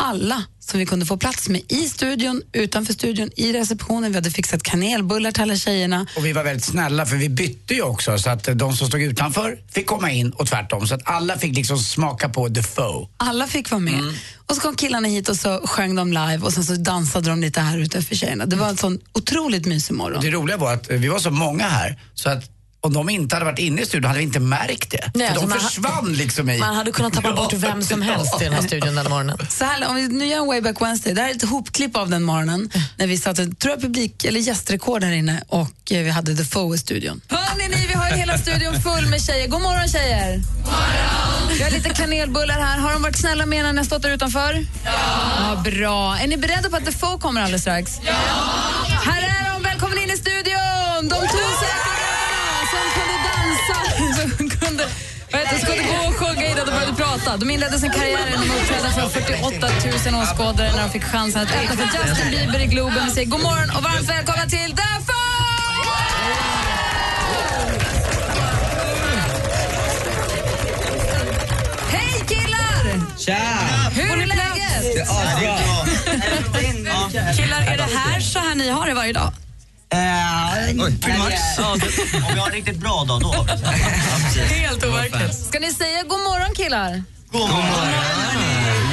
alla 0.01 0.45
som 0.59 0.81
vi 0.81 0.87
kunde 0.87 1.07
få 1.07 1.17
plats 1.17 1.49
med 1.49 1.63
i 1.69 1.89
studion, 1.89 2.43
utanför 2.53 2.93
studion, 2.93 3.31
i 3.37 3.53
receptionen. 3.53 4.11
Vi 4.11 4.17
hade 4.17 4.31
fixat 4.31 4.63
kanelbullar 4.63 5.33
till 5.33 5.43
alla 5.43 5.57
tjejerna. 5.57 6.07
Och 6.17 6.25
vi 6.25 6.33
var 6.33 6.45
väldigt 6.45 6.65
snälla 6.65 7.07
för 7.07 7.17
vi 7.17 7.29
bytte 7.29 7.75
ju 7.75 7.83
också 7.83 8.19
så 8.19 8.31
att 8.31 8.49
de 8.55 8.77
som 8.77 8.89
stod 8.89 9.03
utanför 9.03 9.59
fick 9.73 9.87
komma 9.87 10.11
in 10.11 10.31
och 10.31 10.47
tvärtom. 10.47 10.87
Så 10.87 10.95
att 10.95 11.01
alla 11.05 11.39
fick 11.39 11.57
liksom 11.57 11.79
smaka 11.79 12.29
på 12.29 12.49
the 12.49 12.63
foe. 12.63 13.09
Alla 13.17 13.47
fick 13.47 13.71
vara 13.71 13.81
med. 13.81 14.15
Och 14.47 14.55
så 14.55 14.61
kom 14.61 14.77
killarna 14.77 15.09
hit 15.09 15.29
och 15.29 15.37
så 15.37 15.61
sjöng 15.65 15.95
de 15.95 16.09
live 16.09 16.39
och 16.39 16.53
sen 16.53 16.65
så 16.65 16.75
dansade 16.75 17.31
de 17.31 17.41
lite 17.41 17.61
här 17.61 17.79
ute 17.79 18.03
för 18.03 18.15
tjejerna. 18.15 18.47
Det 18.47 18.57
var 18.57 18.69
en 18.69 18.77
sån 18.77 18.99
otroligt 19.13 19.67
mysig 19.67 19.95
morgon. 19.95 20.23
Det 20.23 20.31
roliga 20.31 20.57
var 20.57 20.75
att 20.75 20.91
vi 20.91 21.09
var 21.09 21.19
så 21.19 21.31
många 21.31 21.69
här 21.69 21.99
så 22.15 22.31
att 22.31 22.60
om 22.83 22.93
de 22.93 23.09
inte 23.11 23.37
hade 23.37 23.45
varit 23.45 23.59
inne 23.59 23.83
i 23.83 23.87
studion 23.87 24.05
hade 24.09 24.19
vi 24.19 24.25
inte 24.25 24.41
märkt 24.41 24.91
det. 24.91 25.11
Nej, 25.15 25.27
för 25.27 25.35
alltså 25.35 25.47
de 25.47 25.53
ha- 25.53 25.69
försvann 25.69 26.13
liksom 26.13 26.51
i... 26.51 26.59
Man 26.59 26.77
hade 26.77 26.93
kunnat 26.93 27.13
tappa 27.13 27.33
bort 27.33 27.53
vem 27.53 27.83
som 27.83 28.03
helst 28.11 28.41
i 28.41 28.45
den 28.45 28.53
här 28.53 28.63
studion 28.63 28.95
den 28.95 29.09
morgonen. 29.11 29.39
Så 29.51 29.65
här, 29.65 29.89
om 29.89 29.95
vi 29.97 30.09
nu 30.09 30.27
gör 30.27 30.39
en 30.39 30.47
Wayback 30.47 30.81
Wednesday, 30.83 31.15
det 31.15 31.21
här 31.23 31.29
är 31.31 31.35
ett 31.35 31.43
hopklipp 31.49 31.97
av 31.97 32.11
den 32.11 32.23
morgonen 32.23 32.71
när 32.97 33.07
vi 33.07 33.19
satte, 33.19 33.47
tror 33.47 33.73
jag, 33.75 33.81
publik 33.83 34.25
eller 34.25 34.41
gästrekord 34.41 35.05
här 35.05 35.13
inne 35.13 35.43
och 35.49 35.93
eh, 35.93 36.03
vi 36.03 36.11
hade 36.11 36.37
The 36.37 36.45
Foe 36.45 36.75
i 36.75 36.79
studion. 36.79 37.21
Hörni 37.29 37.69
ni, 37.69 37.87
vi 37.87 37.95
har 37.95 38.09
ju 38.11 38.15
hela 38.17 38.39
studion 38.39 38.83
full 38.83 39.07
med 39.07 39.23
tjejer. 39.23 39.49
God 39.49 39.63
morgon 39.63 39.89
tjejer! 39.89 40.41
Vi 41.57 41.63
har 41.63 41.71
lite 41.71 41.89
kanelbullar 41.89 42.61
här. 42.61 42.79
Har 42.79 42.93
de 42.93 43.03
varit 43.03 43.19
snälla 43.19 43.47
med 43.47 43.59
er 43.59 43.63
när 43.63 43.75
har 43.77 43.85
stått 43.85 44.03
där 44.03 44.11
utanför? 44.11 44.67
Ja. 44.85 45.63
Bra. 45.65 46.17
Är 46.19 46.27
ni 46.27 46.37
beredda 46.37 46.71
på 46.71 46.77
att 46.77 46.85
The 46.85 46.93
Foe 46.93 47.19
kommer 47.19 47.41
alldeles 47.43 47.63
strax? 47.63 47.93
Ja! 48.07 48.13
Här 49.05 49.23
är 49.23 49.53
de, 49.55 49.63
välkommen 49.63 49.99
in 49.99 50.11
i 50.11 50.17
studion! 50.17 51.09
De 51.09 51.15
tusen 51.29 51.90
kunde 54.81 54.95
vad 55.33 55.41
heter, 55.41 55.55
det, 55.55 55.61
skulle 55.61 55.83
gå 55.83 56.09
och 56.09 56.15
sjunga 56.15 56.47
innan 56.47 56.67
de 56.67 56.73
började 56.73 56.97
prata. 56.97 57.37
De 57.37 57.51
inledde 57.51 57.79
sin 57.79 57.91
karriär 57.91 58.27
genom 58.31 58.51
att 58.51 58.61
uppträda 58.61 58.91
för 58.91 59.21
48 59.21 60.13
000 60.13 60.23
åskådare 60.23 60.73
när 60.73 60.83
de 60.83 60.91
fick 60.91 61.05
chansen 61.05 61.43
att 61.43 61.49
öppna 61.55 61.77
för 61.77 62.09
Justin 62.09 62.31
Bieber 62.31 62.61
i 62.61 62.67
Globen. 62.67 63.05
Vi 63.05 63.11
säger 63.11 63.29
god 63.29 63.43
morgon 63.43 63.71
och 63.77 63.83
varmt 63.83 64.09
välkomna 64.09 64.47
till 64.47 64.77
The! 64.77 64.83
Hej 71.89 72.25
killar! 72.29 73.19
Tja! 73.19 73.37
Hur 73.95 74.23
är 74.23 74.27
läget? 74.27 75.07
Killar, 77.37 77.61
är 77.61 77.77
det 77.77 77.89
här 77.97 78.21
så 78.21 78.39
här 78.39 78.55
ni 78.55 78.69
har 78.69 78.87
det 78.87 78.95
varje 78.95 79.13
dag? 79.13 79.33
Pretty 79.91 81.19
much. 81.19 81.35
Ja, 81.59 81.77
det- 81.81 82.17
om 82.17 82.35
vi 82.35 82.41
har 82.41 82.47
en 82.47 82.53
riktigt 82.53 82.77
bra 82.79 83.05
dag, 83.05 83.21
då 83.21 83.29
har 83.29 83.45
vi 83.45 83.51
det. 84.41 84.45
Helt 84.47 84.85
overkligt. 84.85 85.35
Ska 85.49 85.59
ni 85.61 85.73
säga 85.73 86.03
god 86.03 86.19
morgon 86.19 86.55
killar? 86.55 87.03
God 87.33 87.41
morgon. 87.41 87.65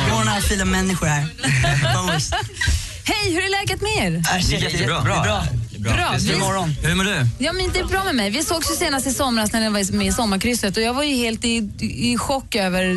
God 0.06 0.14
morgon 0.14 0.28
alla 0.28 0.42
fina 0.42 0.66
människor 0.66 1.08
här. 1.08 1.26
Hej, 3.04 3.34
hur 3.34 3.44
är 3.46 3.50
läget 3.62 3.82
med 3.82 3.92
er? 3.98 4.12
Det 4.50 4.56
är 4.56 4.60
jättebra. 4.72 5.02
Det 5.04 5.10
är 5.10 5.24
bra. 5.24 5.44
Bra. 5.78 6.16
Vi, 6.20 6.32
Hur 6.34 6.96
mår 6.96 7.04
du? 7.04 7.28
ja, 7.46 7.54
men 7.54 7.72
det 7.74 7.80
är 7.80 7.86
bra 7.86 8.04
med 8.04 8.16
mig. 8.16 8.30
Vi 8.30 8.44
sågs 8.44 8.72
ju 8.72 8.76
senast 8.76 9.08
i 9.08 9.14
somras 9.14 9.52
när 9.54 9.62
jag 9.64 9.72
var 9.72 9.92
med 9.94 10.08
i 10.08 10.12
Sommarkrysset 10.12 10.78
och 10.78 10.84
jag 10.84 10.94
var 10.94 11.04
ju 11.04 11.16
helt 11.16 11.46
i, 11.46 11.56
i 11.80 12.18
chock 12.18 12.56
över 12.56 12.96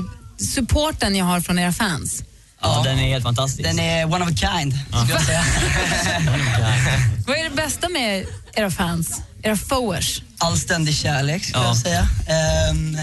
supporten 0.55 1.17
jag 1.17 1.25
har 1.25 1.41
från 1.41 1.59
era 1.59 1.73
fans. 1.73 2.23
Ja, 2.63 2.83
den 2.85 2.99
är 2.99 3.09
helt 3.09 3.23
fantastisk. 3.25 3.63
Den 3.63 3.79
är 3.79 4.05
one 4.05 4.25
of 4.25 4.31
a 4.31 4.35
kind, 4.37 4.75
skulle 4.89 5.13
jag 5.13 5.23
säga. 5.23 5.43
Vad 7.27 7.37
är 7.39 7.45
det 7.45 7.51
bästa 7.57 7.89
med 7.89 8.27
era 8.55 8.71
fans? 8.71 9.21
Era 9.43 9.57
foers? 9.57 10.23
All 10.39 10.59
ständig 10.59 10.95
kärlek, 10.97 11.45
skulle 11.45 11.65
Ja. 11.65 11.69
jag 11.69 11.77
säga. 11.77 12.07
Ehm, 12.29 12.97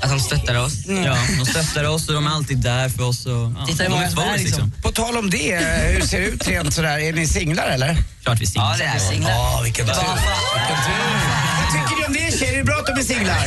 Att 0.00 0.10
de 0.10 0.20
stöttar 0.20 0.54
oss. 0.64 0.72
Ja, 0.86 1.16
de 1.38 1.46
stöttar 1.46 1.84
oss 1.84 2.08
och 2.08 2.14
de 2.14 2.26
är 2.26 2.30
alltid 2.30 2.58
där 2.58 2.88
för 2.88 3.02
oss. 3.02 3.26
Och, 3.26 3.32
ja, 3.58 3.66
Tittar 3.66 3.84
i 3.84 3.88
de 3.88 3.92
våra 3.92 4.02
är 4.02 4.06
ögon, 4.06 4.12
svåra, 4.24 4.32
liksom. 4.36 4.44
liksom. 4.44 4.82
På 4.82 4.92
tal 4.92 5.16
om 5.16 5.30
det, 5.30 5.56
hur 5.94 6.06
ser 6.06 6.20
det 6.20 6.26
ut 6.26 6.48
rent 6.48 6.74
sådär? 6.74 6.98
Är 6.98 7.12
ni 7.12 7.26
singlar 7.26 7.66
eller? 7.68 7.96
Klart 8.24 8.40
vi 8.40 8.46
singlar. 8.46 8.70
ja, 8.70 8.76
det 8.78 8.84
är 8.84 8.98
singlar. 8.98 9.30
Ja, 9.30 9.60
vilken 9.64 9.86
tur. 9.86 9.94
Vad 9.94 11.72
tycker 11.72 12.00
ni 12.00 12.06
om 12.06 12.12
det 12.12 12.38
tjejer? 12.38 12.52
Är 12.52 12.56
det 12.58 12.64
bra 12.64 12.74
att 12.78 12.86
de 12.86 12.92
är 13.00 13.04
singlar? 13.04 13.42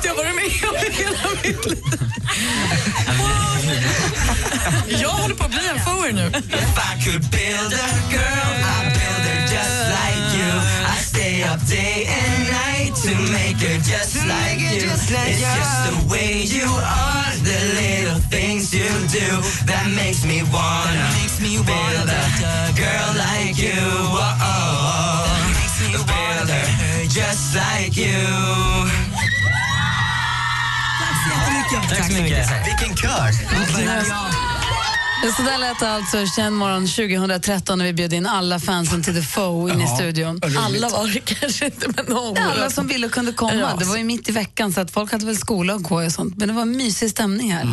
Märkligaste 0.00 0.08
jag 0.08 0.14
varit 0.14 0.34
med 0.34 0.44
om 0.70 0.76
i 0.76 0.92
hela 0.92 1.28
mitt 1.42 1.66
liv. 1.66 1.82
Jag 5.02 5.08
håller 5.08 5.34
på 5.34 5.44
att 5.44 5.50
bli 5.50 5.68
en 5.68 5.80
foer 5.80 6.12
nu. 6.12 6.26
If 6.26 6.78
I 6.78 7.04
could 7.04 7.30
build 7.30 7.72
a 7.72 7.90
girl, 8.10 8.54
I'd 8.74 8.92
build 8.92 9.24
her 9.28 9.40
just 9.54 9.78
like 9.98 10.24
you. 10.38 10.52
I 10.86 10.98
stay 11.02 11.44
up 11.44 11.60
day 11.68 12.06
and 12.06 12.44
night 12.44 12.94
to 13.04 13.14
make 13.32 13.58
her 13.66 13.78
just 13.78 14.16
like 14.16 14.60
you. 14.60 14.90
It's 14.90 15.08
just 15.40 15.76
the 15.90 15.96
way 16.12 16.42
you 16.42 16.68
are, 17.04 17.32
the 17.44 17.60
little 17.80 18.20
things 18.30 18.74
you 18.74 18.88
do 19.08 19.28
that 19.66 19.86
makes 19.96 20.24
me 20.24 20.42
wanna 20.52 21.08
build 21.38 22.08
a 22.08 22.72
girl 22.76 23.10
like 23.16 23.58
you. 23.58 23.82
Oh, 24.16 24.80
build 26.06 26.50
her 26.50 27.06
just 27.08 27.56
like 27.56 27.96
you. 27.96 28.99
Tack 31.70 32.06
så 32.06 32.22
mycket. 32.22 32.48
Vilken 32.66 32.96
kör! 32.96 34.49
Så 35.22 35.42
där 35.42 35.58
lät 35.58 35.80
det 35.80 35.90
alltså 35.90 36.26
känd 36.36 36.56
morgon 36.56 36.86
2013 36.86 37.78
när 37.78 37.84
vi 37.84 37.92
bjöd 37.92 38.12
in 38.12 38.26
alla 38.26 38.60
fansen 38.60 39.02
till 39.02 39.14
The 39.14 39.22
Foe 39.22 39.72
in 39.72 39.80
i 39.80 39.86
studion. 39.86 40.40
Alla 40.58 40.88
var 40.88 41.08
det 41.08 41.20
kanske 41.20 41.64
inte, 41.64 41.88
men 41.96 42.04
någon. 42.06 42.36
Ja, 42.36 42.52
alla 42.52 42.70
som 42.70 42.88
ville 42.88 43.08
kunde 43.08 43.32
komma. 43.32 43.54
Ja. 43.54 43.76
Det 43.78 43.84
var 43.84 43.96
ju 43.96 44.04
mitt 44.04 44.28
i 44.28 44.32
veckan 44.32 44.72
så 44.72 44.80
att 44.80 44.90
folk 44.90 45.12
hade 45.12 45.26
väl 45.26 45.36
skola 45.36 45.74
och 45.74 45.82
gå 45.82 46.04
och 46.04 46.12
sånt. 46.12 46.36
Men 46.36 46.48
det 46.48 46.54
var 46.54 46.62
en 46.62 46.76
mysig 46.76 47.10
stämning 47.10 47.52
här. 47.52 47.66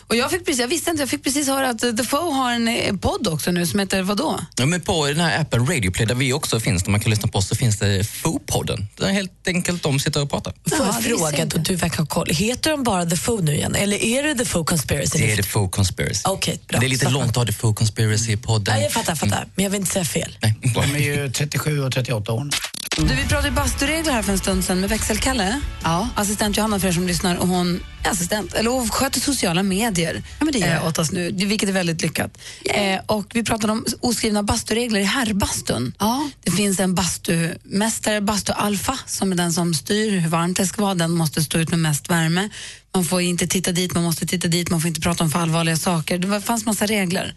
Och 0.00 0.16
jag, 0.16 0.30
fick 0.30 0.44
precis, 0.44 0.60
jag 0.60 0.68
visste 0.68 0.90
inte, 0.90 1.02
jag 1.02 1.10
fick 1.10 1.24
precis 1.24 1.48
höra 1.48 1.70
att 1.70 1.80
The 1.80 2.04
Foe 2.04 2.32
har 2.32 2.52
en 2.52 2.68
eh, 2.68 2.96
podd 2.96 3.28
också 3.28 3.50
nu 3.50 3.66
som 3.66 3.80
heter 3.80 4.02
vadå? 4.02 4.40
Ja, 4.56 4.66
men 4.66 4.80
på 4.80 5.06
den 5.06 5.20
här 5.20 5.40
appen 5.40 5.66
Radioplay 5.66 6.06
där 6.06 6.14
vi 6.14 6.32
också 6.32 6.60
finns, 6.60 6.82
där 6.82 6.90
man 6.90 7.00
kan 7.00 7.10
lyssna 7.10 7.28
på 7.28 7.38
oss, 7.38 7.48
så 7.48 7.54
finns 7.56 7.78
det 7.78 8.02
Foo-podden. 8.02 8.86
Där 8.96 9.08
helt 9.08 9.48
enkelt 9.48 9.82
de 9.82 10.00
sitter 10.00 10.22
och 10.22 10.30
pratar. 10.30 10.54
Får 10.76 10.86
jag 10.86 11.02
fråga, 11.04 11.44
då 11.44 11.58
du 11.58 11.76
verkar 11.76 11.98
ha 11.98 12.06
koll. 12.06 12.28
Heter 12.30 12.70
de 12.70 12.82
bara 12.82 13.06
The 13.06 13.16
Foo 13.16 13.40
nu 13.40 13.54
igen? 13.54 13.74
Eller 13.74 14.04
är 14.04 14.22
det 14.22 14.34
The 14.34 14.44
Foo 14.44 14.64
Conspiracy? 14.64 15.18
Det 15.18 15.32
är 15.32 15.36
The 15.36 15.42
Foo 15.42 15.68
Conspiracy. 15.68 16.20
Okej, 16.24 16.60
bra. 16.68 16.80
Det 16.84 16.88
är 16.88 16.90
lite 16.90 17.10
långt 17.10 17.30
att 17.30 17.36
ha 17.36 17.44
The 17.44 17.52
Foo 17.52 17.74
Conspiracy-podden. 17.74 18.76
Ja, 18.76 18.82
jag 18.82 18.92
fattar, 18.92 19.14
fattar. 19.14 19.46
Men 19.54 19.64
jag 19.64 19.70
vill 19.70 19.80
inte 19.80 19.92
säga 19.92 20.04
fel. 20.04 20.38
De 20.74 20.94
är 20.94 20.98
ju 20.98 21.30
37 21.30 21.82
och 21.82 21.92
38 21.92 22.32
år. 22.32 22.48
Du, 22.96 23.14
vi 23.14 23.28
pratade 23.28 23.50
basturegler 23.50 24.12
här 24.12 24.22
för 24.22 24.32
en 24.32 24.38
stund 24.38 24.64
sedan 24.64 24.80
med 24.80 24.90
växelkalle. 24.90 25.60
Ja. 25.82 26.08
Assistent 26.14 26.56
Johanna 26.56 26.80
för 26.80 26.88
er 26.88 26.92
som 26.92 27.06
lyssnar. 27.06 27.36
Och 27.36 27.48
hon 27.48 27.80
är 28.04 28.10
assistent, 28.10 28.54
eller 28.54 28.70
hon 28.70 28.88
sköter 28.90 29.20
sociala 29.20 29.62
medier 29.62 30.22
ja, 30.40 30.46
det 30.52 30.58
gör 30.58 30.68
jag. 30.68 30.76
eh, 30.76 30.86
åt 30.88 30.98
oss 30.98 31.12
nu, 31.12 31.30
vilket 31.32 31.68
är 31.68 31.72
väldigt 31.72 32.02
lyckat. 32.02 32.38
Eh, 32.64 33.00
och 33.06 33.26
vi 33.34 33.42
pratade 33.42 33.72
om 33.72 33.84
oskrivna 34.00 34.42
basturegler 34.42 35.00
i 35.00 35.04
herrbastun. 35.04 35.92
Ja. 35.98 36.30
Det 36.44 36.50
finns 36.50 36.80
en 36.80 36.94
bastumästare, 36.94 38.20
bastu-alfa, 38.20 38.98
som 39.06 39.32
är 39.32 39.36
den 39.36 39.52
som 39.52 39.74
styr 39.74 40.10
hur 40.10 40.28
varmt 40.28 40.56
det 40.56 40.66
ska 40.66 40.82
vara. 40.82 40.94
Den 40.94 41.10
måste 41.10 41.42
stå 41.42 41.58
ut 41.58 41.70
med 41.70 41.78
mest 41.78 42.10
värme. 42.10 42.48
Man 42.94 43.04
får 43.04 43.20
inte 43.20 43.46
titta 43.46 43.72
dit, 43.72 43.94
man 43.94 44.02
måste 44.02 44.26
titta 44.26 44.48
dit, 44.48 44.70
man 44.70 44.80
får 44.80 44.88
inte 44.88 45.00
prata 45.00 45.24
om 45.24 45.30
för 45.30 45.38
allvarliga 45.38 45.76
saker. 45.76 46.18
Det 46.18 46.40
fanns 46.40 46.66
massa 46.66 46.86
regler. 46.86 47.34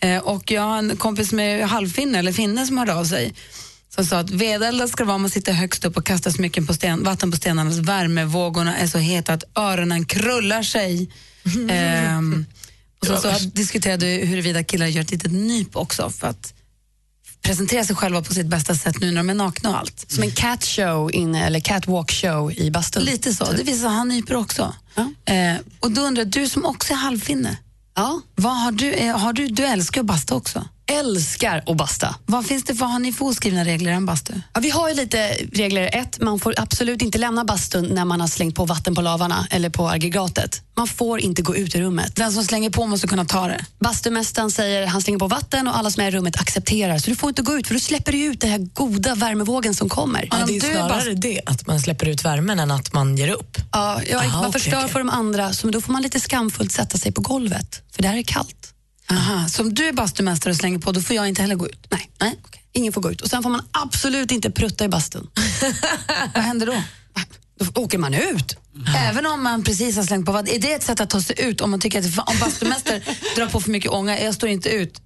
Eh, 0.00 0.18
och 0.18 0.50
jag 0.50 0.62
har 0.62 0.78
en 0.78 0.96
kompis 0.96 1.32
med 1.32 1.68
halvfinne, 1.68 2.18
eller 2.18 2.32
finne, 2.32 2.66
som 2.66 2.78
hörde 2.78 2.94
av 2.94 3.04
sig 3.04 3.34
som 3.96 4.06
sa 4.06 4.18
att 4.18 4.30
vedeldad 4.30 4.88
ska 4.88 5.02
det 5.02 5.08
vara 5.08 5.18
man 5.18 5.30
sitter 5.30 5.52
högst 5.52 5.84
upp 5.84 5.96
och 5.96 6.06
kastar 6.06 6.30
smycken 6.30 6.66
på 6.66 6.74
sten, 6.74 7.04
vatten 7.04 7.30
på 7.30 7.36
stenarna. 7.36 7.70
Värmevågorna 7.70 8.76
är 8.76 8.86
så 8.86 8.98
heta 8.98 9.32
att 9.32 9.44
öronen 9.54 10.04
krullar 10.04 10.62
sig. 10.62 11.10
Ehm, 11.70 12.46
och 13.00 13.06
så, 13.06 13.16
så 13.16 13.30
diskuterade 13.38 14.06
vi 14.06 14.26
huruvida 14.26 14.64
killar 14.64 14.86
gör 14.86 15.02
ett 15.02 15.10
litet 15.10 15.32
nyp 15.32 15.76
också 15.76 16.10
för 16.10 16.26
att 16.26 16.54
presentera 17.42 17.84
sig 17.84 17.96
själva 17.96 18.22
på 18.22 18.34
sitt 18.34 18.46
bästa 18.46 18.74
sätt 18.74 19.00
nu 19.00 19.06
när 19.06 19.16
de 19.16 19.30
är 19.30 19.34
nakna 19.34 19.70
och 19.70 19.78
allt. 19.78 20.04
Som 20.08 20.22
en 20.22 20.30
cat 20.30 20.64
show 20.64 21.14
inne, 21.14 21.46
eller 21.46 21.60
catwalk 21.60 22.10
show 22.10 22.52
i 22.52 22.70
bastun. 22.70 23.04
Lite 23.04 23.34
så. 23.34 23.52
Det 23.52 23.62
visar 23.62 23.78
sig 23.78 23.86
att 23.86 23.92
han 23.92 24.08
nyper 24.08 24.34
också. 24.36 24.74
Eh, 25.24 25.56
och 25.80 25.90
då 25.90 26.00
undrar 26.00 26.24
du 26.24 26.48
som 26.48 26.64
också 26.64 26.92
är 26.92 26.96
halvfinne, 26.96 27.56
Ja. 27.94 28.20
vad 28.34 28.56
har 28.60 28.72
du, 28.72 28.92
eh, 28.92 29.18
har 29.18 29.32
du, 29.32 29.48
du 29.48 29.64
älskar 29.64 30.00
att 30.00 30.06
basta 30.06 30.34
också? 30.34 30.68
Älskar 30.92 31.62
att 31.66 31.76
basta. 31.76 32.14
Vad, 32.26 32.46
finns 32.46 32.64
det, 32.64 32.72
vad 32.72 32.90
har 32.90 32.98
ni 32.98 33.12
för 33.12 33.24
oskrivna 33.24 33.64
regler 33.64 33.92
en 33.92 34.06
bastu? 34.06 34.32
Ja, 34.54 34.60
vi 34.60 34.70
har 34.70 34.88
ju 34.88 34.94
lite 34.94 35.28
regler. 35.52 35.90
Ett, 35.92 36.20
man 36.20 36.40
får 36.40 36.54
absolut 36.56 37.02
inte 37.02 37.18
lämna 37.18 37.44
bastun 37.44 37.84
när 37.84 38.04
man 38.04 38.20
har 38.20 38.28
slängt 38.28 38.54
på 38.54 38.64
vatten 38.64 38.94
på 38.94 39.02
lavarna 39.02 39.46
eller 39.50 39.70
på 39.70 39.88
aggregatet. 39.88 40.62
Man 40.76 40.86
får 40.86 41.20
inte 41.20 41.42
gå 41.42 41.56
ut 41.56 41.74
ur 41.74 41.80
rummet. 41.80 42.16
Den 42.16 42.32
som 42.32 42.44
slänger 42.44 42.70
på 42.70 42.86
måste 42.86 43.06
kunna 43.06 43.24
ta 43.24 43.48
det. 43.48 43.64
Bastumästaren 43.78 44.50
säger 44.50 44.86
han 44.86 45.02
slänger 45.02 45.18
på 45.18 45.28
vatten 45.28 45.68
och 45.68 45.78
alla 45.78 45.90
som 45.90 46.02
är 46.02 46.08
i 46.08 46.10
rummet 46.10 46.40
accepterar. 46.40 46.98
Så 46.98 47.10
du 47.10 47.16
får 47.16 47.28
inte 47.28 47.42
gå 47.42 47.58
ut 47.58 47.66
för 47.66 47.74
då 47.74 47.80
släpper 47.80 48.12
du 48.12 48.18
ut 48.24 48.40
den 48.40 48.50
här 48.50 48.58
goda 48.58 49.14
värmevågen 49.14 49.74
som 49.74 49.88
kommer. 49.88 50.28
Ja, 50.30 50.44
det 50.46 50.56
är 50.56 50.60
snarare 50.60 51.14
det, 51.14 51.40
att 51.46 51.66
man 51.66 51.80
släpper 51.80 52.08
ut 52.08 52.24
värmen 52.24 52.58
än 52.60 52.70
att 52.70 52.92
man 52.92 53.16
ger 53.16 53.28
upp. 53.28 53.58
Ja, 53.72 54.00
ja, 54.10 54.18
Aha, 54.18 54.40
man 54.40 54.48
okej, 54.48 54.60
förstör 54.60 54.78
okej. 54.78 54.88
för 54.88 54.98
de 54.98 55.10
andra, 55.10 55.52
så 55.52 55.70
då 55.70 55.80
får 55.80 55.92
man 55.92 56.02
lite 56.02 56.20
skamfullt 56.20 56.72
sätta 56.72 56.98
sig 56.98 57.12
på 57.12 57.20
golvet. 57.20 57.82
För 57.92 58.02
där 58.02 58.16
är 58.16 58.22
kallt. 58.22 58.72
Aha, 59.10 59.48
så 59.48 59.62
om 59.62 59.74
du 59.74 59.88
är 59.88 59.92
bastumästare 59.92 60.50
och 60.50 60.56
slänger 60.56 60.78
på, 60.78 60.92
då 60.92 61.00
får 61.00 61.16
jag 61.16 61.28
inte 61.28 61.42
heller 61.42 61.54
gå 61.54 61.68
ut? 61.68 61.86
Nej, 61.90 62.10
nej. 62.20 62.38
ingen 62.72 62.92
får 62.92 63.00
gå 63.00 63.12
ut. 63.12 63.20
Och 63.20 63.28
Sen 63.28 63.42
får 63.42 63.50
man 63.50 63.62
absolut 63.70 64.30
inte 64.30 64.50
prutta 64.50 64.84
i 64.84 64.88
bastun. 64.88 65.30
Vad 66.34 66.44
händer 66.44 66.66
då? 66.66 66.82
Då 67.58 67.82
åker 67.82 67.98
man 67.98 68.14
ut. 68.14 68.56
Även 68.96 69.26
om 69.26 69.42
man 69.42 69.64
precis 69.64 69.96
har 69.96 70.04
slängt 70.04 70.26
på 70.26 70.32
vatten. 70.32 70.54
Är 70.54 70.58
det 70.58 70.72
ett 70.72 70.82
sätt 70.82 71.00
att 71.00 71.10
ta 71.10 71.20
sig 71.20 71.36
ut? 71.38 71.60
Om 71.60 71.70
man 71.70 71.80
tycker 71.80 71.98
att 71.98 72.28
om 72.28 72.38
bastumästare 72.40 73.00
drar 73.36 73.46
på 73.46 73.60
för 73.60 73.70
mycket 73.70 73.90
ånga, 73.90 74.20
jag 74.20 74.34
står 74.34 74.48
inte 74.48 74.68
ut, 74.68 75.00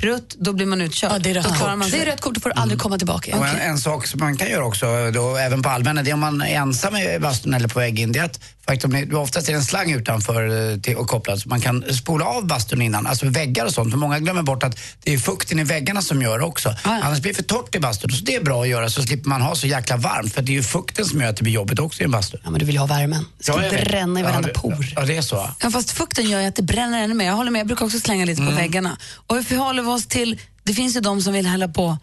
prutt, 0.00 0.36
då 0.38 0.52
blir 0.52 0.66
man 0.66 0.80
utkörd. 0.80 1.12
Ja, 1.12 1.18
det 1.18 1.30
är 1.30 1.34
rött 1.34 1.46
kort. 1.46 1.78
man. 1.78 1.90
Det 1.90 2.02
är 2.02 2.06
rött 2.06 2.20
kort, 2.20 2.34
då 2.34 2.40
får 2.40 2.50
du 2.50 2.54
aldrig 2.54 2.80
komma 2.80 2.98
tillbaka. 2.98 3.38
Och 3.38 3.46
en, 3.46 3.56
en 3.56 3.78
sak 3.78 4.06
som 4.06 4.20
man 4.20 4.36
kan 4.36 4.48
göra 4.50 4.64
också, 4.64 5.10
då, 5.10 5.36
även 5.36 5.62
på 5.62 5.68
allmänna, 5.68 6.02
det 6.02 6.10
är 6.10 6.14
om 6.14 6.20
man 6.20 6.42
är 6.42 6.46
ensam 6.46 6.96
i 6.96 7.18
bastun 7.18 7.54
eller 7.54 7.68
på 7.68 7.78
väg 7.78 7.98
in, 7.98 8.12
det 8.12 8.18
är 8.18 8.24
att 8.24 8.40
om 8.84 8.90
ni, 8.90 9.14
oftast 9.14 9.48
är 9.48 9.52
det 9.52 9.58
en 9.58 9.64
slang 9.64 9.92
utanför 9.92 10.72
eh, 10.72 10.78
till, 10.80 10.96
och 10.96 11.08
kopplad 11.08 11.40
så 11.40 11.48
man 11.48 11.60
kan 11.60 11.94
spola 11.94 12.24
av 12.24 12.46
bastun 12.46 12.82
innan, 12.82 13.06
alltså 13.06 13.26
väggar 13.28 13.64
och 13.64 13.72
sånt. 13.72 13.90
För 13.90 13.98
många 13.98 14.18
glömmer 14.18 14.42
bort 14.42 14.62
att 14.62 14.78
det 15.02 15.14
är 15.14 15.18
fukten 15.18 15.58
i 15.58 15.64
väggarna 15.64 16.02
som 16.02 16.22
gör 16.22 16.40
också. 16.40 16.74
Annars 16.82 17.20
blir 17.20 17.32
det 17.32 17.36
för 17.36 17.42
torrt 17.42 17.74
i 17.74 17.80
bastun. 17.80 18.10
Så 18.10 18.24
det 18.24 18.34
är 18.34 18.44
bra 18.44 18.62
att 18.62 18.68
göra 18.68 18.90
så 18.90 19.02
slipper 19.02 19.28
man 19.28 19.42
ha 19.42 19.54
så 19.54 19.66
jäkla 19.66 19.96
varmt. 19.96 20.34
För 20.34 20.42
det 20.42 20.52
är 20.52 20.54
ju 20.54 20.62
fukten 20.62 21.04
som 21.04 21.20
gör 21.20 21.28
att 21.28 21.36
det 21.36 21.42
blir 21.42 21.52
jobbigt 21.52 21.78
också 21.78 22.00
i 22.00 22.04
en 22.04 22.10
bastu. 22.10 22.38
Ja, 22.44 22.50
men 22.50 22.60
du 22.60 22.66
vill 22.66 22.74
ju 22.74 22.80
ha 22.80 22.86
värmen. 22.86 23.24
Det 23.38 23.44
ska 23.44 23.56
vet. 23.56 23.84
bränna 23.84 24.20
i 24.20 24.22
varenda 24.22 24.48
ja, 24.54 24.60
por. 24.60 24.86
Ja, 24.96 25.04
det 25.04 25.16
är 25.16 25.22
så. 25.22 25.50
Ja, 25.60 25.70
fast 25.70 25.90
fukten 25.90 26.30
gör 26.30 26.40
ju 26.40 26.46
att 26.46 26.56
det 26.56 26.62
bränner 26.62 27.04
ännu 27.04 27.14
mer. 27.14 27.26
Jag 27.26 27.34
håller 27.34 27.50
med, 27.50 27.60
jag 27.60 27.66
brukar 27.66 27.86
också 27.86 28.00
slänga 28.00 28.24
lite 28.24 28.42
på 28.42 28.50
väggarna. 28.50 28.96
Och 29.26 29.36
vi 29.48 29.56
håller 29.56 29.88
oss 29.88 30.06
till, 30.06 30.40
det 30.62 30.74
finns 30.74 30.96
ju 30.96 31.00
de 31.00 31.22
som 31.22 31.32
vill 31.32 31.46
hälla 31.46 31.68
på 31.68 31.98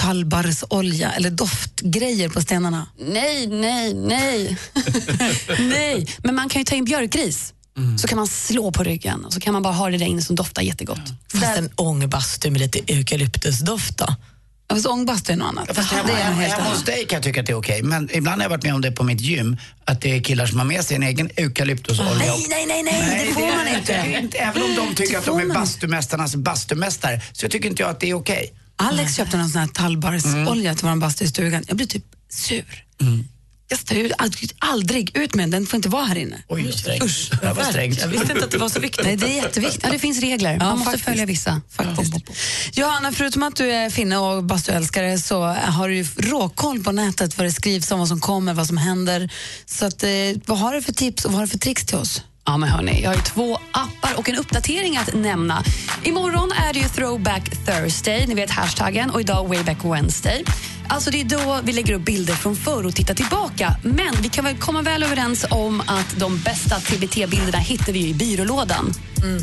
tallbarrsolja 0.00 1.12
eller 1.12 1.30
doftgrejer 1.30 2.28
på 2.28 2.40
stenarna. 2.40 2.86
Nej, 2.98 3.46
nej, 3.46 3.94
nej. 3.94 4.56
nej. 5.58 6.06
Men 6.22 6.34
man 6.34 6.48
kan 6.48 6.60
ju 6.60 6.64
ta 6.64 6.76
in 6.76 6.84
björkris. 6.84 7.54
Så 7.98 8.08
kan 8.08 8.18
man 8.18 8.26
slå 8.26 8.72
på 8.72 8.82
ryggen 8.82 9.24
och 9.24 9.32
så 9.32 9.40
kan 9.40 9.52
man 9.52 9.62
bara 9.62 9.74
ha 9.74 9.90
det 9.90 9.98
där 9.98 10.06
inne 10.06 10.22
som 10.22 10.36
doftar 10.36 10.62
jättegott. 10.62 11.00
Fast 11.32 11.58
en 11.58 11.70
ångbastu 11.76 12.50
med 12.50 12.60
lite 12.60 12.78
eukalyptusdoft 12.86 13.98
då? 13.98 14.06
Ja, 14.68 14.74
Fast 14.74 14.86
ångbastu 14.86 15.32
är 15.32 15.36
något 15.36 15.48
annat. 15.48 15.76
Fast 15.76 15.90
det 15.90 15.96
hemma, 15.96 16.10
är 16.10 16.14
något 16.14 16.24
hemma, 16.24 16.56
hemma 16.56 16.70
hos 16.70 16.84
dig 16.84 17.06
kan 17.06 17.16
jag 17.16 17.22
tycka 17.22 17.40
att 17.40 17.46
det 17.46 17.52
är 17.52 17.56
okej. 17.58 17.82
Men 17.82 18.08
ibland 18.12 18.36
har 18.36 18.44
jag 18.44 18.50
varit 18.50 18.62
med 18.62 18.74
om 18.74 18.80
det 18.80 18.92
på 18.92 19.04
mitt 19.04 19.20
gym. 19.20 19.56
Att 19.84 20.00
det 20.00 20.16
är 20.16 20.20
killar 20.20 20.46
som 20.46 20.58
har 20.58 20.66
med 20.66 20.84
sig 20.84 20.96
en 20.96 21.02
egen 21.02 21.30
eukalyptusolja. 21.36 22.12
Nej, 22.16 22.46
nej, 22.48 22.66
nej, 22.66 22.82
nej, 22.82 23.26
det 23.28 23.34
får 23.34 23.56
man 23.56 23.68
inte. 23.78 24.18
inte. 24.22 24.38
Även 24.38 24.62
om 24.62 24.74
de 24.74 24.94
tycker 24.94 25.18
att 25.18 25.24
de 25.26 25.40
är 25.40 25.54
bastumästarnas 25.54 26.36
bastumästare 26.36 27.20
så 27.32 27.48
tycker 27.48 27.68
inte 27.68 27.82
jag 27.82 27.90
att 27.90 28.00
det 28.00 28.10
är 28.10 28.14
okej. 28.14 28.52
Alex 28.80 29.16
köpte 29.16 29.36
någon 29.36 29.48
sån 29.48 29.60
här 29.60 29.68
tallbarrsolja 29.68 30.74
till 30.74 30.88
vår 30.88 30.96
bastu 30.96 31.24
i 31.24 31.28
stugan. 31.28 31.64
Jag 31.68 31.76
blev 31.76 31.86
typ 31.86 32.04
sur. 32.30 32.84
Jag 33.72 33.78
står 33.78 33.96
ju 33.96 34.08
ald- 34.08 34.52
aldrig 34.58 35.16
ut 35.16 35.34
med 35.34 35.42
den, 35.42 35.50
den 35.50 35.66
får 35.66 35.76
inte 35.76 35.88
vara 35.88 36.04
här 36.04 36.18
inne. 36.18 36.42
Oj. 36.48 36.68
Usch. 37.02 37.30
Det 37.42 37.52
var 37.52 37.64
strängt. 37.64 38.00
Jag 38.00 38.08
visste 38.08 38.32
inte 38.32 38.44
att 38.44 38.50
det 38.50 38.58
var 38.58 38.68
så 38.68 38.80
viktigt. 38.80 39.04
Nej, 39.06 39.16
det 39.16 39.26
är 39.26 39.42
jätteviktigt. 39.42 39.80
Ja, 39.84 39.90
det 39.92 39.98
finns 39.98 40.20
regler. 40.20 40.58
Man 40.58 40.68
måste 40.78 40.84
faktiskt. 40.84 41.04
följa 41.04 41.26
vissa. 41.26 41.60
Faktiskt. 41.70 42.14
Johanna, 42.72 43.12
förutom 43.12 43.42
att 43.42 43.56
du 43.56 43.72
är 43.72 43.90
finne 43.90 44.16
och 44.16 44.44
bastuälskare 44.44 45.18
så 45.18 45.42
har 45.46 45.88
du 45.88 45.96
ju 45.96 46.06
råkoll 46.16 46.82
på 46.84 46.92
nätet 46.92 47.38
vad 47.38 47.46
det 47.46 47.52
skrivs 47.52 47.90
om, 47.90 47.98
vad 47.98 48.08
som 48.08 48.20
kommer, 48.20 48.54
vad 48.54 48.66
som 48.66 48.76
händer. 48.76 49.30
Så 49.66 49.86
att, 49.86 50.02
eh, 50.02 50.08
vad 50.46 50.58
har 50.58 50.74
du 50.74 50.82
för 50.82 50.92
tips 50.92 51.24
och 51.24 51.32
vad 51.32 51.38
har 51.40 51.46
du 51.46 51.50
för 51.50 51.58
tricks 51.58 51.86
till 51.86 51.96
oss? 51.96 52.22
Ja, 52.50 52.56
men 52.56 52.68
hörni, 52.68 53.02
jag 53.02 53.10
har 53.10 53.14
ju 53.14 53.22
två 53.22 53.58
appar 53.72 54.18
och 54.18 54.28
en 54.28 54.36
uppdatering 54.36 54.96
att 54.96 55.14
nämna. 55.14 55.62
Imorgon 56.02 56.52
är 56.52 56.72
det 56.72 56.78
ju 56.78 56.88
Throwback 56.88 57.50
Thursday, 57.66 58.26
ni 58.26 58.34
vet 58.34 58.50
hashtaggen, 58.50 59.10
och 59.10 59.20
idag 59.20 59.48
Wayback 59.48 59.84
Wednesday. 59.84 60.44
Alltså 60.92 61.10
det 61.10 61.20
är 61.20 61.24
då 61.24 61.60
vi 61.64 61.72
lägger 61.72 61.94
upp 61.94 62.04
bilder 62.04 62.34
från 62.34 62.56
förr 62.56 62.86
och 62.86 62.94
tittar 62.94 63.14
tillbaka. 63.14 63.76
Men 63.82 64.14
vi 64.22 64.28
kan 64.28 64.44
väl 64.44 64.56
komma 64.56 64.82
väl 64.82 65.02
överens 65.02 65.46
om 65.50 65.80
att 65.80 66.16
de 66.18 66.38
bästa 66.38 66.76
TBT-bilderna 66.76 67.58
hittar 67.58 67.92
vi 67.92 68.08
i 68.08 68.14
byrålådan. 68.14 68.92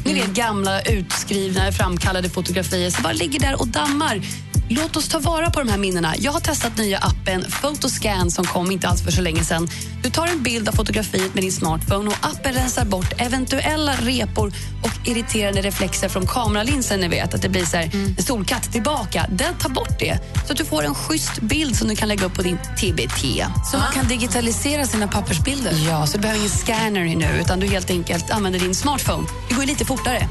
Ni 0.05 0.13
vet 0.13 0.27
gamla 0.27 0.81
utskrivna, 0.81 1.71
framkallade 1.71 2.29
fotografier 2.29 2.89
som 2.89 3.03
bara 3.03 3.13
ligger 3.13 3.39
där 3.39 3.61
och 3.61 3.67
dammar. 3.67 4.21
Låt 4.69 4.95
oss 4.95 5.07
ta 5.07 5.19
vara 5.19 5.49
på 5.49 5.59
de 5.59 5.69
här 5.69 5.77
minnena. 5.77 6.13
Jag 6.17 6.31
har 6.31 6.39
testat 6.39 6.77
nya 6.77 6.97
appen 6.97 7.45
Photoscan 7.61 8.31
som 8.31 8.45
kom 8.45 8.71
inte 8.71 8.87
alls 8.87 9.03
för 9.03 9.11
så 9.11 9.21
länge 9.21 9.43
sedan. 9.43 9.67
Du 10.03 10.09
tar 10.09 10.27
en 10.27 10.43
bild 10.43 10.69
av 10.69 10.73
fotografiet 10.73 11.33
med 11.33 11.43
din 11.43 11.51
smartphone 11.51 12.07
och 12.07 12.17
appen 12.21 12.53
rensar 12.53 12.85
bort 12.85 13.13
eventuella 13.17 13.93
repor 13.93 14.53
och 14.83 15.07
irriterande 15.07 15.61
reflexer 15.61 16.09
från 16.09 16.27
kameralinsen. 16.27 16.99
Ni 16.99 17.07
vet 17.07 17.33
att 17.33 17.41
det 17.41 17.49
blir 17.49 17.65
så 17.65 17.77
här, 17.77 17.89
en 18.17 18.23
solkatt 18.23 18.71
tillbaka. 18.71 19.25
Den 19.31 19.57
tar 19.57 19.69
bort 19.69 19.99
det 19.99 20.19
så 20.45 20.51
att 20.51 20.57
du 20.57 20.65
får 20.65 20.83
en 20.83 20.95
schysst 20.95 21.36
bild 21.41 21.75
som 21.75 21.87
du 21.87 21.95
kan 21.95 22.07
lägga 22.07 22.25
upp 22.25 22.33
på 22.33 22.41
din 22.41 22.57
TBT. 22.57 23.45
Så 23.71 23.77
man 23.77 23.91
kan 23.93 24.07
digitalisera 24.07 24.85
sina 24.85 25.07
pappersbilder? 25.07 25.73
Ja, 25.87 26.07
så 26.07 26.17
du 26.17 26.21
behöver 26.21 26.39
ingen 26.39 26.51
scanner 26.51 27.15
nu 27.15 27.41
utan 27.41 27.59
du 27.59 27.67
helt 27.67 27.89
enkelt 27.89 28.31
använder 28.31 28.59
din 28.59 28.75
smartphone. 28.75 29.27
Det 29.49 29.55
går 29.55 29.63
lite 29.63 29.85
fortare. 29.85 30.29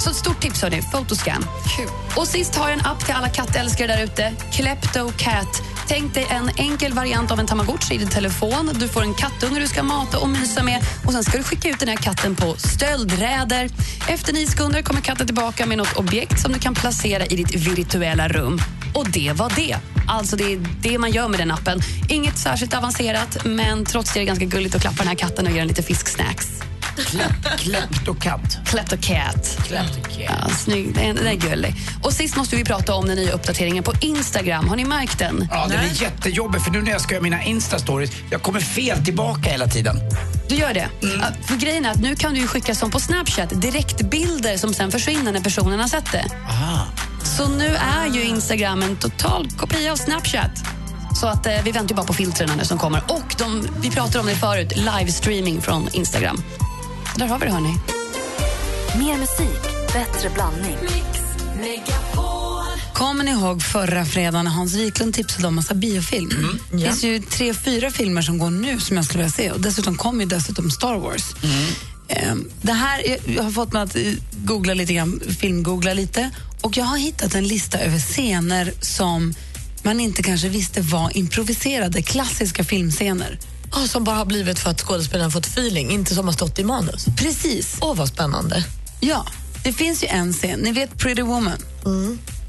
Så 0.00 0.10
ett 0.10 0.16
stort 0.16 0.40
tips 0.40 0.62
hörni, 0.62 0.82
Photoscan. 0.82 1.44
Och 2.16 2.26
sist 2.26 2.54
har 2.54 2.68
jag 2.68 2.78
en 2.78 2.86
app 2.86 3.04
till 3.04 3.14
alla 3.14 3.28
kattälskare 3.28 3.86
där 3.86 4.04
ute. 4.04 4.32
Klepto 4.52 5.12
Cat. 5.16 5.62
Tänk 5.90 6.14
dig 6.14 6.26
en 6.30 6.50
enkel 6.56 6.92
variant 6.92 7.30
av 7.30 7.40
en 7.40 7.46
tamagotchi 7.46 7.94
i 7.94 7.98
din 7.98 8.08
telefon. 8.08 8.70
Du 8.74 8.88
får 8.88 9.02
en 9.02 9.14
kattunge 9.14 9.60
du 9.60 9.66
ska 9.66 9.82
mata 9.82 10.18
och 10.18 10.28
mysa 10.28 10.62
med 10.62 10.82
och 11.06 11.12
sen 11.12 11.24
ska 11.24 11.38
du 11.38 11.44
skicka 11.44 11.68
ut 11.68 11.78
den 11.78 11.88
här 11.88 11.96
katten 11.96 12.36
på 12.36 12.54
stöldräder. 12.56 13.70
Efter 14.08 14.32
nio 14.32 14.46
sekunder 14.46 14.82
kommer 14.82 15.00
katten 15.00 15.26
tillbaka 15.26 15.66
med 15.66 15.78
något 15.78 15.96
objekt 15.96 16.40
som 16.40 16.52
du 16.52 16.58
kan 16.58 16.74
placera 16.74 17.26
i 17.26 17.36
ditt 17.36 17.54
virtuella 17.54 18.28
rum. 18.28 18.60
Och 18.94 19.10
det 19.10 19.32
var 19.32 19.52
det. 19.56 19.76
Alltså 20.08 20.36
det 20.36 20.52
är 20.52 20.58
det 20.82 20.98
man 20.98 21.10
gör 21.10 21.28
med 21.28 21.40
den 21.40 21.50
appen. 21.50 21.80
Inget 22.08 22.38
särskilt 22.38 22.74
avancerat, 22.74 23.44
men 23.44 23.84
trots 23.84 24.12
det 24.12 24.18
är 24.18 24.20
det 24.20 24.26
ganska 24.26 24.44
gulligt 24.44 24.74
att 24.74 24.82
klappa 24.82 24.98
den 24.98 25.08
här 25.08 25.14
katten 25.14 25.46
och 25.46 25.52
ge 25.52 25.58
den 25.58 25.68
lite 25.68 25.82
fisksnacks. 25.82 26.69
Kleptokatt. 26.96 28.58
Kleptocat. 28.64 29.48
Kleptocat. 29.64 30.10
Ja, 30.18 30.48
snygg. 30.58 30.94
Den, 30.94 31.16
den 31.16 31.26
är 31.26 31.34
gullig. 31.34 31.74
Och 32.02 32.12
sist 32.12 32.36
måste 32.36 32.56
vi 32.56 32.64
prata 32.64 32.94
om 32.94 33.06
den 33.06 33.16
nya 33.16 33.32
uppdateringen 33.32 33.84
på 33.84 33.92
Instagram. 34.00 34.68
Har 34.68 34.76
ni 34.76 34.84
märkt 34.84 35.18
den? 35.18 35.48
Ja, 35.50 35.66
den 35.68 35.78
är 35.78 36.02
jättejobbig 36.02 36.62
för 36.62 36.70
nu 36.70 36.82
när 36.82 36.90
jag 36.90 37.00
ska 37.00 37.14
göra 37.14 37.22
mina 37.22 37.42
Insta-stories, 37.42 38.10
jag 38.30 38.42
kommer 38.42 38.60
fel 38.60 39.04
tillbaka 39.04 39.50
hela 39.50 39.66
tiden. 39.66 39.96
Du 40.48 40.54
gör 40.54 40.74
det? 40.74 40.88
Ja, 41.00 41.26
för 41.46 41.56
grejen 41.56 41.84
är 41.84 41.90
att 41.90 42.00
nu 42.00 42.16
kan 42.16 42.34
du 42.34 42.40
ju 42.40 42.46
skicka 42.46 42.74
som 42.74 42.90
på 42.90 43.00
Snapchat 43.00 43.62
direktbilder 43.62 44.56
som 44.56 44.74
sen 44.74 44.90
försvinner 44.90 45.32
när 45.32 45.40
personen 45.40 45.80
har 45.80 45.88
sett 45.88 46.12
det. 46.12 46.24
Så 47.22 47.48
nu 47.48 47.66
är 47.66 48.06
ju 48.14 48.22
Instagram 48.24 48.82
en 48.82 48.96
total 48.96 49.48
kopia 49.56 49.92
av 49.92 49.96
Snapchat. 49.96 50.50
Så 51.20 51.26
att 51.26 51.46
eh, 51.46 51.52
vi 51.64 51.72
väntar 51.72 51.88
ju 51.88 51.94
bara 51.96 52.06
på 52.06 52.12
filtren 52.12 52.50
nu 52.58 52.64
som 52.64 52.78
kommer. 52.78 53.02
Och 53.08 53.34
de, 53.38 53.68
vi 53.80 53.90
pratade 53.90 54.18
om 54.18 54.26
det 54.26 54.34
förut, 54.34 54.72
livestreaming 54.76 55.60
från 55.60 55.88
Instagram. 55.92 56.42
Där 57.16 57.26
har 57.26 57.38
vi 57.38 57.46
det 57.46 57.52
hörni. 57.52 57.74
Mer 58.98 59.18
musik, 59.18 59.62
bättre 59.92 60.30
blandning. 60.34 60.76
Kommer 62.94 63.24
ni 63.24 63.30
ihåg 63.30 63.62
förra 63.62 64.04
fredagen 64.04 64.44
när 64.44 64.52
Hans 64.52 64.74
Wiklund 64.74 65.14
tipsade 65.14 65.46
om 65.48 65.54
massa 65.54 65.74
biofilm? 65.74 66.58
Det 66.72 66.78
finns 66.78 67.04
ju 67.04 67.18
tre, 67.20 67.54
fyra 67.54 67.90
filmer 67.90 68.22
som 68.22 68.38
går 68.38 68.50
nu 68.50 68.80
som 68.80 68.96
jag 68.96 69.04
skulle 69.04 69.18
vilja 69.22 69.32
se 69.32 69.50
och 69.50 69.60
dessutom 69.60 69.96
kommer 69.96 70.20
ju 70.24 70.28
dessutom 70.28 70.70
Star 70.70 70.94
Wars. 70.94 71.22
Ehm, 72.08 72.48
Det 72.62 72.72
här, 72.72 73.02
jag 73.36 73.42
har 73.42 73.50
fått 73.50 73.72
mig 73.72 73.82
att 73.82 73.96
eh, 73.96 74.02
googla 74.32 74.74
lite 74.74 74.92
grann, 74.94 75.20
filmgoogla 75.40 75.94
lite 75.94 76.30
och 76.60 76.76
jag 76.76 76.84
har 76.84 76.96
hittat 76.98 77.34
en 77.34 77.46
lista 77.48 77.78
över 77.78 77.98
scener 77.98 78.72
som 78.80 79.34
man 79.82 80.00
inte 80.00 80.22
kanske 80.22 80.48
visste 80.48 80.80
var 80.80 81.16
improviserade, 81.16 82.02
klassiska 82.02 82.64
filmscener. 82.64 83.38
Ja, 83.72 83.86
som 83.86 84.04
bara 84.04 84.16
har 84.16 84.24
blivit 84.24 84.58
för 84.58 84.70
att 84.70 84.80
skådespelaren 84.80 85.30
fått 85.30 85.46
feeling, 85.46 85.90
inte 85.90 86.14
som 86.14 86.26
har 86.26 86.32
stått 86.32 86.58
i 86.58 86.64
manus. 86.64 87.06
Precis. 87.16 87.76
Åh, 87.80 87.96
vad 87.96 88.08
spännande. 88.08 88.64
Ja, 89.00 89.26
det 89.64 89.72
finns 89.72 90.02
ju 90.04 90.08
en 90.08 90.32
scen, 90.32 90.60
ni 90.60 90.72
vet 90.72 90.98
Pretty 90.98 91.22
Woman? 91.22 91.58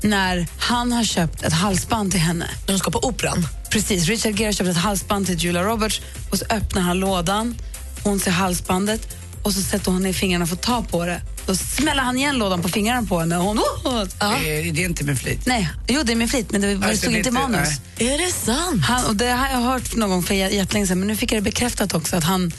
När 0.01 0.47
han 0.59 0.91
har 0.91 1.03
köpt 1.03 1.43
ett 1.43 1.53
halsband 1.53 2.11
till 2.11 2.19
henne. 2.19 2.49
När 2.67 2.73
de 2.73 2.79
ska 2.79 2.91
på 2.91 3.07
operan? 3.07 3.47
Precis, 3.69 4.07
Richard 4.07 4.39
Gere 4.39 4.47
har 4.47 4.53
köpt 4.53 4.69
ett 4.69 4.77
halsband 4.77 5.25
till 5.25 5.37
Julia 5.37 5.63
Roberts 5.63 6.01
och 6.31 6.37
så 6.37 6.45
öppnar 6.49 6.81
han 6.81 6.99
lådan, 6.99 7.55
hon 8.03 8.19
ser 8.19 8.31
halsbandet 8.31 9.17
och 9.43 9.53
så 9.53 9.61
sätter 9.61 9.91
hon 9.91 10.03
ner 10.03 10.13
fingrarna 10.13 10.47
för 10.47 10.55
att 10.55 10.61
ta 10.61 10.83
på 10.83 11.05
det. 11.05 11.21
Då 11.45 11.55
smäller 11.55 12.01
han 12.03 12.17
igen 12.17 12.37
lådan 12.37 12.61
på 12.61 12.69
fingrarna 12.69 13.07
på 13.07 13.19
henne 13.19 13.37
och 13.37 13.43
hon... 13.43 13.57
Oh, 13.59 14.03
ja. 14.19 14.33
Eh, 14.35 14.39
Det 14.41 14.81
är 14.81 14.85
inte 14.85 15.03
med 15.03 15.19
flit. 15.19 15.45
Nej, 15.45 15.69
jo 15.87 16.03
det 16.03 16.11
är 16.11 16.15
med 16.15 16.29
flit 16.29 16.51
men 16.51 16.61
det, 16.61 16.75
det 16.75 16.85
Alltså, 16.85 16.97
stod 17.01 17.11
det 17.13 17.15
är 17.15 17.17
inte 17.17 17.29
i 17.29 17.31
manus. 17.31 17.69
Är 17.97 18.17
det 18.17 18.31
sant? 18.33 18.83
Han, 18.85 19.05
och 19.05 19.15
det 19.15 19.29
har 19.31 19.49
jag 19.49 19.57
hört 19.61 19.95
någon 19.95 20.09
gång 20.09 20.23
för 20.23 20.33
jä- 20.33 20.49
jättelänge 20.53 20.87
sedan 20.87 20.99
men 20.99 21.07
nu 21.07 21.15
fick 21.15 21.31
jag 21.31 21.37
det 21.37 21.41
bekräftat 21.43 21.93
också 21.93 22.15
att 22.15 22.23
han 22.23 22.51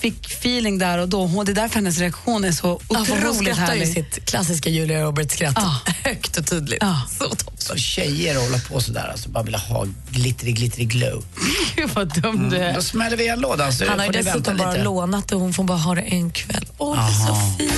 fick 0.00 0.26
feeling 0.26 0.78
där 0.78 0.98
och 0.98 1.08
då. 1.08 1.26
Hon, 1.26 1.44
det 1.46 1.52
är 1.52 1.54
därför 1.54 1.74
hennes 1.74 1.98
reaktion 1.98 2.44
är 2.44 2.52
så 2.52 2.80
Ja, 2.88 3.04
för 3.04 3.12
hon 3.16 3.26
otroligt 3.26 3.54
skrattar 3.54 3.74
ju 3.74 3.86
sitt 3.86 4.24
klassiska 4.24 4.70
Julia 4.70 5.00
Roberts-skratt. 5.02 5.54
Ja. 5.56 5.80
Högt 6.04 6.36
och 6.36 6.46
tydligt. 6.46 6.78
Ja. 6.80 7.02
Så 7.18 7.24
toppen. 7.24 7.54
Så 7.58 7.76
tjejer 7.76 8.40
håller 8.40 8.58
på 8.58 8.80
sådär, 8.80 9.08
alltså 9.12 9.28
bara 9.28 9.44
vill 9.44 9.54
ha 9.54 9.86
glittery, 10.10 10.52
glittery 10.52 10.84
glow. 10.84 11.24
Gud 11.76 11.90
vad 11.94 12.14
dum 12.22 12.50
du 12.50 12.56
är. 12.56 12.74
Då 12.74 12.82
smäller 12.82 13.16
vi 13.16 13.22
igen 13.24 13.40
lådan 13.40 13.72
så 13.72 13.88
Han 13.88 14.00
har 14.00 14.08
dessutom 14.12 14.56
bara 14.56 14.72
lite. 14.72 14.84
lånat 14.84 15.28
det 15.28 15.34
och 15.34 15.40
hon 15.40 15.52
får 15.52 15.64
bara 15.64 15.78
ha 15.78 15.94
det 15.94 16.00
en 16.00 16.30
kväll. 16.30 16.66
Åh, 16.78 16.96
det 16.96 17.02
är 17.02 17.26
så 17.26 17.58
fint. 17.58 17.72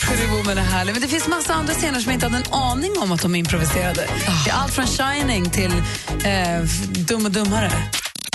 Pretty 0.00 0.26
Woman 0.26 0.58
är 0.58 0.62
härlig. 0.62 0.92
Men 0.92 1.02
det 1.02 1.08
finns 1.08 1.28
massa 1.28 1.54
andra 1.54 1.74
scener 1.74 2.00
som 2.00 2.10
jag 2.10 2.14
inte 2.16 2.26
hade 2.26 2.36
en 2.36 2.52
aning 2.52 2.92
om 3.02 3.12
att 3.12 3.22
de 3.22 3.34
är 3.34 3.38
improviserade. 3.38 4.06
Det 4.44 4.50
är 4.50 4.54
allt 4.54 4.72
från 4.72 4.86
Shining 4.86 5.50
till 5.50 5.72
eh, 6.24 6.62
Dum 6.88 7.24
och 7.26 7.30
dummare. 7.32 7.72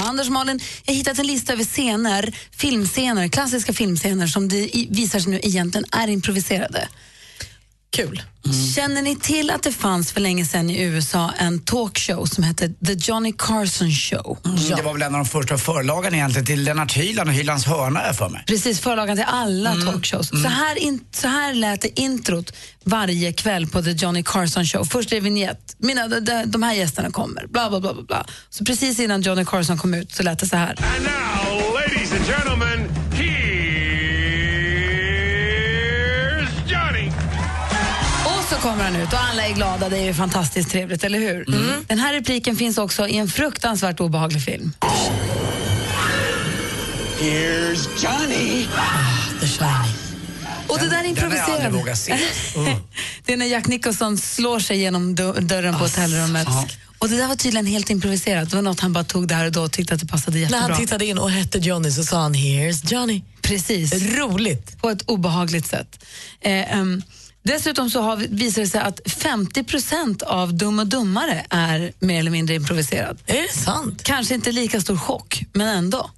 Anders 0.01 0.29
Malin, 0.29 0.59
jag 0.85 0.93
har 0.93 0.97
hittat 0.97 1.19
en 1.19 1.27
lista 1.27 1.53
över 1.53 1.63
scener, 1.63 2.35
filmscener, 2.51 3.27
klassiska 3.27 3.73
filmscener 3.73 4.27
som 4.27 4.47
det 4.47 4.69
visar 4.89 5.19
sig 5.19 5.31
nu 5.31 5.39
egentligen 5.43 5.85
är 5.91 6.07
improviserade. 6.07 6.87
Kul. 7.95 8.21
Känner 8.75 9.01
ni 9.01 9.15
till 9.15 9.49
att 9.51 9.63
det 9.63 9.71
fanns 9.71 10.11
för 10.11 10.21
länge 10.21 10.45
sedan 10.45 10.69
i 10.69 10.81
USA 10.83 11.31
en 11.37 11.59
talkshow 11.59 12.25
som 12.25 12.43
hette 12.43 12.69
The 12.69 12.93
Johnny 12.93 13.33
Carson 13.37 13.91
Show? 13.91 14.37
Mm, 14.45 14.57
Det 14.77 14.81
var 14.81 14.93
väl 14.93 15.01
en 15.01 15.15
av 15.15 15.19
de 15.23 15.25
första 15.25 15.57
förlagen 15.57 16.15
egentligen 16.15 16.45
till 16.45 16.63
Lennart 16.63 16.93
Hyland 16.93 17.29
och 17.29 17.35
Hylands 17.35 17.65
hörna 17.65 18.13
för 18.13 18.29
mig. 18.29 18.43
Precis, 18.47 18.79
förlagan 18.79 19.15
till 19.17 19.25
alla 19.27 19.75
talkshows. 19.75 20.29
Så, 20.29 20.37
här 20.47 20.75
in, 20.75 20.99
så 21.11 21.27
här 21.27 21.53
lät 21.53 21.81
det 21.81 21.99
introt 21.99 22.53
varje 22.83 23.33
kväll 23.33 23.67
på 23.67 23.81
The 23.83 23.91
Johnny 23.91 24.23
Carson 24.23 24.65
Show. 24.65 24.83
Först 24.85 25.11
är 25.11 25.15
det 25.15 25.21
vignett, 25.21 25.75
Mina, 25.77 26.07
de, 26.07 26.19
de, 26.19 26.43
de 26.45 26.63
här 26.63 26.73
gästerna 26.73 27.11
kommer, 27.11 27.47
bla 27.47 27.69
bla 27.69 27.79
bla. 27.79 27.93
bla, 27.93 28.03
bla. 28.03 28.25
Så 28.49 28.65
precis 28.65 28.99
innan 28.99 29.21
Johnny 29.21 29.45
Carson 29.45 29.77
kom 29.77 29.93
ut 29.93 30.11
så 30.11 30.23
lät 30.23 30.39
det 30.39 30.47
så 30.47 30.57
här. 30.57 30.69
And 30.95 31.03
now, 31.03 31.73
ladies 31.73 32.11
and 32.11 32.25
gentlemen, 32.25 32.76
han 38.87 38.95
ut 38.95 39.13
och 39.13 39.19
alla 39.23 39.47
är 39.47 39.53
glada, 39.53 39.89
det 39.89 39.97
är 39.97 40.03
ju 40.05 40.13
fantastiskt 40.13 40.69
trevligt, 40.71 41.03
eller 41.03 41.19
hur? 41.19 41.45
Den 41.87 41.99
här 41.99 42.13
repliken 42.13 42.55
finns 42.55 42.77
också 42.77 43.07
i 43.07 43.17
en 43.17 43.27
fruktansvärt 43.27 43.99
obehaglig 43.99 44.41
film. 44.43 44.73
Here's 47.19 47.87
Johnny. 48.03 48.67
The 49.41 49.47
Shining. 49.47 49.95
Och 50.67 50.79
det 50.79 50.85
där 50.87 50.97
är 50.97 51.01
Den 51.03 51.05
improviserat. 51.05 51.97
se. 51.97 52.13
Det 53.25 53.33
är 53.33 53.37
när 53.37 53.45
Jack 53.45 53.67
Nicholson 53.67 54.17
slår 54.17 54.59
sig 54.59 54.77
genom 54.79 55.15
dö- 55.15 55.33
dörren 55.41 55.73
på 55.73 55.79
hotellrummet. 55.79 56.47
ja. 56.49 56.67
Och 56.99 57.09
det 57.09 57.17
där 57.17 57.27
var 57.27 57.35
tydligen 57.35 57.65
helt 57.65 57.89
improviserat. 57.89 58.49
Det 58.49 58.55
var 58.55 58.63
något 58.63 58.79
han 58.79 58.93
bara 58.93 59.03
tog 59.03 59.27
där 59.27 59.45
och 59.45 59.51
då 59.51 59.61
och 59.61 59.71
tyckte 59.71 59.93
att 59.93 59.99
det 59.99 60.05
passade 60.07 60.35
När 60.37 60.41
jättebra. 60.41 60.61
han 60.73 60.77
tittade 60.81 61.05
in 61.05 61.17
och 61.17 61.31
hette 61.31 61.57
Johnny 61.57 61.91
så 61.91 62.03
sa 62.03 62.21
han 62.21 62.35
“Here's 62.35 62.93
Johnny”. 62.93 63.21
Precis. 63.41 63.93
Roligt. 64.17 64.81
På 64.81 64.89
ett 64.89 65.01
obehagligt 65.01 65.67
sätt. 65.67 66.03
Eh, 66.41 66.77
ehm, 66.77 67.01
dessutom 67.47 67.89
så 67.89 68.01
har, 68.01 68.15
vi- 68.17 68.27
visar 68.31 68.61
det 68.61 68.67
sig 68.67 68.81
att 68.81 68.99
50% 69.05 70.23
av 70.23 70.53
Dum 70.53 70.79
och 70.79 70.87
dummare 70.87 71.45
är 71.49 71.91
mer 71.99 72.19
eller 72.19 72.31
mindre 72.31 72.55
improviserad. 72.55 73.17
Är 73.25 73.41
det 73.41 73.53
sant? 73.53 74.03
Kanske 74.03 74.33
inte 74.35 74.51
lika 74.51 74.81
stor 74.81 74.97
chock, 74.97 75.43
men 75.53 75.67
ändå. 75.67 76.09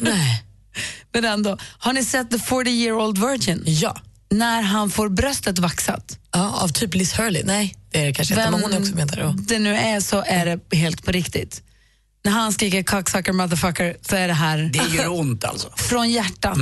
Nej. 0.00 0.42
men 1.12 1.24
ändå. 1.24 1.58
Har 1.78 1.92
ni 1.92 2.04
sett 2.04 2.30
The 2.30 2.38
40 2.38 2.70
year 2.70 2.96
old 2.96 3.18
virgin? 3.18 3.62
Ja. 3.66 3.96
När 4.30 4.62
han 4.62 4.90
får 4.90 5.08
bröstet 5.08 5.58
vaxat. 5.58 6.18
ja. 6.32 6.50
Av 6.62 6.68
typ 6.68 6.94
Liz 6.94 7.12
Hurley? 7.18 7.42
Nej, 7.44 7.74
det 7.90 8.00
är 8.00 8.06
det 8.06 8.12
kanske 8.12 8.34
inte, 8.34 8.50
men 8.50 8.62
hon 8.62 8.72
är 8.72 8.78
också 8.80 8.94
med 8.94 9.08
där. 9.08 9.22
Och... 9.22 9.34
det 9.34 9.58
nu 9.58 9.74
är 9.76 10.00
så 10.00 10.24
är 10.26 10.46
det 10.46 10.76
helt 10.76 11.04
på 11.04 11.12
riktigt. 11.12 11.62
När 12.24 12.32
han 12.32 12.52
skriker 12.52 12.82
cocksucker 12.82 13.32
motherfucker 13.32 13.96
så 14.02 14.16
är 14.16 14.28
det 14.28 14.34
här 14.34 14.58
Det 14.58 14.96
gör 14.96 15.08
ont 15.08 15.44
alltså. 15.44 15.70
från 15.76 16.10
hjärtat. 16.10 16.58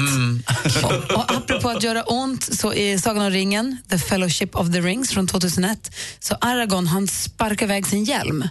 och, 0.82 0.92
och 0.92 1.32
apropå 1.36 1.68
att 1.68 1.82
göra 1.82 2.02
ont, 2.02 2.58
så 2.58 2.74
i 2.74 2.98
Sagan 2.98 3.24
om 3.24 3.30
ringen, 3.30 3.76
The 3.90 3.98
Fellowship 3.98 4.56
of 4.56 4.72
the 4.72 4.80
Rings 4.80 5.10
från 5.10 5.26
2001, 5.26 5.94
så 6.20 6.34
Aragorn 6.40 6.86
han 6.86 7.08
sparkar 7.08 7.66
iväg 7.66 7.86
sin 7.86 8.04
hjälm 8.04 8.48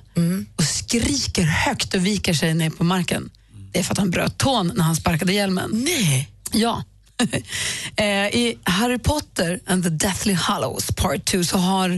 och 0.55 0.64
skriker 0.64 1.43
högt 1.43 1.93
och 1.93 2.05
viker 2.05 2.34
sig 2.34 2.53
ner 2.53 2.70
på 2.70 2.84
marken. 2.84 3.30
Det 3.72 3.80
är 3.80 3.84
för 3.84 3.91
att 3.91 3.97
han 3.97 4.12
bröt 4.12 4.38
tån 4.38 4.72
när 4.76 4.84
han 4.84 4.95
sparkade 4.95 5.34
hjälmen. 5.34 5.70
Nej. 5.74 6.30
Ja. 6.51 6.84
eh, 7.95 8.05
I 8.28 8.57
Harry 8.64 8.99
Potter 8.99 9.59
and 9.68 9.84
the 9.84 9.89
Deathly 9.89 10.34
Hallows 10.34 10.88
Part 10.88 11.26
2 11.26 11.43
så 11.43 11.57
har 11.57 11.89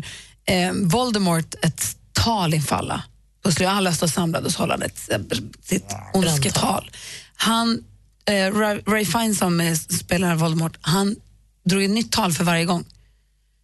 eh, 0.45 0.72
Voldemort 0.74 1.55
ett 1.61 1.97
tal 2.14 2.53
infalla. 2.53 3.03
Då 3.44 3.52
skulle 3.52 3.70
alla 3.70 3.94
stå 3.94 4.08
samlade 4.08 4.48
och 4.48 4.54
han 4.54 4.82
ett, 4.82 5.12
eh, 5.12 5.20
sitt 5.64 5.96
ondsketal. 6.14 6.91
Han, 7.36 7.84
eh, 8.26 8.34
Ray, 8.34 8.82
Ray 8.88 9.06
Fiennes 9.06 9.38
som 9.38 9.62
eh, 9.62 9.76
spelar 9.76 10.36
Voldemort, 10.36 10.78
han 10.82 11.16
drog 11.66 11.84
ett 11.84 11.89
nytt 11.89 12.12
tal 12.12 12.34
för 12.34 12.44
varje 12.44 12.66
gång. 12.66 12.86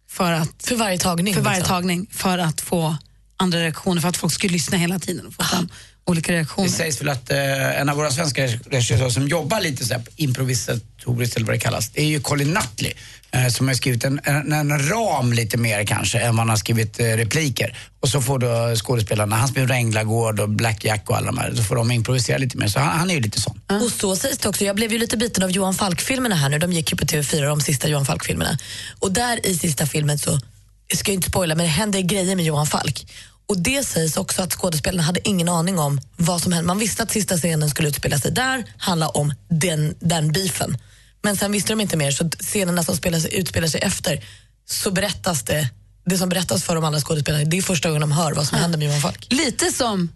För, 0.08 0.32
att, 0.32 0.62
För 0.62 0.76
varje 0.76 0.98
tagning? 0.98 1.34
för 1.34 1.40
varje 1.40 1.58
liksom. 1.58 1.74
tagning, 1.74 2.06
för 2.10 2.38
att 2.38 2.60
få 2.60 2.96
andra 3.36 3.58
reaktioner, 3.58 4.00
för 4.00 4.08
att 4.08 4.16
folk 4.16 4.32
skulle 4.32 4.52
lyssna 4.52 4.78
hela 4.78 4.98
tiden 4.98 5.26
och 5.26 5.34
få 5.34 5.44
fram 5.44 5.68
olika 6.04 6.32
reaktioner. 6.32 6.68
Det 6.68 6.74
sägs 6.74 7.00
väl 7.00 7.08
att 7.08 7.30
eh, 7.30 7.80
en 7.80 7.88
av 7.88 7.96
våra 7.96 8.10
svenska 8.10 8.46
regissörer 8.46 9.10
som 9.10 9.28
jobbar 9.28 9.60
lite 9.60 9.84
så 9.84 9.94
här 9.94 10.02
improvisatoriskt 10.16 11.36
eller 11.36 11.46
vad 11.46 11.54
det 11.54 11.60
kallas, 11.60 11.90
det 11.90 12.00
är 12.00 12.06
ju 12.06 12.20
Colin 12.20 12.50
Nutley 12.50 12.92
Eh, 13.32 13.48
som 13.48 13.68
har 13.68 13.74
skrivit 13.74 14.04
en, 14.04 14.20
en, 14.24 14.52
en 14.52 14.88
ram 14.88 15.32
lite 15.32 15.56
mer 15.56 15.86
kanske 15.86 16.18
än 16.18 16.36
vad 16.36 16.38
han 16.38 16.48
har 16.48 16.56
skrivit 16.56 17.00
eh, 17.00 17.04
repliker. 17.04 17.76
Och 18.00 18.08
så 18.08 18.20
får 18.20 18.38
då 18.38 18.76
skådespelarna, 18.76 19.36
han 19.36 19.48
spelar 19.48 19.74
Änglagård 19.74 20.40
och 20.40 20.48
Black 20.48 20.84
Jack 20.84 21.10
och 21.10 21.16
alla 21.16 21.26
de 21.26 21.38
här, 21.38 21.54
så 21.54 21.62
får 21.62 21.76
de 21.76 21.90
improvisera 21.90 22.38
lite 22.38 22.58
mer. 22.58 22.68
Så 22.68 22.78
han, 22.80 22.98
han 22.98 23.10
är 23.10 23.14
ju 23.14 23.20
lite 23.20 23.40
sån. 23.40 23.60
Och 23.68 23.90
så 23.90 24.16
sägs 24.16 24.38
det 24.38 24.48
också. 24.48 24.64
Jag 24.64 24.76
blev 24.76 24.92
ju 24.92 24.98
lite 24.98 25.16
biten 25.16 25.44
av 25.44 25.50
Johan 25.50 25.74
Falk-filmerna 25.74 26.34
här 26.34 26.48
nu. 26.48 26.58
De 26.58 26.72
gick 26.72 26.92
ju 26.92 26.96
på 26.96 27.04
TV4, 27.04 27.46
de 27.46 27.60
sista 27.60 27.88
Johan 27.88 28.06
Falk-filmerna. 28.06 28.58
Och 28.98 29.12
där 29.12 29.46
i 29.46 29.56
sista 29.56 29.86
filmen 29.86 30.18
så, 30.18 30.40
jag 30.88 30.98
ska 30.98 31.10
ju 31.10 31.14
inte 31.14 31.28
spoila, 31.28 31.54
men 31.54 31.66
det 31.66 31.72
händer 31.72 32.00
grejer 32.00 32.36
med 32.36 32.44
Johan 32.44 32.66
Falk. 32.66 33.06
Och 33.48 33.58
det 33.58 33.86
sägs 33.86 34.16
också 34.16 34.42
att 34.42 34.52
skådespelarna 34.52 35.02
hade 35.02 35.28
ingen 35.28 35.48
aning 35.48 35.78
om 35.78 36.00
vad 36.16 36.42
som 36.42 36.52
hände. 36.52 36.66
Man 36.66 36.78
visste 36.78 37.02
att 37.02 37.10
sista 37.10 37.36
scenen 37.36 37.70
skulle 37.70 37.88
utspela 37.88 38.18
sig 38.18 38.32
där, 38.32 38.64
handla 38.76 39.08
om 39.08 39.34
den, 39.48 39.94
den 40.00 40.32
beefen. 40.32 40.76
Men 41.22 41.36
sen 41.36 41.52
visste 41.52 41.72
de 41.72 41.80
inte 41.80 41.96
mer, 41.96 42.10
så 42.10 42.30
scenerna 42.40 42.82
som 42.82 42.96
spelar 42.96 43.18
sig, 43.20 43.34
utspelar 43.34 43.68
sig 43.68 43.80
efter 43.80 44.24
så 44.68 44.90
berättas 44.90 45.42
det, 45.42 45.68
det 46.06 46.18
som 46.18 46.28
berättas 46.28 46.62
för 46.64 46.74
de 46.74 46.84
andra 46.84 47.00
skådespelarna, 47.00 47.44
det 47.44 47.58
är 47.58 47.62
första 47.62 47.88
gången 47.88 48.00
de 48.00 48.12
hör 48.12 48.32
vad 48.32 48.46
som 48.46 48.58
händer 48.58 48.78
med 48.78 48.86
Johan 48.88 49.00
Falk. 49.00 49.26
Lite 49.30 49.72
som 49.72 50.08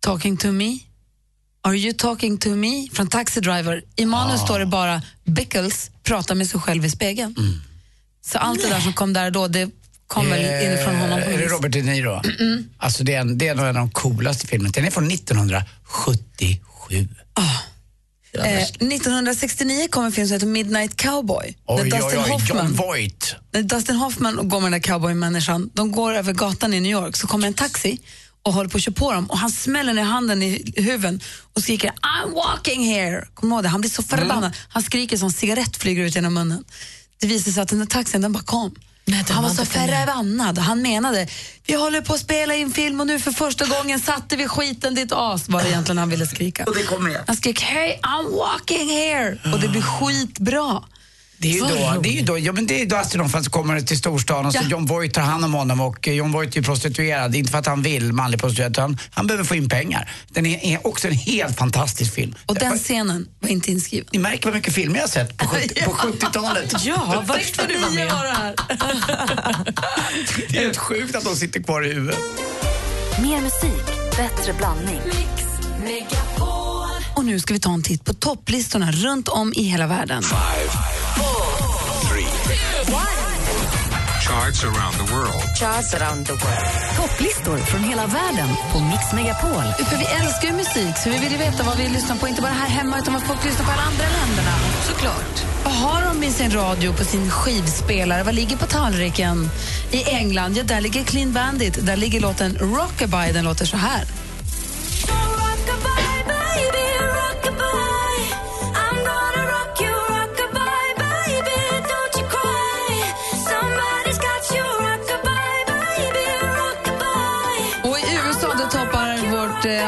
Talking 0.00 0.36
to 0.36 0.46
me. 0.52 0.78
Are 1.62 1.76
you 1.76 1.92
talking 1.92 2.38
to 2.38 2.48
me? 2.48 2.88
från 2.92 3.08
Taxi 3.08 3.40
Driver. 3.40 3.82
I 3.96 4.06
manus 4.06 4.40
Ah. 4.40 4.44
står 4.44 4.58
det 4.58 4.66
bara 4.66 5.02
Bickles 5.24 5.90
pratar 6.02 6.34
med 6.34 6.48
sig 6.48 6.60
själv 6.60 6.84
i 6.84 6.90
spegeln. 6.90 7.34
Mm. 7.38 7.60
Så 8.26 8.38
allt 8.38 8.62
det 8.62 8.68
där 8.68 8.80
som 8.80 8.92
kom 8.92 9.12
där 9.12 9.30
då, 9.30 9.48
det 9.48 9.70
kom 10.06 10.30
väl 10.30 10.64
inifrån 10.66 10.96
honom. 10.96 11.18
Eh, 11.18 11.34
Är 11.34 11.38
det. 11.38 11.46
Robert 11.46 11.72
De 11.72 11.82
Niro? 11.82 12.22
Alltså 12.78 13.04
det 13.04 13.14
är, 13.14 13.20
en, 13.20 13.38
det 13.38 13.48
är 13.48 13.52
en 13.52 13.58
av 13.66 13.74
de 13.74 13.90
coolaste 13.90 14.46
filmerna. 14.46 14.72
Den 14.74 14.84
är 14.84 14.90
från 14.90 15.10
1977. 15.10 17.08
Eh, 18.46 18.62
1969 18.62 19.88
kom 19.90 20.04
en 20.04 20.12
film 20.12 20.26
som 20.28 20.34
heter 20.34 20.46
Midnight 20.46 20.96
Cowboy. 20.96 21.56
Oj, 21.66 21.82
oj, 21.82 21.90
Dustin 21.90 22.18
oj, 22.18 22.30
Hoffman, 22.30 22.66
John 22.66 22.72
Voight. 22.74 23.34
när 23.52 23.62
Dustin 23.62 23.96
Hoffman 23.96 24.48
går 24.48 24.60
med 24.60 24.72
den 24.72 24.80
där 24.80 24.88
cowboymänniskan, 24.88 25.70
de 25.74 25.92
går 25.92 26.14
över 26.14 26.32
gatan 26.32 26.74
i 26.74 26.80
New 26.80 26.92
York, 26.92 27.16
så 27.16 27.26
kommer 27.26 27.46
en 27.46 27.54
taxi 27.54 27.98
och 28.42 28.52
håller 28.52 28.70
på 28.70 28.76
att 28.76 28.82
köra 28.82 28.94
på 28.94 29.12
dem 29.12 29.26
och 29.30 29.38
han 29.38 29.50
smäller 29.50 29.94
ner 29.94 30.02
handen 30.02 30.42
i 30.42 30.72
huven 30.76 31.20
och 31.54 31.62
skriker 31.62 31.88
I'm 31.90 32.34
walking 32.34 32.84
here. 32.84 33.24
Kommer 33.34 33.56
ihåg 33.56 33.64
det? 33.64 33.68
Han 33.68 33.80
blir 33.80 33.90
så 33.90 34.02
förbannad. 34.02 34.38
Mm. 34.38 34.52
Han 34.68 34.82
skriker 34.82 35.16
som 35.16 35.26
en 35.26 35.32
cigarett 35.32 35.76
flyger 35.76 36.04
ut 36.04 36.14
genom 36.14 36.34
munnen. 36.34 36.64
Det 37.20 37.26
visar 37.26 37.52
sig 37.52 37.62
att 37.62 37.68
den 37.68 37.78
där 37.78 37.86
taxin 37.86 38.20
den 38.20 38.32
bara 38.32 38.42
kom. 38.44 38.74
Nej, 39.10 39.24
han 39.28 39.42
var 39.42 39.50
så 39.50 39.60
med. 39.60 39.68
förbannad. 39.68 40.58
Han 40.58 40.82
menade, 40.82 41.26
vi 41.66 41.74
håller 41.74 42.00
på 42.00 42.14
att 42.14 42.20
spela 42.20 42.54
in 42.54 42.70
film 42.70 43.00
och 43.00 43.06
nu 43.06 43.18
för 43.18 43.30
första 43.30 43.66
gången 43.66 44.00
satte 44.00 44.36
vi 44.36 44.48
skiten 44.48 44.94
ditt 44.94 45.12
as, 45.12 45.48
var 45.48 45.62
det 45.62 45.68
egentligen 45.68 45.98
han 45.98 46.08
ville 46.08 46.26
skrika. 46.26 46.64
Och 46.64 46.74
det 46.74 46.82
kom 46.82 47.08
igen. 47.08 47.22
Han 47.26 47.36
skrek 47.36 47.60
hey 47.60 47.96
I'm 48.02 48.36
walking 48.36 48.88
here 48.88 49.38
och 49.52 49.60
det 49.60 49.68
blir 49.68 49.82
skitbra. 49.82 50.82
Det 51.40 51.48
är 51.48 51.52
ju 51.52 51.60
då, 51.60 52.00
det 52.02 52.08
är 52.08 52.12
ju 52.12 52.22
då, 52.22 52.38
ja, 52.38 52.52
men 52.52 52.66
det 52.66 52.82
är 52.82 52.86
då 52.86 52.96
Hoffman 52.96 53.44
som 53.44 53.50
kommer 53.50 53.80
till 53.80 53.98
storstan 53.98 54.46
och 54.46 54.52
så 54.52 54.58
Ja. 54.62 54.68
John 54.68 54.86
Voight 54.86 55.14
tar 55.14 55.22
hand 55.22 55.44
om 55.44 55.54
honom 55.54 55.80
och 55.80 56.08
eh, 56.08 56.14
John 56.14 56.32
Voight 56.32 56.52
är 56.52 56.56
ju 56.60 56.62
prostituerad, 56.64 57.34
inte 57.34 57.50
för 57.50 57.58
att 57.58 57.66
han 57.66 57.82
vill 57.82 58.12
manlig 58.12 58.40
prostituerad 58.40 58.72
utan 58.72 58.98
han 59.10 59.26
behöver 59.26 59.44
få 59.44 59.54
in 59.54 59.68
pengar. 59.68 60.10
Den 60.28 60.46
är, 60.46 60.64
är 60.64 60.86
också 60.86 61.08
en 61.08 61.14
helt 61.14 61.58
fantastisk 61.58 62.14
film. 62.14 62.34
Och 62.46 62.54
den 62.54 62.78
scenen 62.78 63.28
var 63.40 63.48
inte 63.48 63.70
inskriven. 63.70 64.08
Ni 64.12 64.18
märker 64.18 64.44
vad 64.44 64.54
mycket 64.54 64.74
filmer 64.74 64.96
jag 64.96 65.02
har 65.02 65.08
sett 65.08 65.36
på, 65.36 65.46
70, 65.46 65.74
på 65.84 65.92
70-talet. 65.92 66.74
Ja, 66.84 67.24
varför 67.28 67.54
får 67.62 67.68
du 67.68 67.78
vara 67.78 67.90
med? 67.90 68.12
här. 68.12 68.54
Det 70.48 70.58
är 70.58 70.62
helt 70.62 70.76
sjukt 70.76 71.16
att 71.16 71.24
de 71.24 71.36
sitter 71.36 71.62
kvar 71.62 71.86
i 71.86 71.92
huvudet. 71.92 72.18
Mer 73.22 73.40
musik, 73.40 73.86
bättre 74.16 74.52
blandning. 74.52 75.00
Och 77.18 77.24
nu 77.24 77.40
ska 77.40 77.54
vi 77.54 77.60
ta 77.60 77.72
en 77.72 77.82
titt 77.82 78.04
på 78.04 78.14
topplistorna 78.14 78.92
runt 78.92 79.28
om 79.28 79.52
i 79.56 79.62
hela 79.62 79.86
världen. 79.86 80.22
Charts 84.22 84.64
around 84.64 86.26
the 86.26 86.32
world. 86.32 86.46
Topplistor 86.96 87.58
från 87.58 87.84
hela 87.84 88.06
världen 88.06 88.48
på 88.72 88.80
Mix 88.80 89.12
Megapol. 89.14 89.62
För 89.84 89.96
vi 89.96 90.04
älskar 90.04 90.48
ju 90.48 90.52
musik, 90.52 90.96
så 91.04 91.10
vi 91.10 91.18
vill 91.18 91.32
ju 91.32 91.38
veta 91.38 91.62
vad 91.62 91.76
vi 91.76 91.88
lyssnar 91.88 92.16
på, 92.16 92.28
inte 92.28 92.42
bara 92.42 92.52
här 92.52 92.68
hemma 92.68 92.98
utan 92.98 93.14
vad 93.14 93.22
folk 93.22 93.44
lyssnar 93.44 93.64
på 93.64 93.70
i 93.70 93.74
alla 93.74 93.82
andra 93.82 94.04
länderna. 94.04 94.56
Såklart. 94.86 95.44
Vad 95.64 95.74
har 95.74 96.02
de 96.02 96.24
i 96.24 96.30
sin 96.30 96.50
radio, 96.50 96.92
på 96.92 97.04
sin 97.04 97.30
skivspelare? 97.30 98.22
Vad 98.22 98.34
ligger 98.34 98.56
på 98.56 98.66
tallriken? 98.66 99.50
I 99.90 100.02
England, 100.04 100.56
ja 100.56 100.62
där 100.62 100.80
ligger 100.80 101.04
Clean 101.04 101.32
Bandit. 101.32 101.86
Där 101.86 101.96
ligger 101.96 102.20
låten 102.20 102.58
Rockabye, 102.58 103.32
den 103.32 103.44
låter 103.44 103.66
så 103.66 103.76
här. 103.76 104.04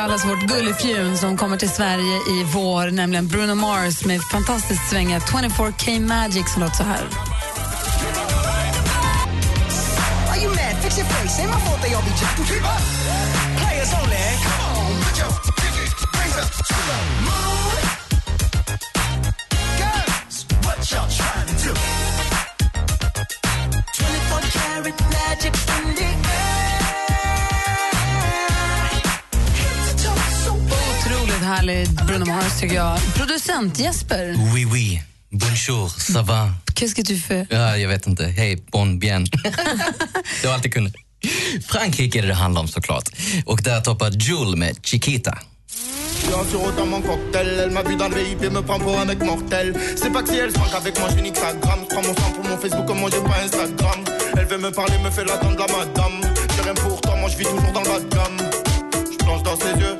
Allas 0.00 0.24
vårt 0.24 0.40
gullefjun 0.40 1.16
som 1.18 1.36
kommer 1.36 1.56
till 1.56 1.70
Sverige 1.70 2.16
i 2.16 2.44
vår, 2.54 2.90
nämligen 2.90 3.28
Bruno 3.28 3.54
Mars 3.54 4.04
med 4.04 4.20
fantastiskt 4.32 4.90
svänga 4.90 5.18
24K 5.18 6.00
Magic 6.00 6.52
som 6.52 6.62
låter 6.62 6.76
så 6.76 6.82
här. 6.82 7.04
Härlig 31.60 31.88
Bruno 32.06 32.24
Mars 32.26 32.60
tycker 32.60 32.74
jag. 32.76 32.98
Producent 33.14 33.78
Jesper, 33.78 34.34
Oui, 34.54 34.64
oui. 34.72 35.02
Bonjour, 35.30 35.90
ça 35.90 36.22
va? 36.22 36.48
qu'est-ce 36.74 36.94
que 36.94 37.02
tu 37.02 37.16
fais? 37.16 37.46
Ja, 37.50 37.76
jag 37.76 37.88
vet 37.88 38.06
inte. 38.06 38.24
Hej, 38.24 38.62
bon 38.72 38.98
bien. 38.98 39.24
det 40.42 40.46
var 40.46 40.54
allt 40.54 40.64
jag 40.64 40.72
kunde. 40.72 40.90
Frankrike 41.68 42.18
är 42.18 42.22
det 42.22 42.28
det 42.28 42.34
handlar 42.34 42.60
om 42.60 42.68
såklart. 42.68 43.08
Och 43.46 43.60
där 43.62 43.80
toppar 43.80 44.10
Jules 44.10 44.56
med 44.56 44.76
Chiquita. 44.82 45.38
Bien 46.26 46.44
sûr, 46.50 46.72
dans 46.76 46.88
mon 46.90 47.02
cocktail, 47.02 47.48
elle 47.58 47.70
m'a 47.70 47.82
vu 47.82 47.96
dans 47.96 48.08
le 48.08 48.16
VIP 48.16 48.42
et 48.42 48.50
me 48.50 48.62
prend 48.62 48.78
pour 48.80 48.98
un 49.00 49.04
mec 49.04 49.18
mortel. 49.24 49.74
C'est 49.96 50.12
pas 50.12 50.22
que 50.22 50.28
si 50.28 50.36
elle 50.38 50.52
se 50.52 50.58
manque 50.58 50.74
avec 50.74 50.98
moi, 51.00 51.08
je 51.16 51.22
nique 51.22 51.36
sa 51.36 51.52
gramme. 51.54 51.80
Je 51.82 51.94
prends 51.94 52.02
mon 52.08 52.14
sang 52.14 52.30
pour 52.34 52.44
mon 52.44 52.56
Facebook, 52.58 52.86
comme 52.86 53.00
moi 53.00 53.10
j'ai 53.12 53.22
pas 53.22 53.38
Instagram. 53.44 54.00
Elle 54.38 54.46
veut 54.46 54.58
me 54.58 54.70
parler, 54.70 54.98
me 55.04 55.10
fait 55.10 55.24
l'attendre 55.24 55.58
la 55.58 55.66
madame. 55.76 56.20
J'ai 56.56 56.62
rien 56.62 56.74
pour 56.74 57.00
toi, 57.00 57.16
moi 57.16 57.28
je 57.30 57.36
vis 57.38 57.44
toujours 57.44 57.72
dans 57.72 57.82
le 57.82 57.88
bas 57.88 58.00
de 58.00 58.08
gamme. 58.14 58.38
Je 59.12 59.16
plonge 59.24 59.42
dans 59.42 59.56
ses 59.56 59.74
yeux. 59.82 59.96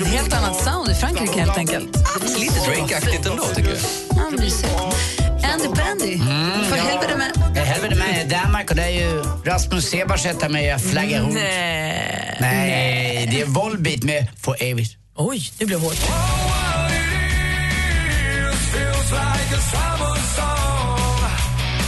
Ett 0.00 0.06
helt 0.06 0.32
annat 0.32 0.64
sound 0.64 0.90
i 0.90 0.94
Frankrike 0.94 1.40
helt 1.40 1.58
enkelt. 1.58 1.96
Lite 2.38 2.60
Drake-aktigt 2.60 3.30
ändå 3.30 3.44
tycker 3.44 3.70
jag. 3.70 3.78
Ja, 4.10 4.30
mysigt. 4.30 4.74
Andy 5.52 5.64
Pandy, 5.64 6.18
för 6.68 6.76
helvete 6.76 7.16
med... 7.16 7.66
Helvete 7.66 7.94
med 7.94 8.28
Danmark 8.28 8.70
och 8.70 8.76
det 8.76 8.82
är 8.82 8.90
ju 8.90 9.22
Rasmus 9.44 9.90
Sebarsetta 9.90 10.48
med 10.48 10.80
Flagga 10.80 11.20
Rouge. 11.20 11.34
Nej. 11.34 12.36
Nej, 12.40 13.28
det 13.32 13.40
är 13.40 13.46
Volbeat 13.46 14.02
med 14.02 14.26
For 14.40 14.56
evigt. 14.60 14.96
Oj, 15.16 15.50
det 15.58 15.66
blev 15.66 15.80
hårt. 15.80 16.10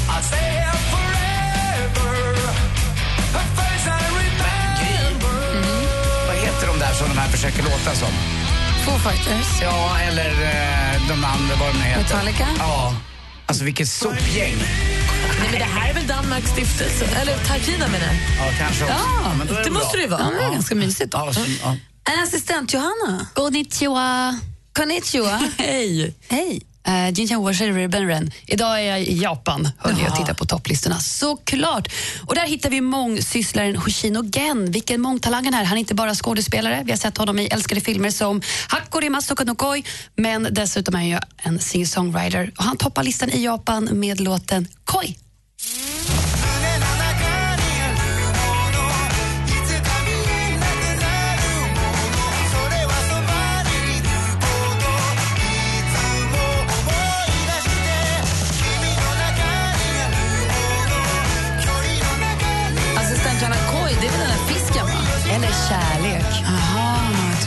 Vad 0.09 0.62
försöker 7.43 7.63
låta 7.63 7.95
som? 7.95 8.09
Foo 8.85 8.99
Fighters. 8.99 9.63
Ja, 9.63 9.99
eller 9.99 10.31
eh, 10.31 11.09
de 11.09 11.25
andra, 11.25 11.57
vad 11.61 11.75
de 11.75 11.79
nu 11.79 11.85
heter. 11.85 12.03
Metallica? 12.03 12.49
Ja. 12.59 12.95
Alltså 13.47 13.65
vilket 13.65 13.89
sopgäng. 13.89 14.55
Nej, 15.41 15.49
men 15.51 15.61
det 15.61 15.65
här 15.65 15.91
är 15.91 15.95
väl 15.95 16.07
Danmarks 16.07 16.51
stiftelse? 16.51 17.05
Eller 17.05 17.39
Tarkina 17.39 17.89
menar 17.89 18.07
jag. 18.07 18.15
Ja, 18.15 18.53
kanske 18.59 18.85
också. 18.85 18.97
Ja, 19.25 19.35
men 19.39 19.47
då 19.47 19.55
är 19.55 19.65
det 19.65 19.71
måste 19.71 19.97
det 19.97 20.03
ju 20.03 20.09
vara. 20.09 20.21
Ja, 20.21 20.31
det 20.41 20.45
är 20.45 20.51
ganska 20.51 20.75
mysigt. 20.75 21.11
Ja, 21.13 21.33
så, 21.33 21.41
ja. 21.63 21.77
En 22.13 22.23
assistent, 22.23 22.75
Johanna. 22.75 23.27
Konnichiwa. 23.35 24.39
Konnichiwa. 24.73 25.43
Hej. 25.59 26.15
Hej. 26.29 26.63
Uh, 26.89 27.11
Jinja 27.11 27.39
Washer 27.39 27.73
Ribbon 27.73 28.31
Idag 28.47 28.81
är 28.81 28.85
jag 28.85 29.01
i 29.01 29.23
Japan 29.23 29.69
hörde 29.79 30.01
jag, 30.01 30.11
och 30.11 30.17
tittar 30.17 30.35
på 30.35 30.45
topplistorna. 30.45 30.99
Såklart! 31.01 31.89
Och 32.27 32.35
där 32.35 32.47
hittar 32.47 32.71
vi 32.71 32.81
mångsysslaren 32.81 33.77
Hoshino 33.77 34.25
Gen. 34.25 34.71
Vilken 34.71 35.01
mångtalang 35.01 35.45
han 35.45 35.55
är. 35.55 35.65
Han 35.65 35.77
är 35.77 35.81
inte 35.81 35.95
bara 35.95 36.15
skådespelare. 36.15 36.83
Vi 36.85 36.91
har 36.93 36.99
sett 36.99 37.19
honom 37.19 37.39
i 37.39 37.47
älskade 37.47 37.81
filmer 37.81 38.11
som 38.11 38.43
Hakori 38.69 39.11
Masoka 39.11 39.45
no 39.45 39.55
Koi. 39.55 39.85
Men 40.17 40.49
dessutom 40.51 40.95
är 40.95 41.13
han 41.13 41.21
en 41.37 41.59
singer-songwriter. 41.59 42.53
Och 42.59 42.65
han 42.65 42.77
toppar 42.77 43.03
listan 43.03 43.31
i 43.31 43.45
Japan 43.45 43.89
med 43.93 44.21
låten 44.21 44.69
Koi. 44.85 45.17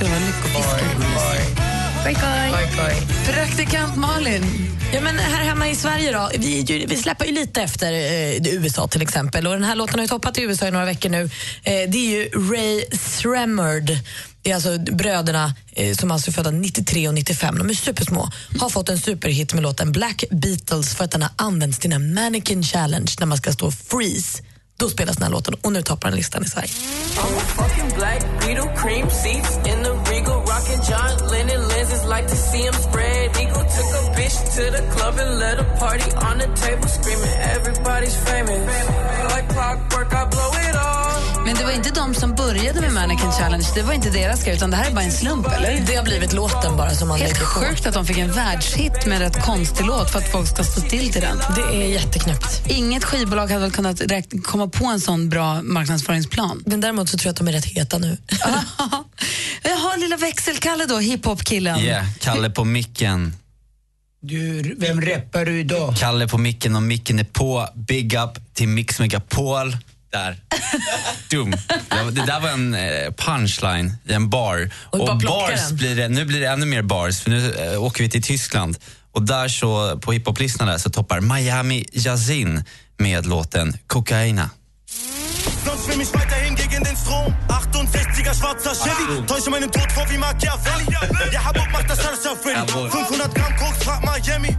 Jaha, 0.01 0.09
var 2.05 3.33
Praktikant 3.33 3.95
Malin. 3.95 4.43
Ja, 4.93 5.01
men 5.01 5.19
här 5.19 5.43
hemma 5.43 5.69
i 5.69 5.75
Sverige 5.75 6.11
då, 6.11 6.29
vi, 6.37 6.59
ju- 6.61 6.85
vi 6.87 6.95
släpper 6.97 7.25
ju 7.25 7.31
lite 7.31 7.61
efter 7.61 7.93
eh, 7.93 8.53
USA 8.53 8.87
till 8.87 9.01
exempel. 9.01 9.47
Och 9.47 9.53
Den 9.53 9.63
här 9.63 9.75
låten 9.75 9.95
har 9.95 10.01
ju 10.01 10.07
toppat 10.07 10.37
i 10.37 10.41
USA 10.41 10.67
i 10.67 10.71
några 10.71 10.85
veckor 10.85 11.09
nu. 11.09 11.21
Eh, 11.63 11.89
det 11.89 11.97
är 11.97 12.09
ju 12.09 12.29
Ray 12.29 12.85
Sremmerd. 12.97 13.97
Det 14.41 14.51
är 14.51 14.55
alltså 14.55 14.77
bröderna 14.79 15.53
eh, 15.71 15.95
som 15.95 16.11
alltså 16.11 16.31
är 16.31 16.33
födda 16.33 16.51
93 16.51 17.07
och 17.07 17.13
95. 17.13 17.57
De 17.57 17.69
är 17.69 17.73
supersmå. 17.73 18.29
Har 18.59 18.69
fått 18.69 18.89
en 18.89 18.97
superhit 18.99 19.53
med 19.53 19.63
låten 19.63 19.91
Black 19.91 20.23
Beatles 20.31 20.95
för 20.95 21.03
att 21.05 21.11
den 21.11 21.21
har 21.21 21.31
använts 21.35 21.79
till 21.79 21.93
en 21.93 22.13
mannequin 22.13 22.63
challenge 22.63 23.11
när 23.19 23.25
man 23.27 23.37
ska 23.37 23.51
stå 23.51 23.71
freeze 23.71 24.43
då 24.77 24.89
spelas 24.89 25.15
den 25.15 25.23
här 25.23 25.31
låten 25.31 25.53
och 25.61 25.73
nu 25.73 25.81
toppar 25.81 26.09
den 26.09 26.17
listan 26.17 26.43
i 26.43 26.47
Sverige. 26.47 26.69
Men 41.45 41.55
det 41.55 41.63
var 41.63 41.71
inte 41.71 41.89
de 41.91 42.13
som 42.13 42.35
började 42.35 42.81
med 42.81 42.93
Mannequin 42.93 43.31
Challenge, 43.31 43.65
det 43.75 43.81
var 43.83 43.93
inte 43.93 44.09
deras 44.09 44.43
grej, 44.43 44.55
utan 44.55 44.71
det 44.71 44.77
här 44.77 44.89
är 44.89 44.93
bara 44.95 45.03
en 45.03 45.11
slump, 45.11 45.47
eller? 45.47 45.83
Det 45.87 45.95
har 45.95 46.03
blivit 46.03 46.33
låten 46.33 46.77
bara 46.77 46.89
som 46.89 47.07
man 47.07 47.17
Helt 47.19 47.33
lägger 47.33 47.45
på. 47.45 47.51
sjukt 47.51 47.85
att 47.87 47.93
de 47.93 48.05
fick 48.05 48.17
en 48.17 48.31
världshit 48.31 49.05
med 49.05 49.15
en 49.15 49.19
rätt 49.21 49.45
konstig 49.45 49.85
låt 49.85 50.11
för 50.11 50.19
att 50.19 50.31
folk 50.31 50.47
ska 50.47 50.63
stå 50.63 50.81
still 50.81 51.11
till 51.13 51.21
den. 51.21 51.37
Det 51.55 51.61
är 51.61 51.87
jätteknäppt. 51.87 52.61
Inget 52.67 53.03
skivbolag 53.03 53.47
hade 53.47 53.61
väl 53.61 53.71
kunnat 53.71 54.01
komma 54.43 54.67
på 54.67 54.85
en 54.85 54.99
sån 55.01 55.29
bra 55.29 55.61
marknadsföringsplan. 55.61 56.63
Men 56.65 56.81
däremot 56.81 57.09
så 57.09 57.17
tror 57.17 57.27
jag 57.27 57.31
att 57.31 57.37
de 57.37 57.47
är 57.47 57.51
rätt 57.51 57.65
heta 57.65 57.97
nu. 57.97 58.17
Jaha, 59.63 59.95
lilla 59.97 60.17
växelkalle 60.17 60.85
då, 60.85 60.97
hiphop-killen. 60.99 61.79
Yeah, 61.79 62.05
Kalle 62.19 62.49
på 62.49 62.63
micken. 62.65 63.33
Du, 64.21 64.75
vem 64.79 65.01
reppar 65.01 65.45
du 65.45 65.59
idag? 65.59 65.95
Kalle 65.97 66.27
på 66.27 66.37
micken 66.37 66.75
och 66.75 66.83
micken 66.83 67.19
är 67.19 67.23
på. 67.23 67.69
Big 67.75 68.13
up 68.13 68.53
till 68.53 68.67
Mix 68.67 68.99
Megapol. 68.99 69.77
Där. 70.15 70.37
Dum. 71.29 71.51
Det, 72.11 72.25
där 72.25 72.39
var 72.39 72.49
en 72.49 72.73
eh, 72.73 73.11
punchline 73.17 73.93
i 74.05 74.13
en 74.13 74.29
bar. 74.29 74.69
Och 74.89 75.05
plocka 75.05 75.27
bars 75.27 75.67
den. 75.67 75.75
blir 75.75 75.95
det, 75.95 76.07
nu 76.07 76.25
blir 76.25 76.39
det 76.39 76.47
ännu 76.47 76.65
mer 76.65 76.81
bars, 76.81 77.19
för 77.19 77.29
nu 77.29 77.53
eh, 77.53 77.83
åker 77.83 78.03
vi 78.03 78.09
till 78.09 78.23
Tyskland. 78.23 78.77
Och 79.11 79.21
där 79.21 79.47
så, 79.47 79.99
på 79.99 80.11
hiphoplistan 80.11 80.67
där 80.67 80.77
så 80.77 80.89
toppar 80.89 81.21
Miami 81.21 81.85
Yazin 81.91 82.63
med 82.97 83.25
låten 83.25 83.77
Kokaina. 83.87 84.49
Sonst 85.65 85.85
schwimm 85.85 86.01
ich 86.01 86.13
weiterhin 86.13 86.55
gegen 86.55 86.83
den 86.83 86.95
Strom. 86.95 87.33
68er 87.47 88.33
schwarzer 88.33 88.75
Chevy. 88.83 89.27
Täusche 89.27 89.49
meinen 89.49 89.71
Tod 89.71 89.91
vor 89.91 90.09
wie 90.09 90.17
Machiavelli. 90.17 90.85
Ja, 91.33 91.39
Habub 91.45 91.71
macht 91.71 91.89
das 91.89 91.99
alles 92.05 92.25
auf 92.25 92.45
ready. 92.45 92.71
Jawohl. 92.71 92.89
500 92.91 93.35
Gramm 93.35 93.55
Koks, 93.57 93.83
frag 93.83 94.01
Miami. 94.05 94.57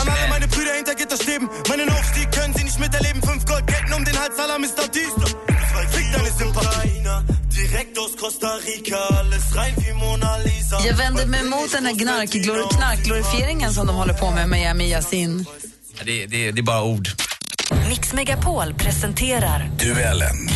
An 0.00 0.08
alle 0.08 0.28
meine 0.28 0.48
Brüder 0.48 0.72
hinter 0.74 0.94
Gitter 0.94 1.16
stehen. 1.16 1.48
Meinen 1.68 1.88
Aufstieg 1.90 2.30
können 2.32 2.54
sie 2.54 2.64
nicht 2.64 2.78
miterleben. 2.78 3.22
Fünf 3.22 3.44
Goldketten 3.46 3.92
um 3.94 4.04
den 4.04 4.16
Hals 4.18 4.38
aller 4.38 4.58
Mr. 4.58 4.84
Diesel. 4.96 5.26
Fick 5.94 6.06
deine 6.12 6.30
Sympathie. 6.38 7.02
Direkt 7.56 7.98
aus 7.98 8.16
Costa 8.20 8.50
Rica. 8.66 8.96
Alles 9.18 9.56
rein 9.56 9.74
wie 9.76 9.92
Mona 9.94 10.36
Lisa. 10.44 10.80
Jag 10.86 10.94
vänder 10.96 11.26
mig 11.26 11.42
mot 11.44 11.72
den 11.72 11.86
här 11.86 11.92
knarkglor- 11.94 12.76
knarkglorifieringen 12.76 13.72
som 13.74 13.86
de 13.86 13.96
håller 13.96 14.14
på 14.14 14.30
med, 14.30 14.48
Miami 14.48 14.90
Yasin. 14.90 15.46
Det, 16.04 16.26
det, 16.26 16.50
det 16.50 16.60
är 16.60 16.62
bara 16.62 16.82
ord. 16.82 17.08
Mix 17.88 18.12
Megapol 18.12 18.74
presenterar 18.74 19.70
Duellen. 19.78 20.48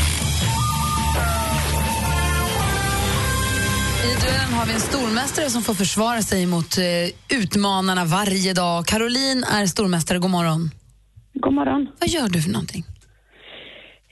I 4.05 4.15
duellen 4.21 4.53
har 4.53 4.67
vi 4.67 4.73
en 4.73 4.81
stormästare 4.81 5.51
som 5.51 5.63
får 5.63 5.75
försvara 5.75 6.23
sig 6.23 6.47
mot 6.47 6.79
eh, 6.79 6.85
utmanarna 7.39 8.05
varje 8.05 8.53
dag. 8.55 8.87
Caroline 8.87 9.45
är 9.45 9.67
stormästare, 9.67 10.19
god 10.19 10.31
morgon. 10.31 10.71
God 11.35 11.55
morgon. 11.55 11.89
Vad 12.01 12.09
gör 12.09 12.29
du 12.29 12.43
för 12.43 12.51
någonting? 12.51 12.85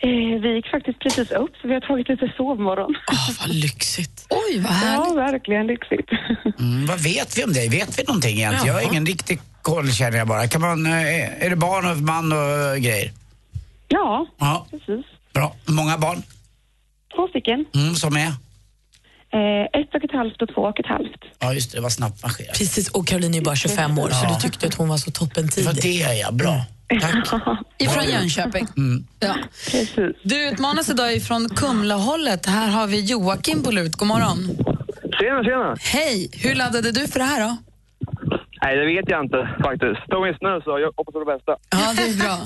Eh, 0.01 0.41
vi 0.43 0.55
gick 0.57 0.71
faktiskt 0.71 0.99
precis 0.99 1.31
upp, 1.31 1.51
så 1.63 1.69
vi 1.69 1.75
har 1.75 1.81
tagit 1.81 2.09
lite 2.09 2.33
sovmorgon. 2.37 2.95
Åh, 3.13 3.31
vad 3.41 3.49
lyxigt. 3.55 4.27
Oj, 4.31 4.59
vad 4.61 4.73
härligt. 4.73 5.07
Ja, 5.09 5.15
verkligen 5.15 5.67
lyxigt. 5.67 6.09
Mm, 6.59 6.87
vad 6.87 7.01
vet 7.01 7.39
vi 7.39 7.45
om 7.45 7.53
dig? 7.53 7.69
Vet 7.69 7.99
vi 7.99 8.03
någonting 8.03 8.37
egentligen? 8.37 8.67
Jag 8.67 8.75
har 8.75 8.81
Jaha. 8.81 8.91
ingen 8.91 9.07
riktig 9.07 9.41
koll 9.63 9.93
känner 9.93 10.19
jag 10.19 10.29
bara. 10.29 10.49
Kan 10.49 10.61
man, 10.61 10.87
eh, 10.87 11.45
är 11.45 11.51
det 11.51 11.57
barn 11.57 11.91
och 11.91 11.97
man 11.97 12.33
och 12.33 12.39
eh, 12.39 12.77
grejer? 12.77 13.13
Ja, 13.89 14.27
Ja, 14.39 14.67
precis. 14.71 15.07
bra. 15.35 15.55
Många 15.67 15.99
barn? 15.99 16.23
Två 17.17 17.29
stycken. 17.29 17.65
Mm, 17.75 17.95
som 17.95 18.17
är? 18.17 18.33
Eh, 19.33 19.81
ett 19.81 19.95
och 19.95 20.05
ett 20.05 20.13
halvt 20.13 20.43
och 20.43 20.49
två 20.55 20.61
och 20.63 20.81
ett 20.81 20.87
halvt. 20.87 21.23
Ja, 21.39 21.55
just 21.55 21.71
det. 21.73 21.79
Det 21.79 21.83
var 21.83 21.91
snabbt 21.91 22.23
marscherat. 22.23 22.59
Precis, 22.59 22.89
och 22.89 23.07
Caroline 23.07 23.35
är 23.35 23.39
ju 23.39 23.45
bara 23.45 23.57
25 23.57 23.99
år 23.99 24.09
så 24.11 24.25
Ja. 24.25 24.35
du 24.35 24.41
tyckte 24.49 24.67
att 24.67 24.75
hon 24.75 24.89
var 24.89 24.97
så 24.97 25.11
toppen 25.11 25.49
tidig. 25.49 25.83
det, 25.83 26.15
ja. 26.15 26.33
Bra. 26.33 26.61
Tack. 27.01 27.43
Ifrån 27.79 28.05
Jönköping. 28.05 28.67
Ja. 29.21 29.35
Precis. 29.71 30.17
Du 30.23 30.49
utmanas 30.49 30.89
idag 30.91 31.15
ifrån 31.15 31.49
Kumlahållet. 31.49 32.47
Här 32.47 32.69
har 32.69 32.87
vi 32.87 33.01
Joakim 33.01 33.63
på 33.63 33.71
lut. 33.71 33.97
God 33.97 34.09
morgon. 34.09 34.39
Tjena, 35.21 35.45
tjena. 35.45 35.77
Hej! 35.81 36.31
Hur 36.33 36.55
laddade 36.55 36.93
du 36.93 37.09
för 37.09 37.19
det 37.19 37.25
här 37.25 37.41
då? 37.41 37.57
Nej, 38.63 38.77
det 38.77 38.87
vet 38.87 39.05
jag 39.11 39.25
inte 39.25 39.49
faktiskt. 39.63 40.01
Stå 40.07 40.27
i 40.27 40.35
snö 40.39 40.61
så 40.65 40.79
jag 40.79 40.93
hoppas 40.97 41.13
på 41.13 41.19
det 41.25 41.25
bästa. 41.35 41.53
Ja, 41.71 41.93
det 41.97 42.03
är 42.03 42.17
bra. 42.25 42.39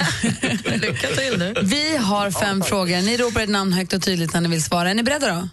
Lycka 0.89 1.09
till 1.09 1.39
nu. 1.39 1.55
Vi 1.63 1.97
har 1.97 2.31
fem 2.31 2.63
frågor. 2.63 3.03
Ni 3.03 3.17
ropar 3.17 3.41
ett 3.41 3.49
namn 3.49 3.73
högt 3.73 3.93
och 3.93 4.03
tydligt 4.03 4.35
när 4.35 4.41
ni 4.41 4.49
vill 4.49 4.63
svara. 4.63 4.91
Är 4.91 4.95
ni 4.95 5.03
beredda 5.03 5.27
då? 5.35 5.49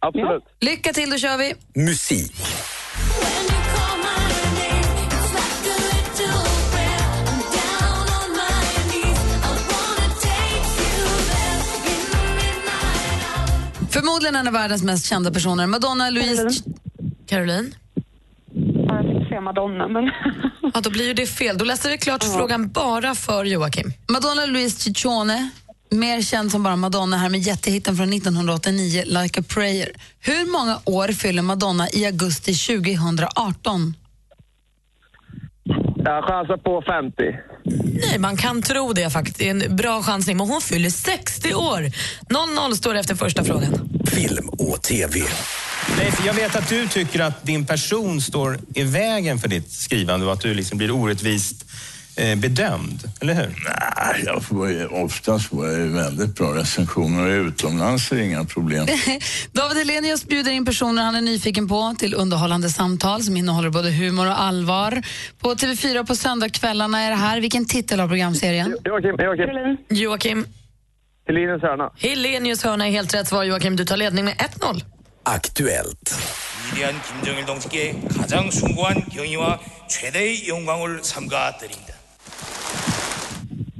Absolut. 0.00 0.44
Lycka 0.60 0.92
till, 0.92 1.10
då 1.10 1.18
kör 1.18 1.38
vi. 1.38 1.54
Musik. 1.82 2.34
Förmodligen 13.90 14.36
en 14.36 14.46
av 14.46 14.52
världens 14.52 14.82
mest 14.82 15.06
kända 15.06 15.30
personer. 15.30 15.66
Madonna 15.66 16.10
Louise... 16.10 16.62
Caroline? 17.26 17.74
Ja, 17.94 18.94
jag 18.94 19.02
tänkte 19.02 19.28
säga 19.28 19.40
Madonna, 19.40 19.88
men... 19.88 20.04
Ja, 20.74 20.80
då 20.80 20.90
blir 20.90 21.06
ju 21.06 21.14
det 21.14 21.26
fel. 21.26 21.58
Då 21.58 21.64
läser 21.64 21.90
vi 21.90 21.98
klart 21.98 22.24
frågan 22.24 22.68
bara 22.68 23.14
för 23.14 23.44
Joakim. 23.44 23.92
Madonna 24.12 24.46
Louise 24.46 24.80
Ciccione, 24.80 25.50
mer 25.90 26.22
känd 26.22 26.50
som 26.50 26.62
bara 26.62 26.76
Madonna 26.76 27.16
här 27.16 27.28
med 27.28 27.40
jättehitten 27.40 27.96
från 27.96 28.12
1989, 28.12 29.02
Like 29.06 29.40
a 29.40 29.44
prayer. 29.48 29.92
Hur 30.20 30.52
många 30.52 30.80
år 30.84 31.08
fyller 31.08 31.42
Madonna 31.42 31.88
i 31.90 32.06
augusti 32.06 32.54
2018? 32.54 33.94
Jag 35.96 36.24
chansar 36.24 36.56
på 36.56 36.82
50. 36.82 37.22
Nej, 38.08 38.18
man 38.18 38.36
kan 38.36 38.62
tro 38.62 38.92
det 38.92 39.10
faktiskt. 39.10 39.38
Det 39.38 39.48
är 39.48 39.50
en 39.50 39.76
bra 39.76 40.02
chansning. 40.02 40.36
Men 40.36 40.48
hon 40.48 40.60
fyller 40.60 40.90
60 40.90 41.54
år. 41.54 41.92
0-0 42.70 42.74
står 42.74 42.94
det 42.94 43.00
efter 43.00 43.14
första 43.14 43.44
frågan. 43.44 43.88
Film 44.06 44.48
och 44.48 44.82
TV. 44.82 45.20
Leif, 45.98 46.26
jag 46.26 46.34
vet 46.34 46.56
att 46.56 46.68
du 46.68 46.88
tycker 46.88 47.20
att 47.20 47.46
din 47.46 47.66
person 47.66 48.20
står 48.20 48.58
i 48.74 48.82
vägen 48.82 49.38
för 49.38 49.48
ditt 49.48 49.72
skrivande 49.72 50.26
och 50.26 50.32
att 50.32 50.40
du 50.40 50.54
liksom 50.54 50.78
blir 50.78 50.90
orättvist 50.90 51.65
bedömd, 52.37 53.03
eller 53.21 53.33
hur? 53.33 53.55
Nej, 53.65 54.23
jag 54.25 54.43
får 54.43 54.69
ju, 54.69 54.87
oftast 54.87 55.49
får 55.49 55.67
jag 55.67 55.77
ju 55.79 55.87
väldigt 55.87 56.35
bra 56.35 56.55
recensioner 56.55 57.39
och 57.39 57.47
utomlands 57.47 58.11
är 58.11 58.15
det 58.15 58.25
inga 58.25 58.43
problem. 58.45 58.87
David 59.51 59.77
Hellenius 59.77 60.25
bjuder 60.25 60.51
in 60.51 60.65
personer 60.65 61.03
han 61.03 61.15
är 61.15 61.21
nyfiken 61.21 61.67
på 61.67 61.95
till 61.99 62.13
underhållande 62.13 62.69
samtal 62.69 63.23
som 63.23 63.37
innehåller 63.37 63.69
både 63.69 63.91
humor 63.91 64.27
och 64.27 64.41
allvar. 64.41 65.01
På 65.39 65.53
TV4 65.53 66.05
på 66.05 66.15
söndagskvällarna 66.15 66.99
är 67.01 67.09
det 67.09 67.15
här. 67.15 67.41
Vilken 67.41 67.65
titel 67.65 67.99
har 67.99 68.07
programserien? 68.07 68.77
Joakim, 68.85 69.15
Joakim. 69.19 69.77
Joakim. 69.89 70.45
Helenius 71.27 71.61
hörna. 71.61 71.91
Helenius 71.97 72.63
hörna 72.63 72.87
är 72.87 72.91
helt 72.91 73.13
rätt 73.13 73.27
svar. 73.27 73.43
Joakim, 73.43 73.75
du 73.75 73.85
tar 73.85 73.97
ledning 73.97 74.25
med 74.25 74.35
1-0. 74.35 74.81
Aktuellt. 75.23 76.15
위대한 76.73 76.95
김정일 77.01 77.45
동지께 77.45 77.99
가장 78.17 78.49
숭고한 78.49 79.09
경의와 79.09 79.59
최대의 79.89 80.47
영광을 80.47 81.03
삼가 81.03 81.57
드립니다. 81.57 81.93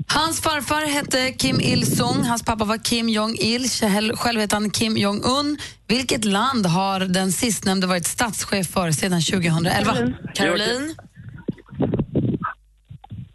Hans 0.09 0.41
farfar 0.41 0.87
hette 0.87 1.33
Kim 1.33 1.61
Il-Sung, 1.61 2.25
hans 2.25 2.43
pappa 2.43 2.65
var 2.65 2.79
Kim 2.79 3.09
Jong-Il, 3.09 3.69
själv 4.17 4.41
heter 4.41 4.57
han 4.57 4.71
Kim 4.71 4.97
Jong-Un. 4.97 5.59
Vilket 5.87 6.25
land 6.25 6.67
har 6.67 7.01
den 7.01 7.33
sistnämnde 7.33 7.87
varit 7.87 8.07
statschef 8.07 8.67
för 8.67 8.91
sedan 8.93 9.23
2011? 9.23 10.13
Caroline? 10.35 10.95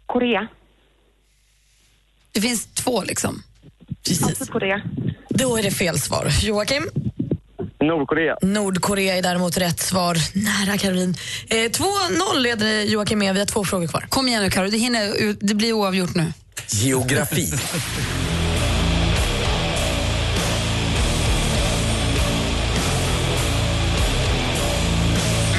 Korea. 0.06 0.48
Det 2.32 2.40
finns 2.40 2.66
två 2.74 3.02
liksom. 3.02 3.42
Precis. 4.06 4.48
Korea. 4.48 4.82
Då 5.28 5.56
är 5.56 5.62
det 5.62 5.70
fel 5.70 5.98
svar. 5.98 6.28
Joakim? 6.42 6.90
Nordkorea. 7.82 8.36
Nordkorea 8.42 9.16
är 9.18 9.22
däremot 9.22 9.56
rätt 9.56 9.80
svar. 9.80 10.16
Nära 10.32 10.78
Caroline. 10.78 11.14
Eh, 11.48 11.56
2-0 11.56 12.38
leder 12.40 12.80
Joakim 12.82 13.18
med. 13.18 13.34
Vi 13.34 13.38
har 13.40 13.46
två 13.46 13.64
frågor 13.64 13.86
kvar. 13.86 14.06
Kom 14.08 14.28
igen 14.28 14.42
nu 14.42 14.50
Karo, 14.50 14.68
det, 14.70 14.76
hinner, 14.78 15.14
ut- 15.22 15.38
det 15.40 15.54
blir 15.54 15.72
oavgjort 15.72 16.14
nu. 16.14 16.32
Geografi. 16.68 17.52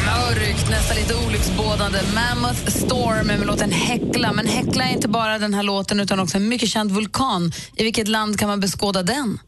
Mörkt, 0.06 0.70
nästan 0.70 0.98
lite 0.98 1.16
olycksbådande. 1.28 2.00
Mammoth 2.16 2.68
Storm 2.68 3.28
med 3.28 3.46
låten 3.46 3.72
Häckla. 3.72 4.34
Men 4.34 4.48
Häckla 4.48 4.84
är 4.84 4.92
inte 4.94 5.08
bara 5.08 5.40
den 5.40 5.54
här 5.54 5.64
låten 5.64 6.00
utan 6.00 6.20
också 6.20 6.38
en 6.38 6.48
mycket 6.50 6.70
känd 6.70 6.92
vulkan. 6.92 7.52
I 7.76 7.84
vilket 7.84 8.08
land 8.08 8.40
kan 8.40 8.48
man 8.50 8.60
beskåda 8.60 9.04
den? 9.04 9.40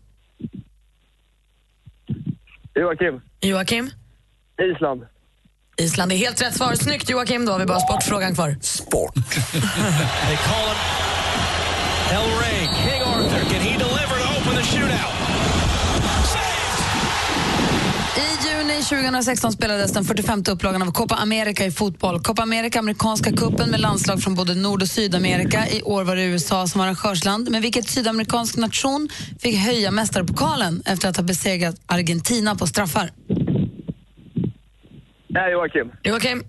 Joakim. 2.76 3.21
Joakim? 3.41 3.91
Island. 4.76 5.01
Island 5.78 6.11
är 6.11 6.15
helt 6.15 6.41
rätt 6.41 6.55
svar. 6.55 6.76
Snyggt 6.76 7.09
Joakim, 7.09 7.45
då 7.45 7.51
har 7.51 7.59
vi 7.59 7.65
bara 7.65 7.80
sportfrågan 7.80 8.34
kvar. 8.36 8.55
Sport. 8.61 9.13
They 9.15 10.38
call 10.38 10.67
him 10.67 10.78
El 12.11 12.28
Rey, 12.39 12.59
King 12.84 13.01
Arthur. 13.01 13.49
Can 13.49 13.61
he 13.61 13.78
deliver 13.78 14.15
to 14.23 14.39
open 14.39 14.55
the 14.55 14.61
shootout. 14.61 15.24
2016 18.89 19.51
spelades 19.51 19.93
den 19.93 20.03
45 20.03 20.43
upplagan 20.51 20.81
av 20.81 20.91
Copa 20.91 21.15
America 21.15 21.65
i 21.65 21.71
fotboll. 21.71 22.19
Copa 22.19 22.41
America, 22.41 22.79
amerikanska 22.79 23.31
kuppen 23.31 23.69
med 23.69 23.79
landslag 23.79 24.21
från 24.21 24.36
både 24.36 24.55
Nord 24.55 24.81
och 24.81 24.88
Sydamerika. 24.88 25.67
I 25.67 25.81
år 25.81 26.03
var 26.03 26.15
det 26.15 26.23
USA 26.23 26.67
som 26.67 26.81
arrangörsland. 26.81 27.51
Men 27.51 27.61
vilket 27.61 27.89
sydamerikansk 27.89 28.57
nation 28.57 29.09
fick 29.39 29.57
höja 29.57 29.91
mästarpokalen 29.91 30.83
efter 30.86 31.09
att 31.09 31.17
ha 31.17 31.23
besegrat 31.23 31.75
Argentina 31.86 32.55
på 32.55 32.67
straffar? 32.67 33.11
Nej, 35.27 35.51
Joakim. 35.51 35.91
Joakim? 36.03 36.43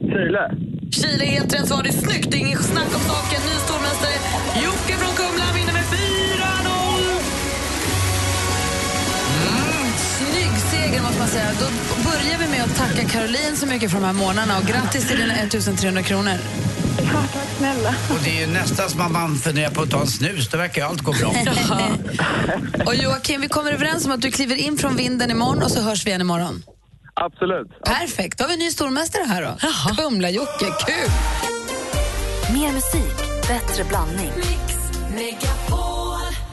Chile. 0.00 0.54
Chile 0.90 1.24
är 1.24 1.30
helt 1.30 1.54
rätt 1.54 1.68
svar. 1.68 1.82
Det 1.82 1.88
är 1.88 1.92
snyggt, 1.92 2.30
det 2.30 2.36
är 2.36 2.40
inget 2.40 2.64
snack 2.64 2.94
om 2.94 3.00
saken. 3.00 3.40
Ny 3.50 3.56
stormästare 3.66 4.16
Jocke 4.64 4.94
från 5.00 5.14
Kumla 5.16 5.61
vinner 10.92 11.02
med 11.02 11.02
4-0. 11.02 11.02
Snygg 11.02 11.02
seger 11.02 11.02
måste 11.02 11.18
man 11.18 11.28
säga. 11.28 11.50
Då 11.60 11.66
börjar 12.10 12.38
vi 12.38 12.48
med 12.48 12.64
att 12.64 12.76
tacka 12.76 13.08
Caroline 13.08 13.56
så 13.56 13.66
mycket 13.66 13.90
för 13.90 14.00
de 14.00 14.06
här 14.06 14.12
månaderna 14.12 14.58
och 14.58 14.64
grattis 14.64 15.08
till 15.08 15.18
dina 15.18 15.34
1300 15.34 16.02
kronor. 16.02 16.32
Ja, 16.98 17.22
tack 17.32 17.48
snälla. 17.58 17.94
Och 18.10 18.18
det 18.24 18.30
är 18.30 18.40
ju 18.40 18.52
nästan 18.52 18.90
som 18.90 19.00
att 19.00 19.10
man 19.10 19.36
funderar 19.36 19.70
på 19.70 19.82
att 19.82 19.90
ta 19.90 20.00
en 20.00 20.06
snus. 20.06 20.48
Då 20.48 20.58
verkar 20.58 20.82
ju 20.82 20.88
allt 20.88 21.00
gå 21.00 21.12
bra. 21.12 21.28
Och 22.86 22.94
Joakim, 22.94 23.40
vi 23.40 23.48
kommer 23.48 23.72
överens 23.72 24.06
om 24.06 24.12
att 24.12 24.20
du 24.22 24.30
kliver 24.30 24.56
in 24.56 24.78
från 24.78 24.96
vinden 24.96 25.30
imorgon 25.30 25.62
och 25.62 25.70
så 25.70 25.80
hörs 25.80 26.06
vi 26.06 26.10
igen 26.10 26.20
imorgon. 26.20 26.62
Absolut. 27.14 27.68
Perfekt, 27.84 28.38
då 28.38 28.44
har 28.44 28.48
vi 28.48 28.54
en 28.54 28.60
ny 28.60 28.70
stormästare 28.70 29.24
här 29.24 29.42
då. 29.42 29.68
Kumla-Jocke, 30.02 30.66
kul! 30.86 31.10
Mer 32.54 32.72
musik, 32.72 33.48
bättre 33.48 33.84
blandning. 33.84 34.32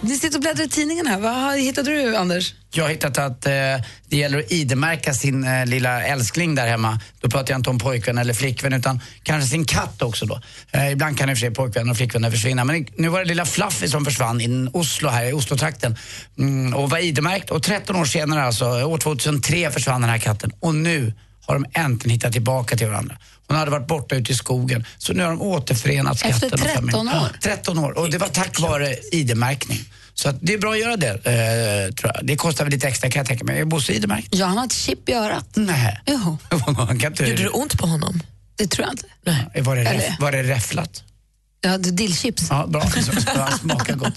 Vi 0.01 0.17
sitter 0.17 0.37
och 0.37 0.41
bläddrar 0.41 0.65
i 0.65 0.69
tidningen 0.69 1.07
här. 1.07 1.19
Vad 1.19 1.59
hittade 1.59 1.91
du, 1.91 2.15
Anders? 2.15 2.53
Jag 2.71 2.83
har 2.83 2.89
hittat 2.89 3.17
att 3.17 3.45
eh, 3.45 3.51
det 4.07 4.17
gäller 4.17 4.39
att 4.39 4.51
ID-märka 4.51 5.13
sin 5.13 5.43
eh, 5.43 5.65
lilla 5.65 6.03
älskling 6.03 6.55
där 6.55 6.67
hemma. 6.67 6.99
Då 7.19 7.29
pratar 7.29 7.53
jag 7.53 7.59
inte 7.59 7.69
om 7.69 7.79
pojkvän 7.79 8.17
eller 8.17 8.33
flickvän 8.33 8.73
utan 8.73 9.01
kanske 9.23 9.49
sin 9.49 9.65
katt 9.65 10.01
också 10.01 10.25
då. 10.25 10.41
Eh, 10.71 10.91
ibland 10.91 11.17
kan 11.17 11.29
i 11.29 11.33
och 11.33 11.37
för 11.37 11.39
sig 11.39 11.51
pojkvänner 11.51 11.91
och 11.91 11.97
flickvänner 11.97 12.31
försvinna. 12.31 12.63
Men 12.63 12.85
nu 12.95 13.07
var 13.07 13.19
det 13.19 13.25
lilla 13.25 13.45
Fluffy 13.45 13.87
som 13.87 14.05
försvann 14.05 14.41
i 14.41 14.69
Oslo 14.73 15.09
här 15.09 15.25
i 15.25 15.33
Oslo-trakten. 15.33 15.95
Mm, 16.37 16.73
och 16.73 16.89
var 16.89 16.97
ID-märkt 16.97 17.51
och 17.51 17.63
13 17.63 17.95
år 17.95 18.05
senare 18.05 18.43
alltså, 18.43 18.65
år 18.65 18.97
2003 18.97 19.71
försvann 19.71 20.01
den 20.01 20.09
här 20.09 20.19
katten. 20.19 20.51
Och 20.59 20.75
nu 20.75 21.13
har 21.45 21.53
de 21.53 21.65
äntligen 21.73 22.13
hittat 22.13 22.33
tillbaka 22.33 22.77
till 22.77 22.87
varandra. 22.87 23.17
Hon 23.49 23.57
hade 23.57 23.71
varit 23.71 23.87
borta 23.87 24.15
ute 24.15 24.31
i 24.31 24.35
skogen 24.35 24.85
så 24.97 25.13
nu 25.13 25.23
har 25.23 25.29
de 25.29 25.41
återförenats 25.41 26.23
Efter 26.23 26.49
katten 26.49 26.53
och 26.53 26.65
13 26.65 26.91
familjen. 26.91 27.07
år? 27.21 27.29
Ja, 27.33 27.55
13 27.55 27.79
år 27.79 27.97
och 27.97 28.09
det 28.11 28.17
var 28.17 28.27
tack 28.27 28.59
vare 28.59 28.95
ID-märkning. 29.11 29.79
Så 30.13 30.29
att 30.29 30.35
det 30.41 30.53
är 30.53 30.57
bra 30.57 30.71
att 30.73 30.79
göra 30.79 30.97
det, 30.97 31.07
eh, 31.09 31.93
tror 31.95 32.11
jag. 32.15 32.25
Det 32.25 32.35
kostar 32.35 32.63
väl 32.65 32.73
lite 32.73 32.87
extra 32.87 33.09
kan 33.09 33.19
jag 33.19 33.27
tänka 33.27 33.43
mig. 33.43 33.59
Är 33.59 33.65
Bosse 33.65 33.93
ID-märkt? 33.93 34.27
Ja, 34.31 34.45
han 34.45 34.57
har 34.57 34.65
ett 34.65 34.73
chip 34.73 35.09
i 35.09 35.13
örat. 35.13 35.45
Nej. 35.53 36.01
Jo. 36.05 36.37
Han 36.77 36.99
kan 36.99 37.11
inte... 37.11 37.23
Gjorde 37.25 37.43
det 37.43 37.49
ont 37.49 37.77
på 37.79 37.87
honom? 37.87 38.21
Det 38.55 38.67
tror 38.67 38.85
jag 38.85 38.93
inte. 38.93 39.05
Nej. 39.25 39.61
Var 39.63 39.75
det, 39.75 39.81
Eller? 39.81 40.15
var 40.19 40.31
det 40.31 40.43
räfflat? 40.43 41.03
Ja, 41.61 41.77
dillchips. 41.77 42.47
Ja, 42.49 42.67
bra. 42.67 42.81
Så, 42.81 43.11
smakar 43.61 43.95
gott. 43.95 44.13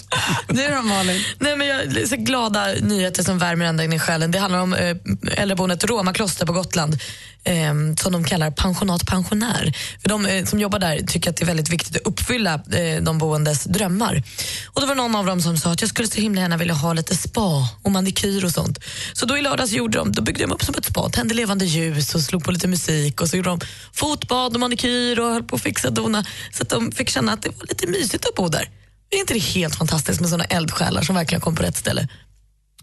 Du 0.48 0.68
då, 0.68 0.82
Malin? 0.82 1.22
Nej, 1.38 1.56
men 1.56 1.66
jag, 1.66 2.08
så 2.08 2.16
glada 2.16 2.66
nyheter 2.80 3.22
som 3.22 3.38
värmer 3.38 3.64
ända 3.66 3.84
in 3.84 3.92
i 3.92 3.98
själen. 3.98 4.30
Det 4.30 4.38
handlar 4.38 4.60
om 4.60 4.74
eh, 4.74 4.96
äldreboendet 5.36 5.84
Roma 5.84 6.12
kloster 6.12 6.46
på 6.46 6.52
Gotland 6.52 6.98
eh, 7.44 7.74
som 8.00 8.12
de 8.12 8.24
kallar 8.24 8.50
pensionat 8.50 9.06
pensionär. 9.06 9.72
För 10.00 10.08
de 10.08 10.26
eh, 10.26 10.44
som 10.44 10.60
jobbar 10.60 10.78
där 10.78 10.98
tycker 11.06 11.30
att 11.30 11.36
det 11.36 11.44
är 11.44 11.46
väldigt 11.46 11.70
viktigt 11.70 11.96
att 11.96 12.02
uppfylla 12.06 12.54
eh, 12.54 13.02
de 13.02 13.18
boendes 13.18 13.64
drömmar. 13.64 14.22
Och 14.66 14.80
då 14.80 14.86
var 14.86 14.94
någon 14.94 15.14
av 15.14 15.26
dem 15.26 15.42
som 15.42 15.58
sa 15.58 15.72
att 15.72 15.80
jag 15.80 15.90
skulle 15.90 16.08
så 16.08 16.20
himla 16.20 16.40
gärna 16.40 16.56
vilja 16.56 16.74
ha 16.74 16.92
lite 16.92 17.16
spa 17.16 17.68
och 17.82 17.90
manikyr 17.90 18.44
och 18.44 18.50
sånt. 18.50 18.78
Så 19.12 19.26
då 19.26 19.38
i 19.38 19.42
lördags 19.42 19.72
gjorde 19.72 19.98
de, 19.98 20.12
då 20.12 20.22
byggde 20.22 20.44
de 20.44 20.52
upp 20.52 20.64
som 20.64 20.74
ett 20.74 20.84
spa, 20.84 21.08
tände 21.08 21.34
levande 21.34 21.64
ljus 21.64 22.14
och 22.14 22.20
slog 22.20 22.44
på 22.44 22.50
lite 22.50 22.68
musik 22.68 23.20
och 23.20 23.28
så 23.28 23.36
gjorde 23.36 23.50
de 23.50 23.60
fotbad 23.92 24.54
och 24.54 24.60
manikyr 24.60 25.20
och 25.20 25.32
höll 25.32 25.42
på 25.42 25.56
att 25.56 25.62
fixa 25.62 25.88
och 25.88 25.94
dona 25.94 26.24
så 26.52 26.62
att 26.62 26.68
de 26.68 26.92
fick 26.92 27.08
känna 27.08 27.32
att 27.32 27.42
det 27.42 27.48
var 27.48 27.66
lite 27.66 27.86
mysigt 27.86 28.26
att 28.26 28.34
bo 28.34 28.48
där. 28.48 28.68
Är 29.10 29.18
inte 29.18 29.34
det 29.34 29.40
helt 29.40 29.74
fantastiskt 29.74 30.20
med 30.20 30.30
såna 30.30 30.44
eldsjälar 30.44 31.02
som 31.02 31.14
verkligen 31.14 31.40
kom 31.40 31.54
på 31.56 31.62
rätt 31.62 31.76
ställe? 31.76 32.08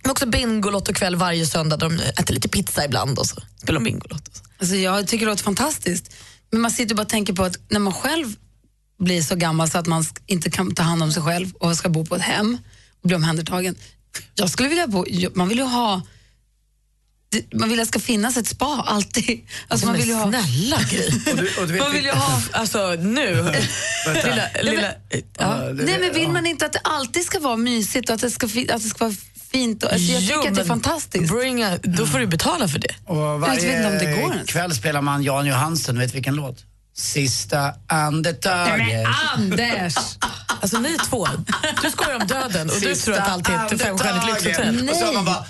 Men 0.01 0.11
också 0.11 0.25
Bingolotto-kväll 0.25 1.15
varje 1.15 1.45
söndag 1.45 1.77
där 1.77 1.89
de 1.89 1.99
äter 1.99 2.33
lite 2.33 2.49
pizza 2.49 2.85
ibland 2.85 3.19
och 3.19 3.25
så 3.25 3.41
spelar 3.61 3.79
de 3.79 3.83
Bingolotto. 3.83 4.31
Alltså, 4.59 4.75
jag 4.75 5.07
tycker 5.07 5.25
det 5.25 5.31
låter 5.31 5.43
fantastiskt. 5.43 6.13
Men 6.51 6.61
man 6.61 6.71
sitter 6.71 6.91
och 6.91 6.97
bara 6.97 7.03
och 7.03 7.09
tänker 7.09 7.33
på 7.33 7.43
att 7.43 7.57
när 7.69 7.79
man 7.79 7.93
själv 7.93 8.35
blir 8.99 9.21
så 9.21 9.35
gammal 9.35 9.69
så 9.69 9.77
att 9.77 9.87
man 9.87 10.05
inte 10.25 10.51
kan 10.51 10.75
ta 10.75 10.83
hand 10.83 11.03
om 11.03 11.11
sig 11.11 11.23
själv 11.23 11.53
och 11.59 11.75
ska 11.75 11.89
bo 11.89 12.05
på 12.05 12.15
ett 12.15 12.21
hem 12.21 12.57
och 13.01 13.07
bli 13.07 13.15
omhändertagen. 13.15 13.75
Jag 14.35 14.49
skulle 14.49 14.69
vilja 14.69 14.87
bo, 14.87 15.05
man 15.33 15.49
vill 15.49 15.57
ju 15.57 15.63
ha 15.63 16.01
man 17.53 17.69
vill 17.69 17.79
att 17.79 17.85
det 17.85 17.89
ska 17.89 17.99
finnas 17.99 18.37
ett 18.37 18.47
spa 18.47 18.83
alltid. 18.87 19.47
Alltså 19.67 19.85
man 19.85 19.95
vill 19.95 20.07
ju 20.07 20.13
ha... 20.13 20.29
snälla 20.29 20.77
Gry. 20.89 21.79
Man 21.79 21.91
vill 21.91 22.05
ju 22.05 22.11
ha, 22.11 22.41
alltså 22.51 22.95
nu, 22.99 23.53
lilla, 24.05 24.43
lilla, 24.61 24.93
ja. 25.37 25.69
Nej 25.73 25.99
men 25.99 26.13
vill 26.13 26.29
man 26.29 26.45
inte 26.45 26.65
att 26.65 26.73
det 26.73 26.81
alltid 26.83 27.25
ska 27.25 27.39
vara 27.39 27.57
mysigt 27.57 28.09
och 28.09 28.15
att 28.15 28.21
det 28.21 28.31
ska, 28.31 28.45
att 28.45 28.83
det 28.83 28.89
ska 28.89 29.05
vara 29.05 29.15
fint? 29.51 29.83
Och, 29.83 29.93
alltså, 29.93 30.11
jag 30.11 30.21
tycker 30.21 30.33
Jo, 30.35 30.47
att 30.47 30.55
det 30.55 30.61
är 30.61 30.65
fantastiskt. 30.65 31.33
Bring 31.33 31.63
a, 31.63 31.77
då 31.83 32.05
får 32.05 32.19
du 32.19 32.27
betala 32.27 32.67
för 32.67 32.79
det. 32.79 32.95
Och 33.05 33.17
Jag 33.17 33.39
vet 33.39 33.63
inte 33.63 33.87
om 33.87 33.93
det 33.97 34.05
går 34.05 34.21
varje 34.21 34.33
ens. 34.33 34.49
kväll 34.51 34.75
spelar 34.75 35.01
man 35.01 35.23
Jan 35.23 35.45
Johansen, 35.45 35.99
vet 35.99 36.15
vilken 36.15 36.35
låt? 36.35 36.57
Sista 36.97 37.73
andetaget. 37.87 38.87
Men 38.87 39.05
Anders! 39.35 39.95
Alltså 40.61 40.79
ni 40.79 40.97
två, 41.09 41.27
du 41.83 41.89
skojar 41.91 42.15
om 42.21 42.27
döden 42.27 42.69
och 42.69 42.75
du 42.81 42.95
Sista 42.95 43.11
tror 43.11 43.17
att 43.23 43.29
allt 43.29 43.49
är 43.49 43.65
ett 43.75 43.81
femstjärnigt 43.81 44.25
lyxhotell. 44.45 44.89
Och 44.89 44.95
så 44.95 45.05
har 45.05 45.13
man 45.13 45.25
bara, 45.25 45.45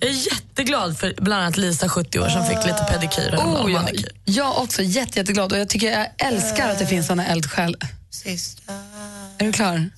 Jag 0.00 0.10
är 0.10 0.32
jätteglad 0.32 0.98
för 0.98 1.14
bland 1.18 1.42
annat 1.42 1.56
Lisa, 1.56 1.88
70 1.88 2.18
år, 2.20 2.28
som 2.28 2.46
fick 2.46 2.56
lite 2.56 2.86
pedikyr 2.92 3.34
och 3.34 3.64
Oh, 3.64 3.72
ja. 3.72 3.88
Jag 4.24 4.58
också 4.58 4.82
jätte, 4.82 5.18
jätteglad 5.18 5.52
och 5.52 5.58
jag 5.58 5.68
tycker 5.68 5.92
jag 5.92 6.06
älskar 6.18 6.68
att 6.70 6.78
det 6.78 6.86
finns 6.86 7.06
såna 7.06 7.26
eldsjälar. 7.26 7.80
Är 9.38 9.44
du 9.46 9.52
klar? 9.52 9.90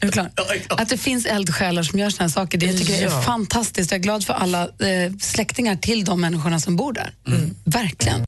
Är 0.00 0.06
du 0.06 0.12
klar? 0.12 0.30
Att 0.68 0.88
det 0.88 0.96
finns 0.96 1.26
eldsjälar 1.26 1.82
som 1.82 1.98
gör 1.98 2.10
såna 2.10 2.24
här 2.24 2.30
saker, 2.30 2.58
det 2.58 2.66
jag 2.66 2.78
tycker 2.78 2.92
jag 2.92 3.02
är 3.02 3.22
fantastiskt. 3.22 3.90
Jag 3.90 3.98
är 3.98 4.02
glad 4.02 4.24
för 4.24 4.34
alla 4.34 4.62
eh, 4.62 5.12
släktingar 5.20 5.76
till 5.76 6.04
de 6.04 6.20
människorna 6.20 6.60
som 6.60 6.76
bor 6.76 6.92
där. 6.92 7.12
Mm. 7.26 7.54
Verkligen. 7.64 8.24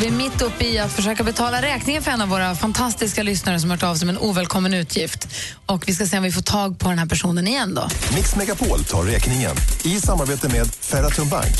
Vi 0.00 0.06
är 0.06 0.10
mitt 0.10 0.42
uppe 0.42 0.66
i 0.66 0.78
att 0.78 0.92
försöka 0.92 1.24
betala 1.24 1.62
räkningen 1.62 2.02
för 2.02 2.10
en 2.10 2.22
av 2.22 2.28
våra 2.28 2.54
fantastiska 2.54 3.22
lyssnare 3.22 3.60
som 3.60 3.70
har 3.70 3.76
hört 3.76 3.82
av 3.82 3.94
sig 3.94 4.06
med 4.06 4.16
en 4.16 4.22
ovälkommen 4.22 4.74
utgift. 4.74 5.28
Och 5.66 5.88
vi 5.88 5.94
ska 5.94 6.06
se 6.06 6.16
om 6.16 6.22
vi 6.22 6.32
får 6.32 6.42
tag 6.42 6.78
på 6.78 6.88
den 6.88 6.98
här 6.98 7.06
personen 7.06 7.48
igen 7.48 7.74
då. 7.74 7.88
Mix 8.14 8.36
Megapol 8.36 8.84
tar 8.84 9.02
räkningen 9.02 9.56
i 9.84 10.00
samarbete 10.00 10.48
med 10.48 10.66
Ferratum 10.80 11.28
Bank. 11.28 11.56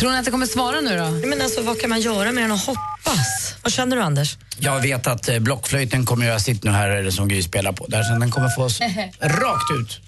Tror 0.00 0.10
ni 0.10 0.18
att 0.18 0.24
det 0.24 0.30
kommer 0.30 0.46
svara 0.46 0.80
nu 0.80 0.98
då? 0.98 1.10
Men 1.28 1.42
alltså, 1.42 1.62
vad 1.62 1.80
kan 1.80 1.90
man 1.90 2.00
göra 2.00 2.32
mer 2.32 2.42
än 2.42 2.52
att 2.52 2.66
hoppas? 2.66 3.54
Vad 3.62 3.72
känner 3.72 3.96
du 3.96 4.02
Anders? 4.02 4.36
jag 4.58 4.80
vet 4.80 5.06
att 5.06 5.28
eh, 5.28 5.38
blockflöjten 5.38 6.06
kommer 6.06 6.26
göra 6.26 6.38
sitt 6.38 6.64
nu 6.64 6.70
här 6.70 7.10
som 7.10 7.28
Gry 7.28 7.42
spelar 7.42 7.72
på. 7.72 7.86
Där, 7.86 8.02
så 8.02 8.12
den 8.12 8.30
kommer 8.30 8.48
få 8.48 8.62
oss 8.62 8.80
rakt 9.20 9.70
ut. 9.80 10.00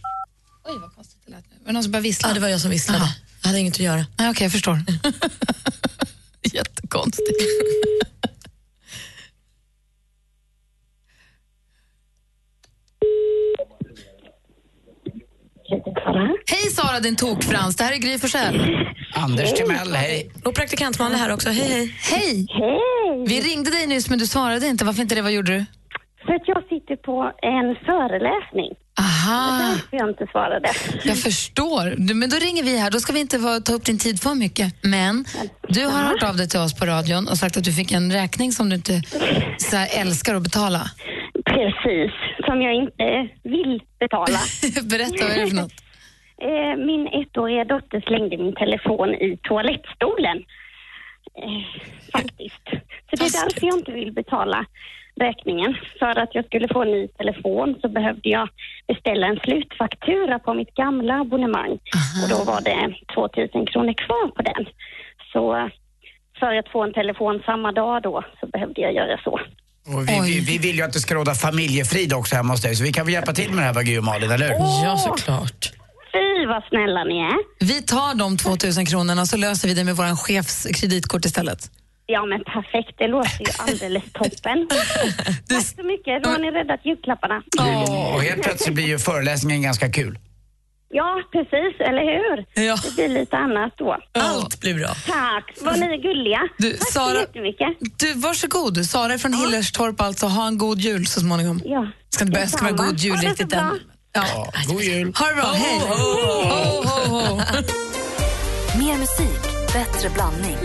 Oj, 0.65 0.79
vad 0.81 0.95
konstigt 0.95 1.19
det 1.27 1.31
lät 1.31 1.45
nu. 1.51 1.57
Var 1.59 1.67
det 1.67 1.73
någon 1.73 1.83
som 1.83 1.93
började 1.93 2.09
vissla? 2.09 2.29
Ja, 2.29 2.35
det 2.35 2.41
var 2.41 2.49
jag 2.49 2.61
som 2.61 2.71
visslade. 2.71 3.15
Jag 3.41 3.49
hade 3.49 3.59
inget 3.59 3.75
att 3.75 3.81
göra. 3.81 4.07
Nej, 4.17 4.31
Okej, 4.31 4.45
jag 4.45 4.53
förstår. 4.53 4.83
Jättekonstigt. 6.53 7.39
Hej 16.47 16.71
Sara, 16.71 17.01
din 17.01 17.17
tokfrans. 17.17 17.77
Det 17.77 17.85
här 17.85 17.93
är 17.93 17.97
Gry 17.97 18.19
Forssell. 18.19 18.77
Anders 19.15 19.53
Timell, 19.53 19.95
hej. 19.95 20.31
Och 20.45 20.55
praktikant 20.55 20.99
Malin 20.99 21.19
här 21.19 21.33
också. 21.35 21.49
Hej, 21.51 21.69
hej. 21.69 21.95
Hej! 22.11 22.47
Hej! 22.51 23.25
Vi 23.29 23.41
ringde 23.41 23.71
dig 23.71 23.87
nyss 23.87 24.09
men 24.11 24.19
du 24.19 24.27
svarade 24.27 24.67
inte. 24.67 24.85
Varför 24.85 25.03
inte 25.03 25.15
det? 25.15 25.23
Vad 25.23 25.33
gjorde 25.33 25.53
du? 25.53 25.65
För 26.27 26.35
att 26.35 26.43
jag 26.49 26.63
sitter 26.69 26.97
på 26.97 27.33
en 27.43 27.75
föreläsning. 27.87 28.71
Aha, 29.01 29.59
Därför 29.59 29.97
jag 29.97 30.09
inte 30.09 30.27
svarade. 30.33 30.69
jag 31.05 31.19
förstår. 31.19 31.95
Du, 31.99 32.15
Men 32.15 32.31
då 32.31 32.37
ringer 32.37 32.63
vi 32.63 32.79
här. 32.79 32.91
Då 32.91 33.01
ska 33.01 33.13
vi 33.13 33.21
inte 33.21 33.39
vara- 33.39 33.61
ta 33.61 33.73
upp 33.73 33.85
din 33.85 33.99
tid 33.99 34.23
för 34.23 34.35
mycket. 34.35 34.75
Men 34.83 35.25
du 35.69 35.85
har 35.87 36.03
hört 36.03 36.23
av 36.23 36.37
dig 36.37 36.49
till 36.49 36.61
oss 36.61 36.75
på 36.75 36.87
radion 36.87 37.29
och 37.29 37.37
sagt 37.39 37.57
att 37.57 37.65
du 37.65 37.73
fick 37.73 37.93
en 37.93 38.13
räkning 38.13 38.53
som 38.53 38.69
du 38.69 38.77
inte 38.77 39.03
så 39.59 39.77
här, 39.77 39.89
älskar 40.01 40.35
att 40.35 40.43
betala. 40.43 40.91
Precis, 41.45 42.13
som 42.43 42.63
jag 42.63 42.75
inte 42.75 43.29
vill 43.43 43.83
betala. 43.99 44.39
Berätta, 44.91 45.25
vad 45.25 45.37
är 45.37 45.41
det 45.41 45.49
för 45.51 45.57
något? 45.57 45.73
Eh, 46.43 46.77
Min 46.77 47.07
ettåriga 47.07 47.65
dotter 47.65 48.01
slängde 48.01 48.37
min 48.37 48.55
telefon 48.55 49.15
i 49.15 49.39
toalettstolen. 49.43 50.45
Eh, 51.43 51.83
faktiskt. 52.13 52.63
Så 53.11 53.17
det 53.17 53.25
är 53.25 53.45
därför 53.45 53.67
jag 53.67 53.79
inte 53.79 53.93
vill 53.93 54.13
betala 54.13 54.67
räkningen. 55.21 55.77
För 55.99 56.19
att 56.19 56.35
jag 56.35 56.45
skulle 56.47 56.69
få 56.69 56.83
en 56.83 56.91
ny 56.91 57.09
telefon 57.09 57.77
så 57.81 57.89
behövde 57.89 58.29
jag 58.29 58.49
beställa 58.87 59.27
en 59.27 59.37
slutfaktura 59.45 60.39
på 60.39 60.55
mitt 60.55 60.75
gamla 60.75 61.21
abonnemang. 61.21 61.71
Och 62.23 62.29
då 62.31 62.45
var 62.45 62.61
det 62.61 62.95
2000 63.15 63.67
kronor 63.67 63.93
kvar 63.93 64.29
på 64.29 64.43
den. 64.43 64.67
Så 65.33 65.71
för 66.41 66.55
att 66.55 66.69
få 66.69 66.83
en 66.83 66.93
telefon 66.93 67.43
samma 67.47 67.73
dag 67.73 68.03
då 68.03 68.23
så 68.41 68.47
behövde 68.47 68.81
jag 68.81 68.95
göra 68.95 69.21
så. 69.25 69.41
Och 69.87 70.09
vi, 70.09 70.21
vi, 70.21 70.41
vi 70.41 70.59
vill 70.59 70.77
ju 70.77 70.83
att 70.83 70.93
det 70.93 71.01
ska 71.01 71.15
råda 71.15 71.35
familjefrid 71.35 72.13
också 72.13 72.37
hemma 72.37 72.53
hos 72.53 72.61
dig, 72.63 72.77
så 72.77 72.85
vi 72.85 72.93
kan 72.93 73.07
väl 73.07 73.15
hjälpa 73.15 73.33
till 73.33 73.51
med 73.51 73.59
det 73.59 73.67
här 73.67 73.73
Wagyu 73.75 74.01
Malin, 74.01 74.31
eller 74.31 74.49
hur? 74.49 74.85
Ja, 74.85 74.97
såklart. 74.99 75.73
Fy 76.13 76.47
vad 76.47 76.65
snälla 76.65 77.05
ni 77.05 77.19
är. 77.19 77.67
Vi 77.67 77.83
tar 77.83 78.15
de 78.15 78.37
2000 78.37 78.87
kronorna 78.87 79.27
så 79.27 79.37
löser 79.37 79.69
vi 79.69 79.75
det 79.75 79.85
med 79.85 79.97
vår 79.97 80.17
chefs 80.17 80.67
kreditkort 80.75 81.25
istället. 81.25 81.71
Ja 82.07 82.27
men 82.27 82.45
perfekt, 82.45 82.99
det 82.99 83.09
låter 83.09 83.41
ju 83.41 83.53
alldeles 83.59 84.03
toppen. 84.13 84.69
Tack 85.49 85.67
så 85.77 85.83
mycket, 85.83 86.23
då 86.23 86.31
har 86.31 86.39
ni 86.39 86.51
räddat 86.51 86.81
julklapparna. 86.85 87.43
Och 88.15 88.23
helt 88.23 88.43
plötsligt 88.43 88.75
blir 88.75 88.87
ju 88.87 88.99
föreläsningen 88.99 89.63
ganska 89.63 89.93
kul. 89.93 90.19
Ja, 90.95 91.23
precis, 91.33 91.81
eller 91.81 92.03
hur? 92.03 92.37
Det 92.89 92.95
blir 92.95 93.09
lite 93.09 93.37
annat 93.37 93.73
då. 93.79 93.97
Allt 94.19 94.61
blir 94.61 94.75
bra. 94.75 94.89
Tack, 95.07 95.57
vad 95.61 95.79
ni 95.79 95.87
är 95.87 96.03
gulliga. 96.03 96.49
Du, 96.59 96.73
Tack 96.77 96.93
Sara- 96.93 97.11
så 97.15 97.21
jättemycket. 97.21 97.69
Du, 97.99 98.13
varsågod. 98.15 98.87
Sara 98.87 99.13
är 99.15 99.19
från 99.19 99.33
Hillerstorp 99.35 100.01
alltså. 100.01 100.27
Ha 100.27 100.47
en 100.47 100.59
god 100.59 100.79
jul 100.79 101.07
så 101.07 101.21
småningom. 101.21 101.61
Ja. 101.65 101.89
Ska 102.11 102.25
inte 102.25 102.33
börja 102.33 102.45
Detsamma. 102.45 102.71
god 102.71 102.99
jul 102.99 103.17
Ha 103.17 103.23
riktigt 103.23 103.53
än. 103.53 103.79
Ja. 104.13 104.53
God 104.69 104.83
jul. 104.83 105.13
Ha 105.19 105.27
det 105.29 105.35
bra. 105.35 105.45
Hej. 105.53 105.81
Ho, 105.81 105.95
ho, 106.89 107.19
ho. 107.19 107.37
Mer 108.79 108.99
musik, 108.99 109.43
bättre 109.73 110.11
blandning. 110.15 110.57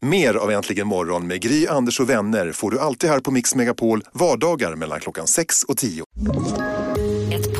Mer 0.00 0.34
av 0.34 0.50
Äntligen 0.50 0.86
morgon 0.86 1.26
med 1.26 1.40
Gry, 1.42 1.66
Anders 1.66 2.00
och 2.00 2.10
vänner 2.10 2.52
får 2.52 2.70
du 2.70 2.80
alltid 2.80 3.10
här 3.10 3.20
på 3.20 3.30
Mix 3.30 3.54
Megapol 3.54 4.02
vardagar 4.12 4.74
mellan 4.74 5.00
klockan 5.00 5.26
6 5.26 5.62
och 5.62 5.76
10. 5.76 6.04